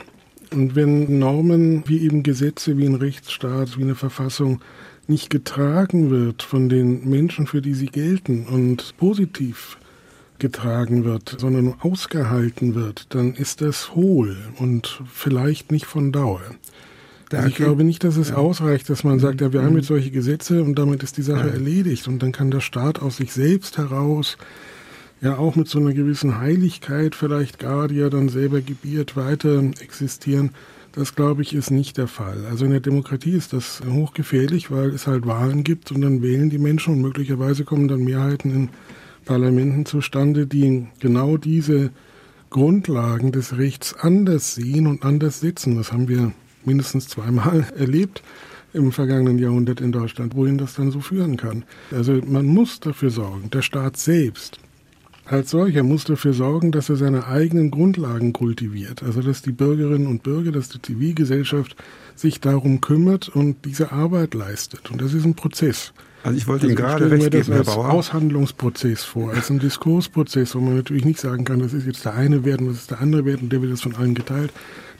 Und 0.52 0.74
wenn 0.76 1.18
Normen 1.18 1.84
wie 1.86 1.98
eben 1.98 2.22
Gesetze, 2.22 2.76
wie 2.78 2.86
ein 2.86 2.94
Rechtsstaat, 2.94 3.78
wie 3.78 3.82
eine 3.82 3.94
Verfassung 3.94 4.60
nicht 5.08 5.30
getragen 5.30 6.10
wird 6.10 6.42
von 6.42 6.68
den 6.68 7.08
Menschen, 7.08 7.46
für 7.46 7.62
die 7.62 7.74
sie 7.74 7.86
gelten 7.86 8.46
und 8.46 8.96
positiv 8.96 9.78
getragen 10.38 11.04
wird, 11.04 11.36
sondern 11.38 11.74
ausgehalten 11.80 12.74
wird, 12.74 13.06
dann 13.14 13.34
ist 13.34 13.60
das 13.60 13.94
hohl 13.94 14.36
und 14.58 15.02
vielleicht 15.10 15.70
nicht 15.70 15.86
von 15.86 16.12
Dauer. 16.12 16.42
Also 17.32 17.48
ich 17.48 17.54
glaube 17.56 17.84
nicht, 17.84 18.04
dass 18.04 18.16
es 18.16 18.30
ja. 18.30 18.36
ausreicht, 18.36 18.88
dass 18.90 19.02
man 19.02 19.18
sagt, 19.18 19.40
ja, 19.40 19.52
wir 19.52 19.62
haben 19.62 19.76
jetzt 19.76 19.88
solche 19.88 20.10
Gesetze 20.10 20.62
und 20.62 20.78
damit 20.78 21.02
ist 21.02 21.16
die 21.16 21.22
Sache 21.22 21.48
ja. 21.48 21.54
erledigt 21.54 22.06
und 22.06 22.22
dann 22.22 22.32
kann 22.32 22.50
der 22.50 22.60
Staat 22.60 23.02
aus 23.02 23.16
sich 23.16 23.32
selbst 23.32 23.78
heraus 23.78 24.36
ja 25.20 25.38
auch 25.38 25.56
mit 25.56 25.68
so 25.68 25.78
einer 25.78 25.94
gewissen 25.94 26.38
Heiligkeit 26.38 27.14
vielleicht 27.14 27.58
gar, 27.58 27.88
die 27.88 27.98
er 27.98 28.10
dann 28.10 28.28
selber 28.28 28.60
gebiert, 28.60 29.16
weiter 29.16 29.62
existieren. 29.80 30.50
Das, 30.94 31.16
glaube 31.16 31.42
ich, 31.42 31.54
ist 31.54 31.72
nicht 31.72 31.98
der 31.98 32.06
Fall. 32.06 32.46
Also 32.48 32.64
in 32.64 32.70
der 32.70 32.80
Demokratie 32.80 33.32
ist 33.32 33.52
das 33.52 33.82
hochgefährlich, 33.84 34.70
weil 34.70 34.90
es 34.90 35.08
halt 35.08 35.26
Wahlen 35.26 35.64
gibt 35.64 35.90
und 35.90 36.02
dann 36.02 36.22
wählen 36.22 36.50
die 36.50 36.58
Menschen 36.58 36.94
und 36.94 37.00
möglicherweise 37.00 37.64
kommen 37.64 37.88
dann 37.88 38.04
Mehrheiten 38.04 38.54
in 38.54 38.68
Parlamenten 39.24 39.86
zustande, 39.86 40.46
die 40.46 40.86
genau 41.00 41.36
diese 41.36 41.90
Grundlagen 42.50 43.32
des 43.32 43.58
Rechts 43.58 43.94
anders 43.94 44.54
sehen 44.54 44.86
und 44.86 45.04
anders 45.04 45.40
setzen. 45.40 45.76
Das 45.76 45.92
haben 45.92 46.06
wir 46.06 46.32
mindestens 46.64 47.08
zweimal 47.08 47.66
erlebt 47.76 48.22
im 48.72 48.92
vergangenen 48.92 49.38
Jahrhundert 49.38 49.80
in 49.80 49.90
Deutschland, 49.90 50.36
wohin 50.36 50.58
das 50.58 50.74
dann 50.74 50.92
so 50.92 51.00
führen 51.00 51.36
kann. 51.36 51.64
Also 51.90 52.20
man 52.24 52.46
muss 52.46 52.78
dafür 52.78 53.10
sorgen, 53.10 53.50
der 53.50 53.62
Staat 53.62 53.96
selbst 53.96 54.60
als 55.26 55.50
solcher 55.50 55.82
muss 55.82 56.04
dafür 56.04 56.34
sorgen, 56.34 56.70
dass 56.70 56.90
er 56.90 56.96
seine 56.96 57.26
eigenen 57.26 57.70
Grundlagen 57.70 58.32
kultiviert. 58.32 59.02
Also 59.02 59.22
dass 59.22 59.42
die 59.42 59.52
Bürgerinnen 59.52 60.06
und 60.06 60.22
Bürger, 60.22 60.52
dass 60.52 60.68
die 60.68 60.82
Zivilgesellschaft 60.82 61.76
sich 62.14 62.40
darum 62.40 62.80
kümmert 62.80 63.28
und 63.28 63.64
diese 63.64 63.92
Arbeit 63.92 64.34
leistet. 64.34 64.90
Und 64.90 65.00
das 65.00 65.14
ist 65.14 65.24
ein 65.24 65.34
Prozess. 65.34 65.92
Also 66.24 66.38
ich 66.38 66.46
wollte 66.46 66.66
also 66.66 66.68
Ihnen 66.68 66.76
gerade 66.76 67.10
recht 67.10 67.30
geben, 67.30 67.52
Herr 67.52 67.64
Bauer. 67.64 67.90
Aushandlungsprozess 67.90 69.04
vor, 69.04 69.32
als 69.32 69.50
ein 69.50 69.58
Diskursprozess, 69.58 70.54
wo 70.54 70.60
man 70.60 70.76
natürlich 70.76 71.04
nicht 71.04 71.20
sagen 71.20 71.44
kann, 71.44 71.58
das 71.58 71.74
ist 71.74 71.86
jetzt 71.86 72.04
der 72.06 72.14
eine 72.14 72.46
Wert 72.46 72.62
und 72.62 72.68
das 72.68 72.78
ist 72.78 72.90
der 72.90 73.00
andere 73.00 73.26
Wert 73.26 73.42
und 73.42 73.52
der 73.52 73.60
wird 73.60 73.70
jetzt 73.70 73.82
von 73.82 73.94
allen 73.94 74.14
geteilt. 74.14 74.50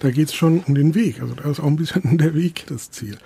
Da 0.01 0.11
geht 0.11 0.29
es 0.29 0.35
schon 0.35 0.61
um 0.61 0.75
den 0.75 0.95
Weg. 0.95 1.23
Also 1.23 1.35
da 1.35 1.51
ist 1.51 1.61
auch 1.61 1.67
ein 1.67 1.77
bisschen 1.77 2.19
der 2.19 2.35
Weg 2.35 2.67
das 2.67 2.91
Ziel. 2.91 3.17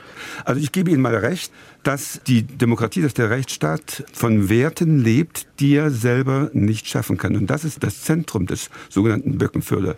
Also 0.44 0.60
ich 0.60 0.70
gebe 0.70 0.92
Ihnen 0.92 1.02
mal 1.02 1.16
recht, 1.16 1.50
dass 1.82 2.20
die 2.24 2.44
Demokratie, 2.44 3.02
dass 3.02 3.14
der 3.14 3.30
Rechtsstaat 3.30 4.04
von 4.12 4.48
Werten 4.48 5.02
lebt, 5.02 5.48
die 5.58 5.74
er 5.74 5.90
selber 5.90 6.50
nicht 6.52 6.86
schaffen 6.86 7.16
kann. 7.16 7.34
Und 7.34 7.48
das 7.48 7.64
ist 7.64 7.82
das 7.82 8.02
Zentrum 8.02 8.46
des 8.46 8.70
sogenannten 8.90 9.38
Böckenförder 9.38 9.96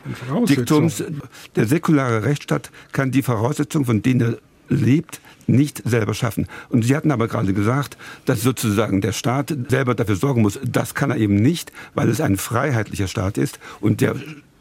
Diktums. 0.48 1.04
Der 1.54 1.66
säkulare 1.66 2.24
Rechtsstaat 2.24 2.70
kann 2.92 3.10
die 3.10 3.22
Voraussetzungen, 3.22 3.84
von 3.84 4.00
denen 4.00 4.20
er 4.20 4.38
lebt, 4.70 5.20
nicht 5.50 5.82
selber 5.84 6.14
schaffen. 6.14 6.46
Und 6.68 6.84
Sie 6.84 6.96
hatten 6.96 7.10
aber 7.10 7.28
gerade 7.28 7.52
gesagt, 7.52 7.96
dass 8.24 8.42
sozusagen 8.42 9.00
der 9.00 9.12
Staat 9.12 9.54
selber 9.68 9.94
dafür 9.94 10.16
sorgen 10.16 10.42
muss. 10.42 10.58
Das 10.64 10.94
kann 10.94 11.10
er 11.10 11.16
eben 11.16 11.36
nicht, 11.36 11.72
weil 11.94 12.08
es 12.08 12.20
ein 12.20 12.36
freiheitlicher 12.36 13.08
Staat 13.08 13.38
ist 13.38 13.58
und 13.80 14.00
der 14.00 14.16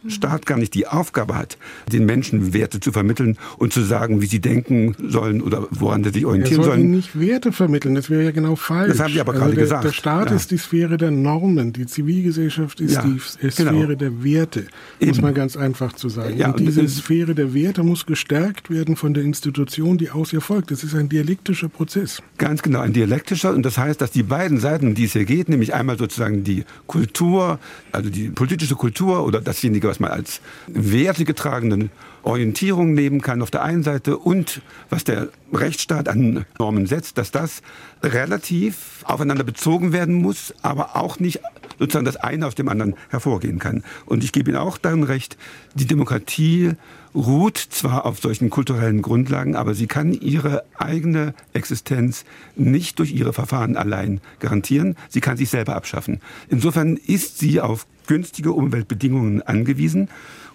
Staat 0.08 0.46
gar 0.46 0.58
nicht 0.58 0.74
die 0.74 0.88
Aufgabe 0.88 1.36
hat, 1.36 1.58
den 1.92 2.06
Menschen 2.06 2.54
Werte 2.54 2.80
zu 2.80 2.92
vermitteln 2.92 3.38
und 3.58 3.74
zu 3.74 3.82
sagen, 3.82 4.22
wie 4.22 4.28
sie 4.28 4.40
denken 4.40 4.96
sollen 5.08 5.42
oder 5.42 5.68
woran 5.72 6.04
sie 6.04 6.12
sich 6.12 6.26
orientieren 6.26 6.62
er 6.62 6.66
soll 6.66 6.76
sollen. 6.76 6.92
nicht 6.92 7.20
Werte 7.20 7.52
vermitteln, 7.52 7.96
das 7.96 8.10
wäre 8.10 8.24
ja 8.24 8.32
genau 8.32 8.56
falsch. 8.56 8.92
Das 8.92 9.00
haben 9.02 9.14
Sie 9.14 9.20
aber 9.20 9.34
also 9.34 9.44
gerade 9.44 9.56
der, 9.56 9.64
gesagt. 9.64 9.84
Der 9.84 9.92
Staat 9.92 10.30
ja. 10.30 10.36
ist 10.36 10.52
die 10.52 10.58
Sphäre 10.58 10.98
der 10.98 11.12
Normen, 11.12 11.74
die 11.74 11.86
Zivilgesellschaft 11.86 12.80
ist 12.80 12.96
ja, 12.96 13.04
die 13.04 13.20
genau. 13.56 13.72
Sphäre 13.72 13.98
der 13.98 14.24
Werte, 14.24 14.68
Eben. 15.00 15.10
muss 15.10 15.22
man 15.22 15.34
ganz 15.34 15.58
einfach 15.58 15.94
zu 15.94 16.08
sagen. 16.08 16.38
Ja, 16.38 16.52
und 16.52 16.60
diese 16.60 16.82
und 16.82 16.90
Sphäre 16.90 17.36
der 17.36 17.54
Werte 17.54 17.84
muss 17.84 18.06
gestärkt 18.06 18.70
werden 18.70 18.96
von 18.96 19.14
der 19.14 19.24
Institution, 19.24 19.98
die 19.98 20.10
aus 20.12 20.32
ihr 20.32 20.42
folgt. 20.42 20.72
Das 20.72 20.84
ist 20.84 20.96
ein 20.96 21.10
dialektischer 21.10 21.68
Prozess. 21.68 22.22
Ganz 22.38 22.62
genau, 22.62 22.80
ein 22.80 22.94
dialektischer. 22.94 23.54
Und 23.54 23.64
das 23.64 23.78
heißt, 23.78 24.00
dass 24.00 24.12
die 24.12 24.24
beiden 24.24 24.60
Seiten, 24.60 24.88
um 24.88 24.96
die 24.96 25.06
es 25.06 25.14
hier 25.14 25.26
geht, 25.26 25.50
nämlich 25.50 25.74
einmal 25.74 25.98
sozusagen 25.98 26.44
die 26.44 26.64
Kultur, 26.88 27.60
also 27.92 28.10
die 28.10 28.30
politische 28.30 28.76
Kultur 28.76 29.26
oder 29.26 29.42
dasjenige, 29.42 29.89
was 29.90 30.00
man 30.00 30.12
als 30.12 30.42
wertegetragenen 30.68 31.92
Orientierung 32.24 32.94
nehmen 32.94 33.22
kann 33.22 33.42
auf 33.42 33.52
der 33.52 33.64
einen 33.64 33.84
Seite 33.84 34.18
und 34.18 34.62
was 34.90 35.04
der 35.04 35.30
Rechtsstaat 35.54 36.08
an 36.08 36.46
Normen 36.58 36.86
setzt, 36.86 37.18
dass 37.18 37.32
das 37.32 37.62
relativ 38.04 39.04
aufeinander 39.04 39.44
bezogen 39.44 39.94
werden 39.94 40.16
muss, 40.16 40.54
aber 40.62 40.96
auch 40.96 41.20
nicht 41.20 41.42
sozusagen 41.80 42.06
das 42.06 42.18
eine 42.18 42.46
aus 42.46 42.56
dem 42.56 42.70
anderen 42.70 42.96
hervorgehen 43.10 43.58
kann. 43.58 43.84
Und 44.06 44.24
ich 44.24 44.32
gebe 44.32 44.52
Ihnen 44.52 44.60
auch 44.60 44.78
darin 44.78 45.04
recht, 45.04 45.38
die 45.74 45.88
Demokratie 45.88 46.74
ruht 47.16 47.58
zwar 47.58 48.06
auf 48.06 48.20
solchen 48.20 48.50
kulturellen 48.50 49.02
Grundlagen, 49.02 49.56
aber 49.56 49.74
sie 49.74 49.88
kann 49.88 50.14
ihre 50.14 50.64
eigene 50.78 51.34
Existenz 51.54 52.26
nicht 52.56 53.00
durch 53.00 53.12
ihre 53.12 53.34
Verfahren 53.34 53.78
allein 53.78 54.22
garantieren. 54.40 54.96
Sie 55.10 55.22
kann 55.22 55.38
sich 55.38 55.50
selber 55.50 55.76
abschaffen. 55.76 56.22
Insofern 56.50 56.98
ist 56.98 57.40
sie 57.40 57.62
auf 57.62 57.88
günstige 58.10 58.54
Umweltbedingungen 58.54 59.44
angewiesen. 59.44 60.10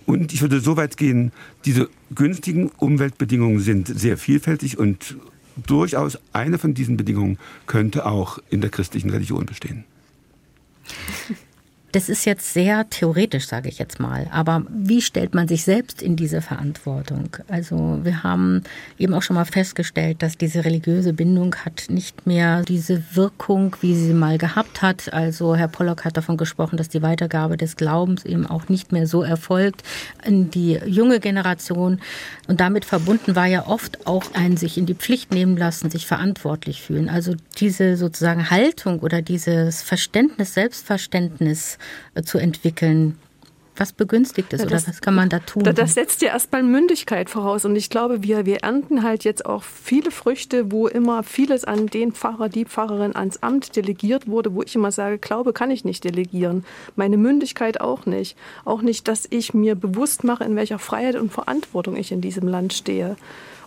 Und 0.06 0.34
ich 0.34 0.42
würde 0.42 0.60
so 0.60 0.76
weit 0.76 0.96
gehen, 0.96 1.32
diese 1.64 1.88
günstigen 2.14 2.68
Umweltbedingungen 2.78 3.60
sind 3.60 3.86
sehr 3.86 4.18
vielfältig 4.18 4.76
und 4.76 5.16
durchaus 5.56 6.18
eine 6.32 6.58
von 6.58 6.74
diesen 6.74 6.96
Bedingungen 6.96 7.38
könnte 7.66 8.06
auch 8.06 8.40
in 8.50 8.60
der 8.60 8.70
christlichen 8.70 9.08
Religion 9.10 9.46
bestehen. 9.46 9.84
Das 11.94 12.08
ist 12.08 12.24
jetzt 12.24 12.52
sehr 12.52 12.90
theoretisch, 12.90 13.46
sage 13.46 13.68
ich 13.68 13.78
jetzt 13.78 14.00
mal. 14.00 14.26
Aber 14.32 14.64
wie 14.68 15.00
stellt 15.00 15.32
man 15.32 15.46
sich 15.46 15.62
selbst 15.62 16.02
in 16.02 16.16
diese 16.16 16.42
Verantwortung? 16.42 17.28
Also 17.46 18.00
wir 18.02 18.24
haben 18.24 18.64
eben 18.98 19.14
auch 19.14 19.22
schon 19.22 19.36
mal 19.36 19.44
festgestellt, 19.44 20.20
dass 20.20 20.36
diese 20.36 20.64
religiöse 20.64 21.12
Bindung 21.12 21.54
hat 21.54 21.84
nicht 21.90 22.26
mehr 22.26 22.64
diese 22.64 23.04
Wirkung, 23.12 23.76
wie 23.80 23.94
sie 23.94 24.12
mal 24.12 24.38
gehabt 24.38 24.82
hat. 24.82 25.12
Also 25.12 25.54
Herr 25.54 25.68
Pollock 25.68 26.04
hat 26.04 26.16
davon 26.16 26.36
gesprochen, 26.36 26.78
dass 26.78 26.88
die 26.88 27.00
Weitergabe 27.00 27.56
des 27.56 27.76
Glaubens 27.76 28.24
eben 28.24 28.44
auch 28.44 28.68
nicht 28.68 28.90
mehr 28.90 29.06
so 29.06 29.22
erfolgt 29.22 29.84
in 30.24 30.50
die 30.50 30.80
junge 30.84 31.20
Generation. 31.20 32.00
Und 32.48 32.58
damit 32.58 32.84
verbunden 32.84 33.36
war 33.36 33.46
ja 33.46 33.68
oft 33.68 34.04
auch 34.04 34.34
ein 34.34 34.56
sich 34.56 34.78
in 34.78 34.86
die 34.86 34.96
Pflicht 34.96 35.32
nehmen 35.32 35.56
lassen, 35.56 35.90
sich 35.90 36.08
verantwortlich 36.08 36.82
fühlen. 36.82 37.08
Also 37.08 37.36
diese 37.60 37.96
sozusagen 37.96 38.50
Haltung 38.50 38.98
oder 38.98 39.22
dieses 39.22 39.84
Verständnis, 39.84 40.54
Selbstverständnis, 40.54 41.78
zu 42.24 42.38
entwickeln. 42.38 43.18
Was 43.76 43.92
begünstigt 43.92 44.52
es 44.52 44.60
ja, 44.60 44.66
das, 44.66 44.84
oder 44.84 44.92
was 44.92 45.00
kann 45.00 45.16
man 45.16 45.28
da 45.28 45.40
tun? 45.40 45.64
Das 45.64 45.94
setzt 45.94 46.22
ja 46.22 46.28
erstmal 46.28 46.62
Mündigkeit 46.62 47.28
voraus. 47.28 47.64
Und 47.64 47.74
ich 47.74 47.90
glaube, 47.90 48.22
wir, 48.22 48.46
wir 48.46 48.58
ernten 48.58 49.02
halt 49.02 49.24
jetzt 49.24 49.46
auch 49.46 49.64
viele 49.64 50.12
Früchte, 50.12 50.70
wo 50.70 50.86
immer 50.86 51.24
vieles 51.24 51.64
an 51.64 51.88
den 51.88 52.12
Pfarrer, 52.12 52.48
die 52.48 52.66
Pfarrerin 52.66 53.16
ans 53.16 53.42
Amt 53.42 53.74
delegiert 53.74 54.28
wurde, 54.28 54.54
wo 54.54 54.62
ich 54.62 54.76
immer 54.76 54.92
sage, 54.92 55.18
Glaube 55.18 55.52
kann 55.52 55.72
ich 55.72 55.84
nicht 55.84 56.04
delegieren. 56.04 56.64
Meine 56.94 57.16
Mündigkeit 57.16 57.80
auch 57.80 58.06
nicht. 58.06 58.36
Auch 58.64 58.80
nicht, 58.80 59.08
dass 59.08 59.26
ich 59.28 59.54
mir 59.54 59.74
bewusst 59.74 60.22
mache, 60.22 60.44
in 60.44 60.54
welcher 60.54 60.78
Freiheit 60.78 61.16
und 61.16 61.32
Verantwortung 61.32 61.96
ich 61.96 62.12
in 62.12 62.20
diesem 62.20 62.46
Land 62.46 62.74
stehe. 62.74 63.16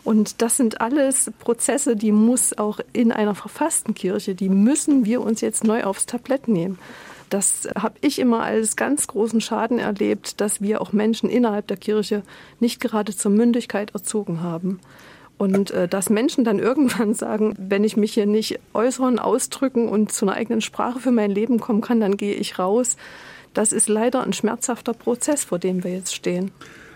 Und 0.05 0.41
das 0.41 0.55
sind 0.55 0.79
alles 0.79 1.31
Prozesse, 1.39 1.97
die 1.97 2.13
muss 2.13 2.57
auch 2.57 2.79
in 2.93 3.11
einer 3.11 3.35
verfassten 3.35 3.93
Kirche, 3.93 4.35
die 4.35 4.47
müssen 4.47 5.03
wir 5.03 5.19
uns 5.19 5.41
jetzt 5.41 5.65
neu 5.65 5.83
aufs 5.83 6.05
Tablett 6.05 6.47
nehmen. 6.47 6.79
Das 7.29 7.67
habe 7.77 7.95
ich 8.01 8.19
immer 8.19 8.43
als 8.43 8.75
ganz 8.75 9.07
großen 9.07 9.41
Schaden 9.41 9.79
erlebt, 9.79 10.39
dass 10.39 10.61
wir 10.61 10.81
auch 10.81 10.93
Menschen 10.93 11.29
innerhalb 11.29 11.67
der 11.67 11.77
Kirche 11.77 12.23
nicht 12.59 12.79
gerade 12.79 13.15
zur 13.15 13.31
Mündigkeit 13.31 13.93
erzogen 13.93 14.41
haben. 14.41 14.79
Und 15.37 15.71
äh, 15.71 15.87
dass 15.87 16.09
Menschen 16.09 16.43
dann 16.43 16.59
irgendwann 16.59 17.13
sagen, 17.13 17.53
wenn 17.57 17.83
ich 17.83 17.97
mich 17.97 18.13
hier 18.13 18.25
nicht 18.25 18.59
äußern, 18.73 19.19
ausdrücken 19.19 19.87
und 19.87 20.11
zu 20.11 20.25
einer 20.25 20.35
eigenen 20.35 20.61
Sprache 20.61 20.99
für 20.99 21.11
mein 21.11 21.31
Leben 21.31 21.59
kommen 21.59 21.81
kann, 21.81 21.99
dann 21.99 22.17
gehe 22.17 22.33
ich 22.33 22.57
raus. 22.59 22.97
Das 23.53 23.71
ist 23.71 23.89
leider 23.89 24.23
ein 24.23 24.33
schmerzhafter 24.33 24.93
Prozess, 24.93 25.43
vor 25.43 25.59
dem 25.59 25.83
wir 25.83 25.91
jetzt 25.91 26.15
stehen. 26.15 26.51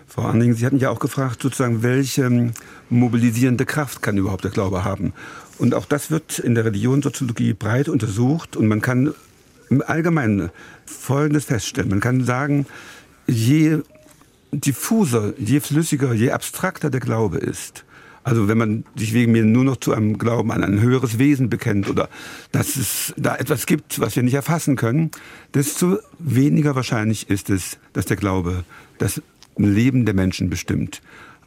Frau 0.08 0.24
Anning, 0.24 0.54
Sie 0.54 0.66
hatten 0.66 0.80
ja 0.80 0.90
auch 0.90 1.00
gefragt, 1.00 1.42
sozusagen, 1.42 1.84
welche 1.84 2.52
mobilisierende 2.90 3.66
Kraft 3.66 4.02
kann 4.02 4.18
überhaupt 4.18 4.44
der 4.44 4.52
Glaube 4.52 4.84
haben? 4.84 5.14
Und 5.58 5.74
auch 5.74 5.86
das 5.86 6.12
wird 6.12 6.38
in 6.40 6.54
der 6.54 6.66
Religionssoziologie 6.66 7.54
breit 7.54 7.88
untersucht 7.88 8.58
und 8.58 8.68
man 8.68 8.82
kann 8.82 9.14
im 9.72 9.82
Allgemeinen 9.82 10.52
Folgendes 10.86 11.46
feststellen. 11.46 11.90
Man 11.90 12.02
kann 12.02 12.24
sagen, 12.24 12.68
je 13.26 13.80
diffuser, 14.52 15.34
je 15.40 15.60
flüssiger, 15.62 16.14
je 16.14 16.32
abstrakter 16.32 16.90
der 16.90 17.00
Glaube 17.00 17.38
ist, 17.38 17.86
also 18.24 18.48
wenn 18.48 18.58
man 18.58 18.84
sich 18.96 19.14
wegen 19.14 19.32
mir 19.32 19.44
nur 19.44 19.64
noch 19.64 19.78
zu 19.78 19.94
einem 19.94 20.18
Glauben 20.18 20.52
an 20.52 20.64
ein 20.64 20.80
höheres 20.80 21.18
Wesen 21.18 21.50
bekennt 21.50 21.90
oder 21.90 22.08
dass 22.52 22.76
es 22.76 23.14
da 23.18 23.36
etwas 23.36 23.66
gibt, 23.66 24.00
was 24.00 24.16
wir 24.16 24.22
nicht 24.22 24.36
erfassen 24.36 24.76
können, 24.76 25.10
desto 25.54 25.98
weniger 26.20 26.76
wahrscheinlich 26.76 27.30
ist 27.30 27.50
es, 27.50 27.80
dass 27.94 28.06
der 28.06 28.18
Glaube 28.18 28.64
das 29.00 29.22
Leben 29.58 30.06
der 30.06 30.14
Menschen 30.14 30.50
bestimmt. 30.50 31.02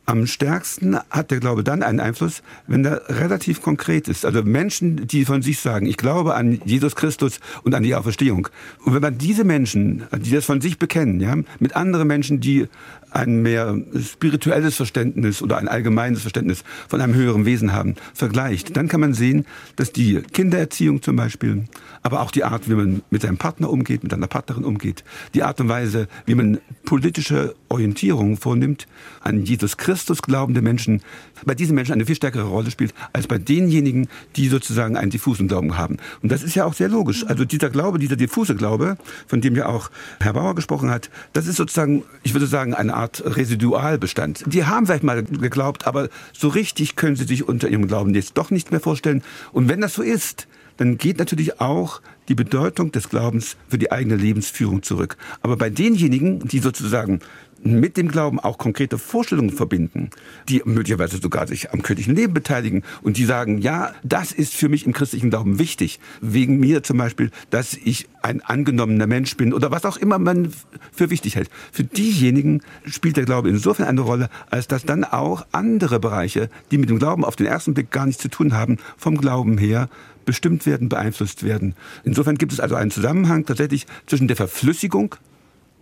Am 0.07 0.27
stärksten 0.27 0.99
hat 1.09 1.31
der 1.31 1.41
Glaube 1.41 1.65
dann 1.65 1.83
einen 1.83 1.99
Einfluss, 1.99 2.43
wenn 2.67 2.85
er 2.85 3.09
relativ 3.09 3.63
konkret 3.63 4.07
ist. 4.07 4.27
Also 4.27 4.43
Menschen, 4.43 5.07
die 5.07 5.25
von 5.25 5.41
sich 5.41 5.61
sagen, 5.61 5.87
ich 5.87 5.97
glaube 5.97 6.35
an 6.35 6.61
Jesus 6.67 6.95
Christus 6.95 7.41
und 7.63 7.75
an 7.75 7.83
die 7.83 7.95
Auferstehung. 7.95 8.49
Und 8.85 8.95
wenn 8.95 9.01
man 9.01 9.17
diese 9.17 9.45
Menschen, 9.45 10.03
die 10.15 10.33
das 10.33 10.45
von 10.45 10.61
sich 10.61 10.79
bekennen, 10.79 11.21
ja, 11.21 11.35
mit 11.59 11.75
anderen 11.75 12.07
Menschen, 12.07 12.41
die 12.41 12.67
ein 13.13 13.43
mehr 13.43 13.81
spirituelles 13.99 14.77
Verständnis 14.77 15.41
oder 15.41 15.57
ein 15.57 15.69
allgemeines 15.69 16.21
Verständnis 16.21 16.65
von 16.89 17.01
einem 17.01 17.15
höheren 17.15 17.47
Wesen 17.47 17.73
haben, 17.73 17.95
vergleicht, 18.13 18.77
dann 18.77 18.89
kann 18.89 19.01
man 19.01 19.15
sehen, 19.15 19.47
dass 19.77 19.93
die 19.93 20.21
Kindererziehung 20.21 21.01
zum 21.01 21.17
Beispiel, 21.17 21.65
aber 22.03 22.21
auch 22.21 22.33
die 22.33 22.45
Art, 22.45 22.69
wie 22.69 22.75
man 22.75 23.03
mit 23.11 23.23
seinem 23.23 23.39
Partner 23.39 23.71
umgeht, 23.71 24.03
mit 24.03 24.13
einer 24.13 24.27
Partnerin 24.27 24.65
umgeht, 24.65 25.05
die 25.33 25.45
Art 25.45 25.61
und 25.61 25.69
Weise, 25.69 26.09
wie 26.27 26.35
man 26.35 26.59
politische 26.85 27.55
Orientierung 27.69 28.37
vornimmt, 28.37 28.87
an 29.21 29.45
Jesus 29.45 29.77
Christus 29.77 29.94
glaubende 30.23 30.63
Menschen, 30.63 31.03
bei 31.45 31.55
diesen 31.55 31.75
Menschen 31.75 31.93
eine 31.93 32.07
viel 32.07 32.17
stärkere 32.17 32.45
Rolle 32.45 32.71
spielt, 32.71 32.95
als 33.13 33.27
bei 33.27 33.39
denjenigen, 33.39 34.09
die 34.37 34.49
sozusagen 34.49 34.97
einen 34.97 35.11
diffusen 35.11 35.49
Glauben 35.49 35.77
haben. 35.77 35.99
Und 36.23 36.33
das 36.33 36.43
ist 36.43 36.55
ja 36.55 36.65
auch 36.65 36.75
sehr 36.75 36.89
logisch. 36.89 37.25
Also 37.27 37.45
dieser 37.45 37.71
Glaube, 37.71 37.99
dieser 37.99 38.17
diffuse 38.17 38.55
Glaube, 38.55 38.97
von 39.27 39.41
dem 39.41 39.55
ja 39.57 39.67
auch 39.67 39.91
Herr 40.21 40.33
Bauer 40.33 40.55
gesprochen 40.55 40.91
hat, 40.91 41.11
das 41.33 41.47
ist 41.47 41.57
sozusagen, 41.57 42.03
ich 42.23 42.35
würde 42.35 42.47
sagen, 42.47 42.75
eine 42.75 42.95
Art 42.95 43.23
Residualbestand. 43.25 44.45
Die 44.47 44.65
haben 44.65 44.87
vielleicht 44.87 45.05
mal 45.05 45.23
geglaubt, 45.23 45.87
aber 45.87 46.09
so 46.33 46.49
richtig 46.49 46.97
können 46.97 47.17
sie 47.17 47.25
sich 47.25 47.47
unter 47.47 47.69
ihrem 47.69 47.87
Glauben 47.87 48.15
jetzt 48.15 48.37
doch 48.39 48.51
nicht 48.51 48.71
mehr 48.71 48.81
vorstellen. 48.81 49.23
Und 49.53 49.69
wenn 49.69 49.81
das 49.81 49.95
so 49.95 50.03
ist, 50.03 50.47
dann 50.77 50.99
geht 50.99 51.19
natürlich 51.19 51.61
auch 51.61 52.01
die 52.29 52.35
Bedeutung 52.35 52.91
des 52.91 53.09
Glaubens 53.09 53.57
für 53.69 53.79
die 53.79 53.93
eigene 53.93 54.17
Lebensführung 54.17 54.83
zurück. 54.83 55.17
Aber 55.43 55.57
bei 55.57 55.71
denjenigen, 55.71 56.41
die 56.41 56.59
sozusagen 56.59 57.21
mit 57.65 57.97
dem 57.97 58.09
Glauben 58.09 58.39
auch 58.39 58.59
konkrete 58.59 58.99
Vorstellungen 58.99 59.51
verbinden, 59.51 60.11
die 60.49 60.63
möglicherweise 60.65 61.17
sogar 61.17 61.47
sich 61.47 61.73
am 61.73 61.83
kirchlichen 61.83 62.15
Leben 62.15 62.35
beteiligen 62.35 62.83
und 63.03 63.17
die 63.17 63.25
sagen, 63.25 63.59
ja, 63.59 63.93
das 64.03 64.33
ist 64.33 64.55
für 64.55 64.69
mich 64.69 64.87
im 64.87 64.93
christlichen 64.93 65.31
Glauben 65.31 65.59
wichtig. 65.59 65.99
Wegen 66.21 66.61
mir 66.61 66.83
zum 66.83 66.99
Beispiel, 66.99 67.31
dass 67.51 67.75
ich 67.75 68.07
ein 68.23 68.43
angenommener 68.43 69.07
Mensch 69.07 69.37
bin 69.37 69.53
oder 69.53 69.71
was 69.71 69.85
auch 69.85 69.97
immer 69.97 70.19
man 70.19 70.53
für 70.93 71.11
wichtig 71.11 71.37
hält. 71.37 71.51
Für 71.73 71.85
diejenigen 71.85 72.61
spielt 72.85 73.17
der 73.17 73.25
Glaube 73.25 73.49
insofern 73.49 73.87
eine 73.87 74.03
Rolle, 74.03 74.29
als 74.51 74.69
dass 74.69 74.85
dann 74.85 75.05
auch 75.05 75.47
andere 75.53 76.01
Bereiche, 76.01 76.51
die 76.71 76.79
mit 76.79 76.91
dem 76.91 76.99
Glauben 76.99 77.25
auf 77.25 77.37
den 77.37 77.47
ersten 77.47 77.75
Blick 77.75 77.91
gar 77.91 78.07
nichts 78.07 78.23
zu 78.23 78.29
tun 78.29 78.55
haben, 78.55 78.79
vom 78.97 79.17
Glauben 79.17 79.59
her 79.59 79.89
bestimmt 80.25 80.67
werden, 80.67 80.89
beeinflusst 80.89 81.45
werden. 81.45 81.75
Insofern 82.03 82.37
gibt 82.37 82.53
es 82.53 82.61
also 82.61 82.75
einen 82.75 82.91
Zusammenhang 82.91 83.45
tatsächlich 83.45 83.87
zwischen 84.07 84.29
der 84.29 84.37
Verflüssigung 84.37 85.17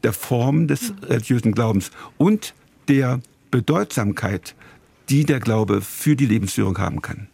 der 0.02 0.12
Form 0.12 0.68
des 0.68 0.92
religiösen 1.02 1.52
Glaubens 1.52 1.90
und 2.18 2.54
der 2.88 3.20
Bedeutsamkeit, 3.50 4.54
die 5.08 5.24
der 5.24 5.40
Glaube 5.40 5.80
für 5.80 6.16
die 6.16 6.26
Lebensführung 6.26 6.78
haben 6.78 7.02
kann. 7.02 7.28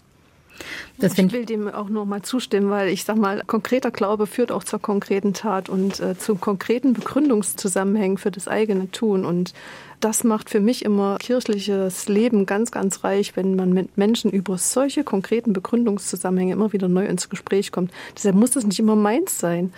Das 0.99 1.17
ich 1.17 1.33
will 1.33 1.45
dem 1.45 1.69
auch 1.69 1.89
noch 1.89 2.05
mal 2.05 2.23
zustimmen, 2.23 2.71
weil 2.71 2.89
ich 2.89 3.05
sage 3.05 3.21
mal, 3.21 3.43
konkreter 3.47 3.93
Glaube 3.93 4.27
führt 4.27 4.51
auch 4.51 4.65
zur 4.65 4.81
konkreten 4.81 5.33
Tat 5.33 5.69
und 5.69 6.01
äh, 6.01 6.19
zu 6.19 6.35
konkreten 6.35 6.93
Begründungszusammenhängen 6.93 8.19
für 8.19 8.33
das 8.33 8.49
eigene 8.49 8.91
Tun. 8.91 9.25
Und 9.25 9.55
das 10.01 10.25
macht 10.25 10.51
für 10.51 10.61
mich 10.61 10.85
immer 10.85 11.19
kirchliches 11.19 12.09
Leben 12.09 12.47
ganz, 12.47 12.73
ganz 12.73 13.05
reich, 13.05 13.37
wenn 13.37 13.55
man 13.55 13.73
mit 13.73 13.97
Menschen 13.97 14.31
über 14.31 14.59
solche 14.59 15.05
konkreten 15.05 15.53
Begründungszusammenhänge 15.53 16.53
immer 16.53 16.73
wieder 16.73 16.89
neu 16.89 17.07
ins 17.07 17.29
Gespräch 17.29 17.71
kommt. 17.71 17.93
Deshalb 18.17 18.35
muss 18.35 18.57
es 18.57 18.67
nicht 18.67 18.81
immer 18.81 18.97
meins 18.97 19.39
sein, 19.39 19.73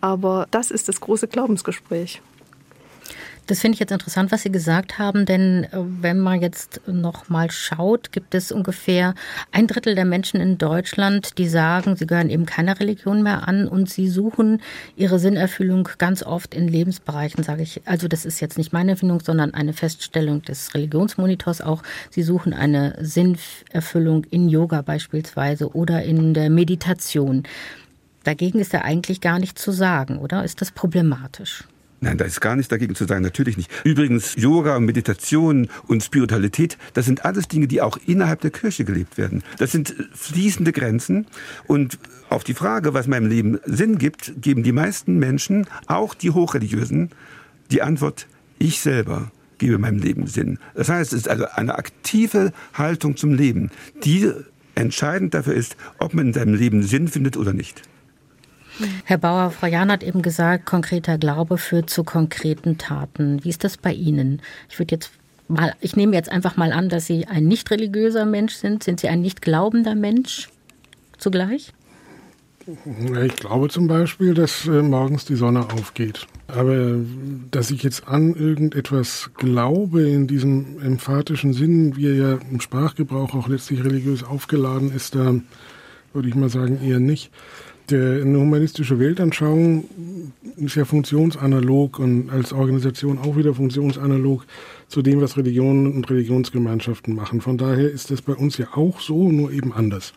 aber 0.00 0.48
das 0.50 0.70
ist 0.70 0.88
das 0.88 1.00
große 1.00 1.28
Glaubensgespräch. 1.28 2.20
Das 3.46 3.60
finde 3.60 3.74
ich 3.74 3.80
jetzt 3.80 3.92
interessant, 3.92 4.32
was 4.32 4.42
Sie 4.42 4.50
gesagt 4.50 4.98
haben, 4.98 5.26
denn 5.26 5.64
äh, 5.64 5.68
wenn 5.72 6.18
man 6.18 6.40
jetzt 6.40 6.80
noch 6.86 7.28
mal 7.28 7.50
schaut, 7.50 8.10
gibt 8.10 8.34
es 8.34 8.50
ungefähr 8.50 9.14
ein 9.52 9.66
Drittel 9.66 9.94
der 9.94 10.06
Menschen 10.06 10.40
in 10.40 10.56
Deutschland, 10.56 11.36
die 11.36 11.46
sagen, 11.46 11.94
sie 11.96 12.06
gehören 12.06 12.30
eben 12.30 12.46
keiner 12.46 12.80
Religion 12.80 13.22
mehr 13.22 13.46
an 13.46 13.68
und 13.68 13.90
sie 13.90 14.08
suchen 14.08 14.62
ihre 14.96 15.18
Sinnerfüllung 15.18 15.90
ganz 15.98 16.22
oft 16.22 16.54
in 16.54 16.68
Lebensbereichen, 16.68 17.44
sage 17.44 17.62
ich. 17.62 17.82
Also 17.84 18.08
das 18.08 18.24
ist 18.24 18.40
jetzt 18.40 18.56
nicht 18.56 18.72
meine 18.72 18.92
Erfindung, 18.92 19.20
sondern 19.20 19.52
eine 19.52 19.74
Feststellung 19.74 20.40
des 20.40 20.72
Religionsmonitors 20.72 21.60
auch. 21.60 21.82
Sie 22.08 22.22
suchen 22.22 22.54
eine 22.54 22.96
Sinnerfüllung 22.98 24.24
in 24.30 24.48
Yoga 24.48 24.80
beispielsweise 24.80 25.74
oder 25.74 26.02
in 26.02 26.32
der 26.32 26.48
Meditation. 26.48 27.42
Dagegen 28.22 28.58
ist 28.58 28.72
ja 28.72 28.80
eigentlich 28.80 29.20
gar 29.20 29.38
nichts 29.38 29.60
zu 29.60 29.70
sagen, 29.70 30.16
oder? 30.16 30.44
Ist 30.44 30.62
das 30.62 30.70
problematisch? 30.70 31.64
Nein, 32.04 32.18
da 32.18 32.26
ist 32.26 32.42
gar 32.42 32.54
nichts 32.54 32.68
dagegen 32.68 32.94
zu 32.94 33.06
sagen, 33.06 33.22
natürlich 33.22 33.56
nicht. 33.56 33.70
Übrigens, 33.82 34.34
Yoga, 34.36 34.78
Meditation 34.78 35.68
und 35.86 36.02
Spiritualität, 36.02 36.76
das 36.92 37.06
sind 37.06 37.24
alles 37.24 37.48
Dinge, 37.48 37.66
die 37.66 37.80
auch 37.80 37.96
innerhalb 38.06 38.42
der 38.42 38.50
Kirche 38.50 38.84
gelebt 38.84 39.16
werden. 39.16 39.42
Das 39.58 39.72
sind 39.72 39.94
fließende 40.12 40.72
Grenzen. 40.72 41.26
Und 41.66 41.98
auf 42.28 42.44
die 42.44 42.52
Frage, 42.52 42.92
was 42.92 43.06
meinem 43.06 43.26
Leben 43.26 43.58
Sinn 43.64 43.96
gibt, 43.96 44.34
geben 44.42 44.62
die 44.62 44.72
meisten 44.72 45.18
Menschen, 45.18 45.66
auch 45.86 46.12
die 46.12 46.30
Hochreligiösen, 46.30 47.08
die 47.70 47.80
Antwort, 47.80 48.26
ich 48.58 48.80
selber 48.80 49.32
gebe 49.56 49.78
meinem 49.78 49.98
Leben 49.98 50.26
Sinn. 50.26 50.58
Das 50.74 50.90
heißt, 50.90 51.14
es 51.14 51.20
ist 51.20 51.28
also 51.28 51.46
eine 51.54 51.78
aktive 51.78 52.52
Haltung 52.74 53.16
zum 53.16 53.32
Leben, 53.32 53.70
die 54.04 54.30
entscheidend 54.74 55.32
dafür 55.32 55.54
ist, 55.54 55.76
ob 55.98 56.12
man 56.12 56.26
in 56.26 56.32
seinem 56.34 56.54
Leben 56.54 56.82
Sinn 56.82 57.08
findet 57.08 57.38
oder 57.38 57.54
nicht. 57.54 57.80
Herr 59.04 59.18
Bauer, 59.18 59.50
Frau 59.50 59.66
Jahn 59.66 59.90
hat 59.90 60.02
eben 60.02 60.22
gesagt, 60.22 60.66
konkreter 60.66 61.18
Glaube 61.18 61.58
führt 61.58 61.90
zu 61.90 62.04
konkreten 62.04 62.78
Taten. 62.78 63.44
Wie 63.44 63.48
ist 63.48 63.64
das 63.64 63.76
bei 63.76 63.92
Ihnen? 63.92 64.42
Ich 64.68 64.78
würde 64.78 64.94
jetzt 64.94 65.10
mal, 65.48 65.74
ich 65.80 65.96
nehme 65.96 66.14
jetzt 66.14 66.30
einfach 66.30 66.56
mal 66.56 66.72
an, 66.72 66.88
dass 66.88 67.06
Sie 67.06 67.26
ein 67.26 67.46
nicht 67.46 67.70
religiöser 67.70 68.24
Mensch 68.24 68.54
sind. 68.54 68.82
Sind 68.82 69.00
Sie 69.00 69.08
ein 69.08 69.20
nicht 69.20 69.42
glaubender 69.42 69.94
Mensch 69.94 70.48
zugleich? 71.18 71.72
Ich 73.24 73.36
glaube 73.36 73.68
zum 73.68 73.88
Beispiel, 73.88 74.32
dass 74.32 74.66
äh, 74.66 74.80
morgens 74.82 75.26
die 75.26 75.34
Sonne 75.34 75.68
aufgeht. 75.70 76.26
Aber 76.46 76.96
dass 77.50 77.70
ich 77.70 77.82
jetzt 77.82 78.08
an 78.08 78.34
irgendetwas 78.34 79.30
glaube, 79.36 80.08
in 80.08 80.26
diesem 80.26 80.80
emphatischen 80.80 81.52
Sinn, 81.52 81.96
wie 81.96 82.06
er 82.06 82.14
ja 82.14 82.38
im 82.50 82.60
Sprachgebrauch 82.60 83.34
auch 83.34 83.48
letztlich 83.48 83.84
religiös 83.84 84.24
aufgeladen 84.24 84.92
ist, 84.94 85.14
da 85.14 85.34
würde 86.14 86.28
ich 86.28 86.34
mal 86.34 86.48
sagen, 86.48 86.80
eher 86.82 87.00
nicht. 87.00 87.30
Der, 87.90 88.22
eine 88.22 88.38
humanistische 88.38 88.98
Weltanschauung 88.98 89.84
ist 90.56 90.74
ja 90.74 90.86
funktionsanalog 90.86 91.98
und 91.98 92.30
als 92.30 92.54
Organisation 92.54 93.18
auch 93.18 93.36
wieder 93.36 93.52
funktionsanalog 93.52 94.46
zu 94.88 95.02
dem, 95.02 95.20
was 95.20 95.36
Religionen 95.36 95.92
und 95.92 96.08
Religionsgemeinschaften 96.08 97.14
machen. 97.14 97.42
Von 97.42 97.58
daher 97.58 97.90
ist 97.90 98.10
das 98.10 98.22
bei 98.22 98.32
uns 98.32 98.56
ja 98.56 98.68
auch 98.74 99.00
so, 99.00 99.30
nur 99.30 99.52
eben 99.52 99.74
anders. 99.74 100.14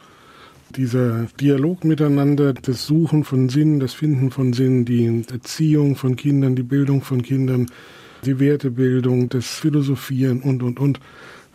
Dieser 0.76 1.28
Dialog 1.42 1.84
miteinander, 1.84 2.54
das 2.54 2.86
Suchen 2.86 3.26
von 3.26 3.50
Sinn, 3.50 3.82
das 3.82 3.94
Finden 3.94 4.32
von 4.32 4.54
Sinn, 4.54 4.86
die 4.86 5.24
Erziehung 5.30 5.98
von 5.98 6.16
Kindern, 6.16 6.56
die 6.56 6.64
Bildung 6.64 7.02
von 7.02 7.22
Kindern, 7.22 7.68
die 8.26 8.40
Wertebildung, 8.40 9.28
das 9.28 9.46
Philosophieren 9.46 10.42
und, 10.42 10.64
und, 10.64 10.80
und. 10.80 11.00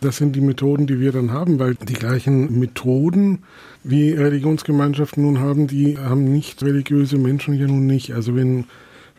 Das 0.03 0.17
sind 0.17 0.35
die 0.35 0.41
Methoden, 0.41 0.85
die 0.85 0.99
wir 0.99 1.13
dann 1.13 1.31
haben, 1.31 1.59
weil 1.59 1.75
die 1.75 1.93
gleichen 1.93 2.59
Methoden 2.59 3.39
wie 3.85 4.11
Religionsgemeinschaften 4.11 5.23
nun 5.23 5.39
haben, 5.39 5.67
die 5.67 5.97
haben 5.97 6.25
nicht 6.25 6.61
religiöse 6.61 7.17
Menschen 7.17 7.53
ja 7.53 7.67
nun 7.67 7.85
nicht. 7.85 8.11
Also 8.11 8.35
wenn, 8.35 8.65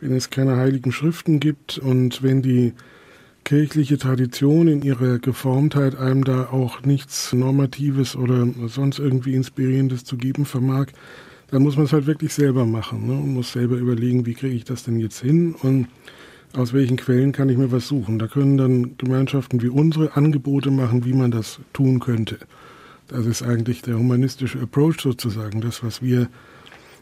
wenn 0.02 0.12
es 0.14 0.28
keine 0.28 0.56
heiligen 0.56 0.92
Schriften 0.92 1.40
gibt 1.40 1.78
und 1.78 2.22
wenn 2.22 2.42
die 2.42 2.74
kirchliche 3.44 3.96
Tradition 3.96 4.68
in 4.68 4.82
ihrer 4.82 5.18
Geformtheit 5.18 5.96
einem 5.96 6.22
da 6.22 6.48
auch 6.50 6.82
nichts 6.82 7.32
Normatives 7.32 8.14
oder 8.14 8.46
sonst 8.66 8.98
irgendwie 8.98 9.34
Inspirierendes 9.34 10.04
zu 10.04 10.18
geben 10.18 10.44
vermag, 10.44 10.88
dann 11.50 11.62
muss 11.62 11.76
man 11.76 11.86
es 11.86 11.94
halt 11.94 12.06
wirklich 12.06 12.34
selber 12.34 12.66
machen 12.66 13.06
ne? 13.06 13.14
und 13.14 13.32
muss 13.32 13.52
selber 13.52 13.76
überlegen, 13.76 14.26
wie 14.26 14.34
kriege 14.34 14.54
ich 14.54 14.64
das 14.64 14.84
denn 14.84 15.00
jetzt 15.00 15.20
hin 15.20 15.54
und 15.62 15.88
aus 16.56 16.72
welchen 16.72 16.96
Quellen 16.96 17.32
kann 17.32 17.48
ich 17.48 17.58
mir 17.58 17.72
was 17.72 17.88
suchen. 17.88 18.18
Da 18.18 18.26
können 18.26 18.56
dann 18.56 18.96
Gemeinschaften 18.96 19.62
wie 19.62 19.68
unsere 19.68 20.16
Angebote 20.16 20.70
machen, 20.70 21.04
wie 21.04 21.12
man 21.12 21.30
das 21.30 21.60
tun 21.72 22.00
könnte. 22.00 22.38
Das 23.08 23.26
ist 23.26 23.42
eigentlich 23.42 23.82
der 23.82 23.98
humanistische 23.98 24.60
Approach 24.60 25.00
sozusagen, 25.00 25.60
das, 25.60 25.82
was 25.82 26.00
wir 26.00 26.28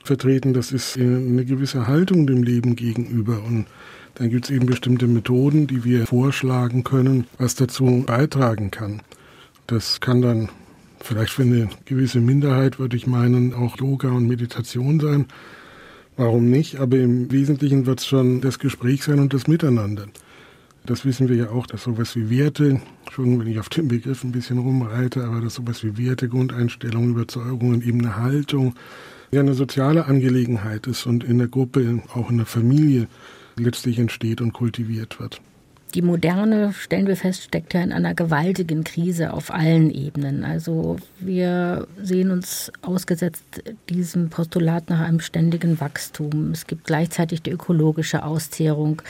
vertreten, 0.04 0.52
das 0.52 0.72
ist 0.72 0.96
eine 0.96 1.44
gewisse 1.44 1.86
Haltung 1.86 2.26
dem 2.26 2.42
Leben 2.42 2.74
gegenüber 2.74 3.42
und 3.42 3.66
dann 4.14 4.28
gibt 4.28 4.46
es 4.46 4.50
eben 4.50 4.66
bestimmte 4.66 5.06
Methoden, 5.06 5.66
die 5.66 5.84
wir 5.84 6.06
vorschlagen 6.06 6.84
können, 6.84 7.26
was 7.38 7.54
dazu 7.54 8.04
beitragen 8.06 8.70
kann. 8.70 9.00
Das 9.66 10.00
kann 10.00 10.20
dann 10.20 10.48
vielleicht 11.00 11.32
für 11.32 11.42
eine 11.42 11.68
gewisse 11.84 12.20
Minderheit, 12.20 12.78
würde 12.78 12.96
ich 12.96 13.06
meinen, 13.06 13.54
auch 13.54 13.78
Yoga 13.78 14.10
und 14.10 14.26
Meditation 14.26 15.00
sein. 15.00 15.26
Warum 16.16 16.50
nicht? 16.50 16.78
Aber 16.78 16.98
im 16.98 17.30
Wesentlichen 17.32 17.86
wird 17.86 18.00
es 18.00 18.06
schon 18.06 18.40
das 18.40 18.58
Gespräch 18.58 19.02
sein 19.04 19.18
und 19.18 19.32
das 19.32 19.46
Miteinander. 19.46 20.06
Das 20.84 21.04
wissen 21.04 21.28
wir 21.28 21.36
ja 21.36 21.50
auch, 21.50 21.66
dass 21.66 21.84
sowas 21.84 22.16
wie 22.16 22.28
Werte, 22.28 22.80
schon 23.12 23.38
wenn 23.38 23.46
ich 23.46 23.60
auf 23.60 23.68
dem 23.68 23.88
Begriff 23.88 24.24
ein 24.24 24.32
bisschen 24.32 24.58
rumreite, 24.58 25.24
aber 25.24 25.40
dass 25.40 25.54
sowas 25.54 25.84
wie 25.84 25.96
Werte, 25.96 26.28
Grundeinstellungen, 26.28 27.12
Überzeugungen, 27.12 27.82
eben 27.82 28.00
eine 28.00 28.16
Haltung, 28.16 28.74
ja 29.30 29.40
eine 29.40 29.54
soziale 29.54 30.06
Angelegenheit 30.06 30.86
ist 30.86 31.06
und 31.06 31.22
in 31.24 31.38
der 31.38 31.48
Gruppe, 31.48 32.02
auch 32.14 32.30
in 32.30 32.38
der 32.38 32.46
Familie 32.46 33.06
letztlich 33.56 33.98
entsteht 33.98 34.40
und 34.40 34.52
kultiviert 34.52 35.20
wird. 35.20 35.40
Die 35.94 36.02
Moderne, 36.02 36.72
stellen 36.72 37.06
wir 37.06 37.16
fest, 37.16 37.42
steckt 37.42 37.74
ja 37.74 37.82
in 37.82 37.92
einer 37.92 38.14
gewaltigen 38.14 38.82
Krise 38.82 39.34
auf 39.34 39.52
allen 39.52 39.90
Ebenen. 39.90 40.42
Also 40.42 40.96
wir 41.20 41.86
sehen 42.00 42.30
uns 42.30 42.72
ausgesetzt 42.80 43.62
diesem 43.90 44.30
Postulat 44.30 44.88
nach 44.88 45.00
einem 45.00 45.20
ständigen 45.20 45.80
Wachstum. 45.80 46.50
Es 46.52 46.66
gibt 46.66 46.84
gleichzeitig 46.84 47.42
die 47.42 47.50
ökologische 47.50 48.24
Auszehrung. 48.24 49.02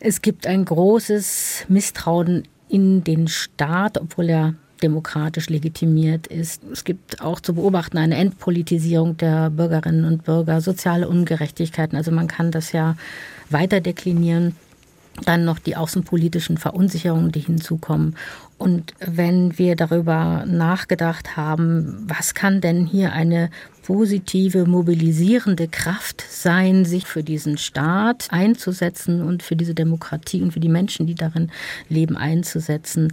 Es 0.00 0.20
gibt 0.20 0.48
ein 0.48 0.64
großes 0.64 1.66
Misstrauen 1.68 2.42
in 2.68 3.04
den 3.04 3.28
Staat, 3.28 4.00
obwohl 4.00 4.30
er 4.30 4.54
demokratisch 4.82 5.48
legitimiert 5.48 6.26
ist. 6.26 6.62
Es 6.70 6.84
gibt 6.84 7.22
auch 7.22 7.40
zu 7.40 7.54
beobachten 7.54 7.98
eine 7.98 8.16
Entpolitisierung 8.16 9.16
der 9.16 9.48
Bürgerinnen 9.50 10.04
und 10.04 10.24
Bürger, 10.24 10.60
soziale 10.60 11.08
Ungerechtigkeiten. 11.08 11.96
Also 11.96 12.10
man 12.10 12.26
kann 12.26 12.50
das 12.50 12.72
ja 12.72 12.96
weiter 13.48 13.80
deklinieren. 13.80 14.56
Dann 15.24 15.44
noch 15.44 15.58
die 15.58 15.76
außenpolitischen 15.76 16.58
Verunsicherungen, 16.58 17.30
die 17.30 17.40
hinzukommen. 17.40 18.16
Und 18.58 18.94
wenn 18.98 19.58
wir 19.58 19.76
darüber 19.76 20.44
nachgedacht 20.46 21.36
haben, 21.36 22.04
was 22.08 22.34
kann 22.34 22.60
denn 22.60 22.86
hier 22.86 23.12
eine 23.12 23.50
positive, 23.84 24.66
mobilisierende 24.66 25.68
Kraft 25.68 26.24
sein, 26.28 26.84
sich 26.84 27.06
für 27.06 27.22
diesen 27.22 27.58
Staat 27.58 28.28
einzusetzen 28.30 29.22
und 29.22 29.42
für 29.42 29.56
diese 29.56 29.74
Demokratie 29.74 30.42
und 30.42 30.52
für 30.52 30.60
die 30.60 30.68
Menschen, 30.68 31.06
die 31.06 31.14
darin 31.14 31.50
leben, 31.88 32.16
einzusetzen, 32.16 33.12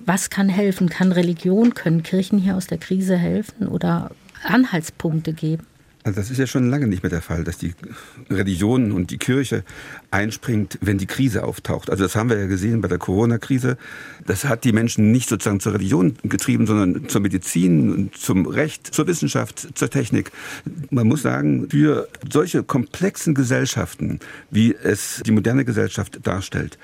was 0.00 0.30
kann 0.30 0.48
helfen? 0.48 0.88
Kann 0.88 1.12
Religion, 1.12 1.74
können 1.74 2.02
Kirchen 2.02 2.38
hier 2.38 2.56
aus 2.56 2.66
der 2.66 2.78
Krise 2.78 3.16
helfen 3.16 3.68
oder 3.68 4.10
Anhaltspunkte 4.44 5.32
geben? 5.32 5.66
Also 6.06 6.20
das 6.20 6.30
ist 6.30 6.38
ja 6.38 6.46
schon 6.46 6.70
lange 6.70 6.86
nicht 6.86 7.02
mehr 7.02 7.10
der 7.10 7.20
Fall, 7.20 7.42
dass 7.42 7.58
die 7.58 7.74
Religion 8.30 8.92
und 8.92 9.10
die 9.10 9.18
Kirche 9.18 9.64
einspringt, 10.12 10.78
wenn 10.80 10.98
die 10.98 11.06
Krise 11.06 11.42
auftaucht. 11.42 11.90
Also 11.90 12.04
das 12.04 12.14
haben 12.14 12.30
wir 12.30 12.38
ja 12.38 12.46
gesehen 12.46 12.80
bei 12.80 12.86
der 12.86 12.98
Corona-Krise. 12.98 13.76
Das 14.24 14.44
hat 14.44 14.62
die 14.62 14.70
Menschen 14.70 15.10
nicht 15.10 15.28
sozusagen 15.28 15.58
zur 15.58 15.74
Religion 15.74 16.14
getrieben, 16.22 16.68
sondern 16.68 17.08
zur 17.08 17.22
Medizin, 17.22 18.10
zum 18.16 18.46
Recht, 18.46 18.86
zur 18.94 19.08
Wissenschaft, 19.08 19.76
zur 19.76 19.90
Technik. 19.90 20.30
Man 20.90 21.08
muss 21.08 21.22
sagen, 21.22 21.68
für 21.70 22.06
solche 22.30 22.62
komplexen 22.62 23.34
Gesellschaften, 23.34 24.20
wie 24.48 24.76
es 24.80 25.24
die 25.26 25.32
moderne 25.32 25.64
Gesellschaft 25.64 26.20
darstellt, 26.22 26.78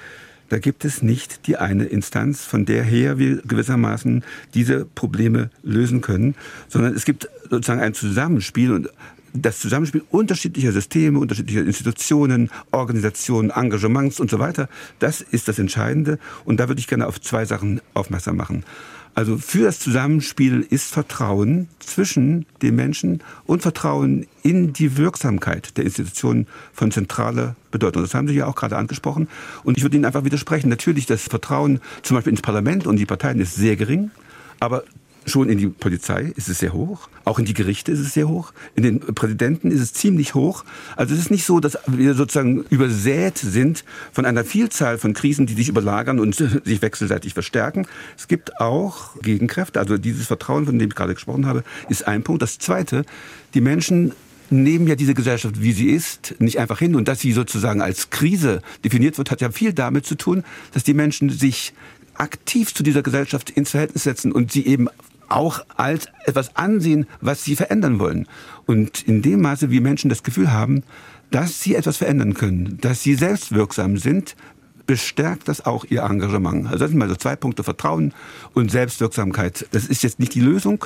da 0.53 0.59
gibt 0.59 0.85
es 0.85 1.01
nicht 1.01 1.47
die 1.47 1.57
eine 1.57 1.87
Instanz, 1.87 2.45
von 2.45 2.67
der 2.67 2.83
her 2.83 3.17
wir 3.17 3.41
gewissermaßen 3.41 4.23
diese 4.53 4.85
Probleme 4.85 5.49
lösen 5.63 6.03
können, 6.03 6.35
sondern 6.69 6.95
es 6.95 7.07
gibt 7.07 7.27
sozusagen 7.49 7.81
ein 7.81 7.95
Zusammenspiel 7.95 8.71
und 8.73 8.91
das 9.35 9.61
Zusammenspiel 9.61 10.03
unterschiedlicher 10.11 10.73
Systeme, 10.73 11.19
unterschiedlicher 11.19 11.63
Institutionen, 11.63 12.51
Organisationen, 12.71 13.51
Engagements 13.51 14.21
und 14.21 14.31
so 14.31 14.39
weiter, 14.39 14.69
das 14.99 15.21
ist 15.21 15.49
das 15.49 15.59
Entscheidende. 15.59 16.19
Und 16.45 16.61
da 16.61 16.69
würde 16.69 16.81
ich 16.81 16.89
gerne 16.89 17.07
auf 17.07 17.21
zwei 17.21 17.45
Sachen 17.45 17.81
aufmerksam 17.95 18.37
machen. 18.37 18.65
Also 19.15 19.37
für 19.37 19.65
das 19.65 19.79
Zusammenspiel 19.79 20.67
ist 20.71 20.91
Vertrauen 20.91 21.69
zwischen 21.81 22.47
den 22.63 22.77
Menschen 22.77 23.23
und 23.45 23.61
Vertrauen 23.61 24.27
in 24.43 24.73
die 24.73 24.97
Wirksamkeit 24.97 25.77
der 25.77 25.85
Institutionen 25.85 26.47
von 26.73 26.91
zentraler 26.91 27.55
Bedeutung. 27.71 28.03
Das 28.03 28.15
haben 28.15 28.27
Sie 28.27 28.35
ja 28.35 28.47
auch 28.47 28.55
gerade 28.55 28.79
angesprochen. 28.79 29.29
Und 29.65 29.77
ich 29.77 29.83
würde 29.83 29.97
Ihnen 29.97 30.07
einfach 30.07 30.25
widersprechen. 30.25 30.71
Natürlich, 30.71 31.05
das 31.05 31.25
Vertrauen 31.25 31.81
zum 32.03 32.15
Beispiel 32.15 32.33
ins 32.33 32.41
Parlament 32.41 32.87
und 32.87 32.97
die 32.97 33.05
Parteien 33.05 33.39
ist 33.39 33.55
sehr 33.55 33.77
gering. 33.77 34.11
Aber 34.61 34.83
Schon 35.25 35.49
in 35.49 35.59
die 35.59 35.69
Polizei 35.69 36.33
ist 36.37 36.49
es 36.49 36.59
sehr 36.59 36.73
hoch, 36.73 37.09
auch 37.25 37.39
in 37.39 37.45
die 37.45 37.55
Gerichte 37.55 37.93
ist 37.93 38.01
es 38.01 38.13
sehr 38.13 38.29
hoch, 38.29 38.53
in 38.75 38.83
den 38.83 39.01
Präsidenten 39.01 39.71
ist 39.71 39.81
es 39.81 39.93
ziemlich 39.93 40.35
hoch. 40.35 40.65
Also 40.97 41.15
es 41.15 41.21
ist 41.21 41.31
nicht 41.31 41.45
so, 41.45 41.61
dass 41.61 41.79
wir 41.87 42.15
sozusagen 42.15 42.65
übersät 42.71 43.39
sind 43.39 43.85
von 44.13 44.27
einer 44.27 44.45
Vielzahl 44.45 44.99
von 44.99 45.15
Krisen, 45.15 45.47
die 45.47 45.55
sich 45.55 45.69
überlagern 45.69 46.19
und 46.19 46.35
sich 46.65 46.83
wechselseitig 46.83 47.35
verstärken. 47.35 47.87
Es 48.17 48.27
gibt 48.27 48.61
auch 48.61 49.15
Gegenkräfte, 49.23 49.79
also 49.79 49.97
dieses 49.97 50.27
Vertrauen, 50.27 50.67
von 50.67 50.79
dem 50.79 50.89
ich 50.89 50.95
gerade 50.97 51.15
gesprochen 51.15 51.47
habe, 51.47 51.63
ist 51.89 52.07
ein 52.09 52.25
Punkt. 52.25 52.43
Das 52.43 52.59
Zweite, 52.59 53.05
die 53.55 53.61
Menschen 53.61 54.13
nehmen 54.51 54.87
ja 54.87 54.97
diese 54.97 55.15
Gesellschaft, 55.15 55.63
wie 55.63 55.73
sie 55.73 55.91
ist, 55.91 56.35
nicht 56.41 56.59
einfach 56.59 56.79
hin. 56.79 56.95
Und 56.95 57.09
dass 57.09 57.21
sie 57.21 57.33
sozusagen 57.33 57.81
als 57.81 58.11
Krise 58.11 58.61
definiert 58.85 59.19
wird, 59.19 59.31
hat 59.31 59.41
ja 59.41 59.51
viel 59.51 59.73
damit 59.73 60.05
zu 60.05 60.17
tun, 60.17 60.45
dass 60.73 60.85
die 60.85 60.95
Menschen 60.95 61.31
sich 61.31 61.73
aktiv 62.15 62.75
zu 62.75 62.83
dieser 62.83 63.03
Gesellschaft 63.03 63.51
ins 63.51 63.71
Verhältnis 63.71 64.03
setzen 64.03 64.33
und 64.33 64.53
sie 64.53 64.67
eben 64.67 64.89
auch 65.29 65.65
als 65.77 66.07
etwas 66.25 66.57
ansehen, 66.57 67.07
was 67.21 67.45
sie 67.45 67.57
verändern 67.57 67.99
wollen. 67.99 68.27
Und 68.67 69.03
in 69.03 69.23
dem 69.23 69.41
Maße, 69.41 69.71
wie 69.71 69.81
Menschen 69.81 70.09
das 70.09 70.23
Gefühl 70.23 70.53
haben, 70.53 70.83
dass 71.31 71.61
sie 71.61 71.75
etwas 71.75 71.97
verändern 71.97 72.35
können, 72.35 72.79
dass 72.81 73.03
sie 73.03 73.15
selbstwirksam 73.15 73.97
sind, 73.97 74.37
bestärkt 74.87 75.49
das 75.49 75.65
auch 75.65 75.85
ihr 75.85 76.03
Engagement. 76.03 76.67
Also 76.67 76.79
das 76.79 76.91
sind 76.91 76.99
mal 76.99 77.09
so 77.09 77.17
zwei 77.17 77.37
Punkte, 77.37 77.63
Vertrauen 77.63 78.13
und 78.53 78.71
Selbstwirksamkeit. 78.71 79.67
Das 79.73 79.87
ist 79.87 80.03
jetzt 80.03 80.19
nicht 80.19 80.35
die 80.35 80.41
Lösung. 80.41 80.85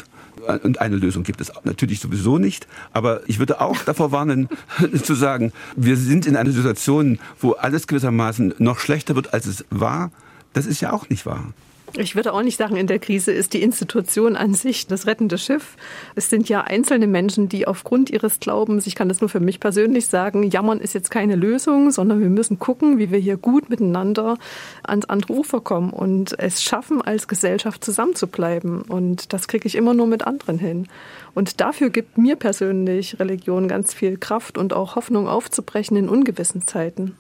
Und 0.63 0.81
eine 0.81 0.97
Lösung 0.97 1.23
gibt 1.25 1.41
es 1.41 1.51
natürlich 1.65 2.01
sowieso 2.01 2.39
nicht. 2.39 2.67
Aber 2.93 3.23
ich 3.27 3.39
würde 3.39 3.61
auch 3.61 3.79
davor 3.79 4.13
warnen, 4.13 4.49
zu 5.03 5.15
sagen, 5.15 5.53
wir 5.77 5.97
sind 5.97 6.27
in 6.27 6.37
einer 6.37 6.53
Situation, 6.53 7.19
wo 7.41 7.53
alles 7.53 7.87
gewissermaßen 7.87 8.55
noch 8.59 8.79
schlechter 8.79 9.17
wird, 9.17 9.33
als 9.33 9.47
es 9.47 9.65
war. 9.71 10.11
Das 10.53 10.67
ist 10.67 10.81
ja 10.81 10.93
auch 10.93 11.09
nicht 11.09 11.27
wahr. 11.27 11.53
Ich 11.95 12.17
würde 12.17 12.33
auch 12.33 12.43
nicht 12.43 12.59
sagen, 12.59 12.77
in 12.77 12.87
der 12.87 12.99
Krise 12.99 13.33
ist 13.33 13.55
die 13.55 13.63
Institution 13.63 14.37
an 14.37 14.55
sich 14.55 14.87
das 14.87 15.07
rettende 15.07 15.39
Schiff. 15.39 15.77
Es 16.15 16.29
sind 16.29 16.49
ja 16.49 16.63
einzelne 16.63 17.07
Menschen, 17.07 17.49
die 17.49 17.67
aufgrund 17.67 18.11
ihres 18.11 18.41
Glaubens, 18.41 18.87
ich 18.87 18.95
kann 18.95 19.09
das 19.09 19.21
nur 19.21 19.31
für 19.31 19.41
mich 19.41 19.61
persönlich 19.61 20.07
sagen, 20.07 20.43
jammern 20.43 20.81
ist 20.81 20.95
jetzt 20.95 21.11
keine 21.11 21.37
Lösung, 21.37 21.91
sondern 21.91 22.21
wir 22.21 22.29
müssen 22.29 22.59
gucken, 22.59 22.99
wie 22.99 23.11
wir 23.11 23.19
hier 23.19 23.37
gut 23.37 23.71
miteinander 23.71 24.37
ans 24.83 25.07
andere 25.07 25.33
Ufer 25.33 25.61
kommen 25.61 25.91
und 25.91 26.39
es 26.39 26.63
schaffen, 26.63 27.03
als 27.03 27.29
Gesellschaft 27.29 27.85
zusammenzubleiben. 27.85 28.83
Und 28.83 29.33
das 29.33 29.49
kriege 29.49 29.67
ich 29.67 29.75
immer 29.75 29.95
nur 29.95 30.07
mit 30.07 30.27
anderen 30.27 30.59
hin. 30.59 30.89
Und 31.35 31.61
dafür 31.61 31.91
gibt 31.91 32.19
mir 32.19 32.37
persönlich 32.37 33.19
Religion 33.21 33.69
ganz 33.69 33.95
viel 33.95 34.19
Kraft 34.19 34.59
und 34.59 34.73
auch 34.73 34.97
Hoffnung 34.97 35.29
aufzubrechen 35.29 35.97
in 35.97 36.09
ungewissen 36.09 36.67
Zeiten. 36.67 37.15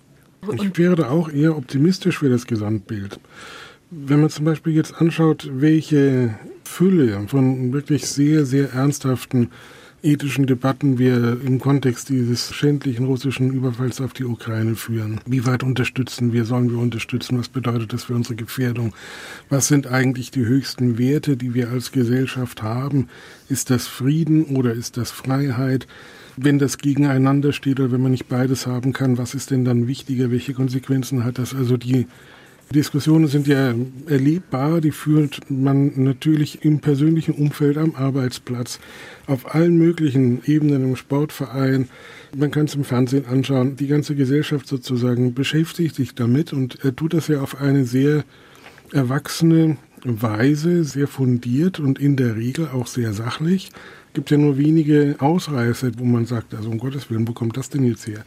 Ich 0.52 0.76
wäre 0.78 1.10
auch 1.10 1.28
eher 1.28 1.56
optimistisch 1.56 2.18
für 2.18 2.28
das 2.28 2.46
Gesamtbild. 2.46 3.18
Wenn 3.90 4.20
man 4.20 4.30
zum 4.30 4.44
Beispiel 4.44 4.74
jetzt 4.74 5.00
anschaut, 5.00 5.48
welche 5.52 6.34
Fülle 6.64 7.26
von 7.28 7.72
wirklich 7.72 8.06
sehr, 8.06 8.44
sehr 8.44 8.72
ernsthaften 8.72 9.50
ethischen 10.02 10.46
Debatten 10.46 10.98
wir 10.98 11.40
im 11.44 11.58
Kontext 11.58 12.08
dieses 12.08 12.54
schändlichen 12.54 13.06
russischen 13.06 13.52
Überfalls 13.52 14.00
auf 14.00 14.12
die 14.12 14.24
Ukraine 14.24 14.76
führen. 14.76 15.20
Wie 15.26 15.46
weit 15.46 15.62
unterstützen 15.62 16.32
wir, 16.32 16.44
sollen 16.44 16.70
wir 16.70 16.78
unterstützen? 16.78 17.38
Was 17.38 17.48
bedeutet 17.48 17.92
das 17.92 18.04
für 18.04 18.14
unsere 18.14 18.36
Gefährdung? 18.36 18.92
Was 19.48 19.68
sind 19.68 19.86
eigentlich 19.86 20.30
die 20.30 20.44
höchsten 20.44 20.98
Werte, 20.98 21.36
die 21.36 21.54
wir 21.54 21.70
als 21.70 21.92
Gesellschaft 21.92 22.62
haben? 22.62 23.08
Ist 23.48 23.70
das 23.70 23.86
Frieden 23.86 24.44
oder 24.56 24.72
ist 24.74 24.96
das 24.96 25.10
Freiheit? 25.10 25.86
Wenn 26.36 26.58
das 26.58 26.78
gegeneinander 26.78 27.52
steht 27.52 27.80
oder 27.80 27.92
wenn 27.92 28.02
man 28.02 28.12
nicht 28.12 28.28
beides 28.28 28.66
haben 28.66 28.92
kann, 28.92 29.18
was 29.18 29.34
ist 29.34 29.50
denn 29.50 29.64
dann 29.64 29.88
wichtiger? 29.88 30.30
Welche 30.30 30.54
Konsequenzen 30.54 31.24
hat 31.24 31.38
das? 31.38 31.54
Also 31.54 31.76
die 31.76 32.06
Diskussionen 32.74 33.28
sind 33.28 33.46
ja 33.46 33.74
erlebbar, 34.08 34.80
die 34.80 34.90
führt 34.90 35.40
man 35.48 35.92
natürlich 36.02 36.64
im 36.64 36.80
persönlichen 36.80 37.34
Umfeld 37.34 37.78
am 37.78 37.94
Arbeitsplatz, 37.94 38.80
auf 39.26 39.54
allen 39.54 39.78
möglichen 39.78 40.42
Ebenen 40.46 40.82
im 40.82 40.96
Sportverein. 40.96 41.88
Man 42.36 42.50
kann 42.50 42.64
es 42.64 42.74
im 42.74 42.84
Fernsehen 42.84 43.26
anschauen. 43.26 43.76
Die 43.76 43.86
ganze 43.86 44.16
Gesellschaft 44.16 44.66
sozusagen 44.66 45.32
beschäftigt 45.32 45.94
sich 45.94 46.14
damit 46.16 46.52
und 46.52 46.80
tut 46.96 47.14
das 47.14 47.28
ja 47.28 47.40
auf 47.40 47.60
eine 47.60 47.84
sehr 47.84 48.24
erwachsene 48.92 49.76
Weise, 50.04 50.84
sehr 50.84 51.08
fundiert 51.08 51.78
und 51.78 51.98
in 52.00 52.16
der 52.16 52.36
Regel 52.36 52.68
auch 52.68 52.88
sehr 52.88 53.12
sachlich. 53.12 53.70
Es 54.08 54.14
gibt 54.14 54.30
ja 54.30 54.38
nur 54.38 54.58
wenige 54.58 55.16
Ausreißer, 55.18 55.92
wo 55.98 56.04
man 56.04 56.26
sagt, 56.26 56.54
also 56.54 56.70
um 56.70 56.78
Gottes 56.78 57.10
Willen, 57.10 57.28
wo 57.28 57.32
kommt 57.32 57.56
das 57.56 57.70
denn 57.70 57.84
jetzt 57.84 58.06
her? 58.06 58.24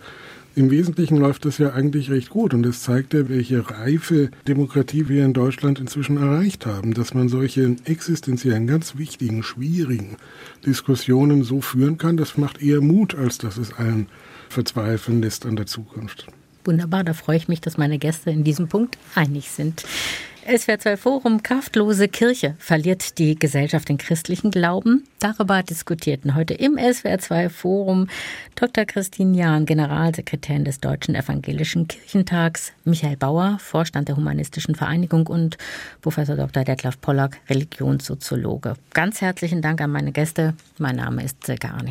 Im 0.59 0.71
Wesentlichen 0.71 1.15
läuft 1.15 1.45
das 1.45 1.57
ja 1.57 1.71
eigentlich 1.71 2.11
recht 2.11 2.29
gut 2.29 2.53
und 2.53 2.65
es 2.65 2.83
zeigt 2.83 3.13
ja, 3.13 3.29
welche 3.29 3.69
reife 3.71 4.29
Demokratie 4.45 5.07
wir 5.07 5.23
in 5.23 5.31
Deutschland 5.31 5.79
inzwischen 5.79 6.17
erreicht 6.17 6.65
haben, 6.65 6.93
dass 6.93 7.13
man 7.13 7.29
solche 7.29 7.77
existenziellen, 7.85 8.67
ganz 8.67 8.97
wichtigen, 8.97 9.41
schwierigen 9.41 10.17
Diskussionen 10.65 11.43
so 11.43 11.61
führen 11.61 11.97
kann. 11.97 12.17
Das 12.17 12.37
macht 12.37 12.61
eher 12.61 12.81
Mut, 12.81 13.15
als 13.15 13.37
dass 13.37 13.55
es 13.55 13.71
allen 13.71 14.07
verzweifeln 14.49 15.21
lässt 15.21 15.45
an 15.45 15.55
der 15.55 15.65
Zukunft. 15.65 16.27
Wunderbar, 16.65 17.05
da 17.05 17.13
freue 17.13 17.37
ich 17.37 17.47
mich, 17.47 17.61
dass 17.61 17.77
meine 17.77 17.97
Gäste 17.97 18.29
in 18.29 18.43
diesem 18.43 18.67
Punkt 18.67 18.97
einig 19.15 19.51
sind. 19.51 19.85
SWR 20.49 20.79
2 20.79 20.97
Forum 20.97 21.43
Kraftlose 21.43 22.07
Kirche 22.07 22.55
verliert 22.57 23.19
die 23.19 23.37
Gesellschaft 23.37 23.87
den 23.87 23.99
christlichen 23.99 24.49
Glauben. 24.49 25.03
Darüber 25.19 25.61
diskutierten 25.61 26.33
heute 26.33 26.55
im 26.55 26.75
SWR 26.75 27.19
2 27.19 27.49
Forum 27.49 28.07
Dr. 28.55 28.85
Christine 28.85 29.37
Jahn, 29.37 29.67
Generalsekretärin 29.67 30.65
des 30.65 30.79
Deutschen 30.79 31.13
Evangelischen 31.13 31.87
Kirchentags, 31.87 32.73
Michael 32.83 33.17
Bauer, 33.17 33.59
Vorstand 33.59 34.07
der 34.07 34.17
Humanistischen 34.17 34.73
Vereinigung 34.73 35.27
und 35.27 35.59
Professor 36.01 36.35
Dr. 36.35 36.63
Detlef 36.63 36.99
Pollack, 36.99 37.37
Religionssoziologe. 37.47 38.73
Ganz 38.95 39.21
herzlichen 39.21 39.61
Dank 39.61 39.81
an 39.81 39.91
meine 39.91 40.11
Gäste. 40.11 40.55
Mein 40.79 40.95
Name 40.95 41.23
ist 41.23 41.45
Silke 41.45 41.69
Arning. 41.69 41.87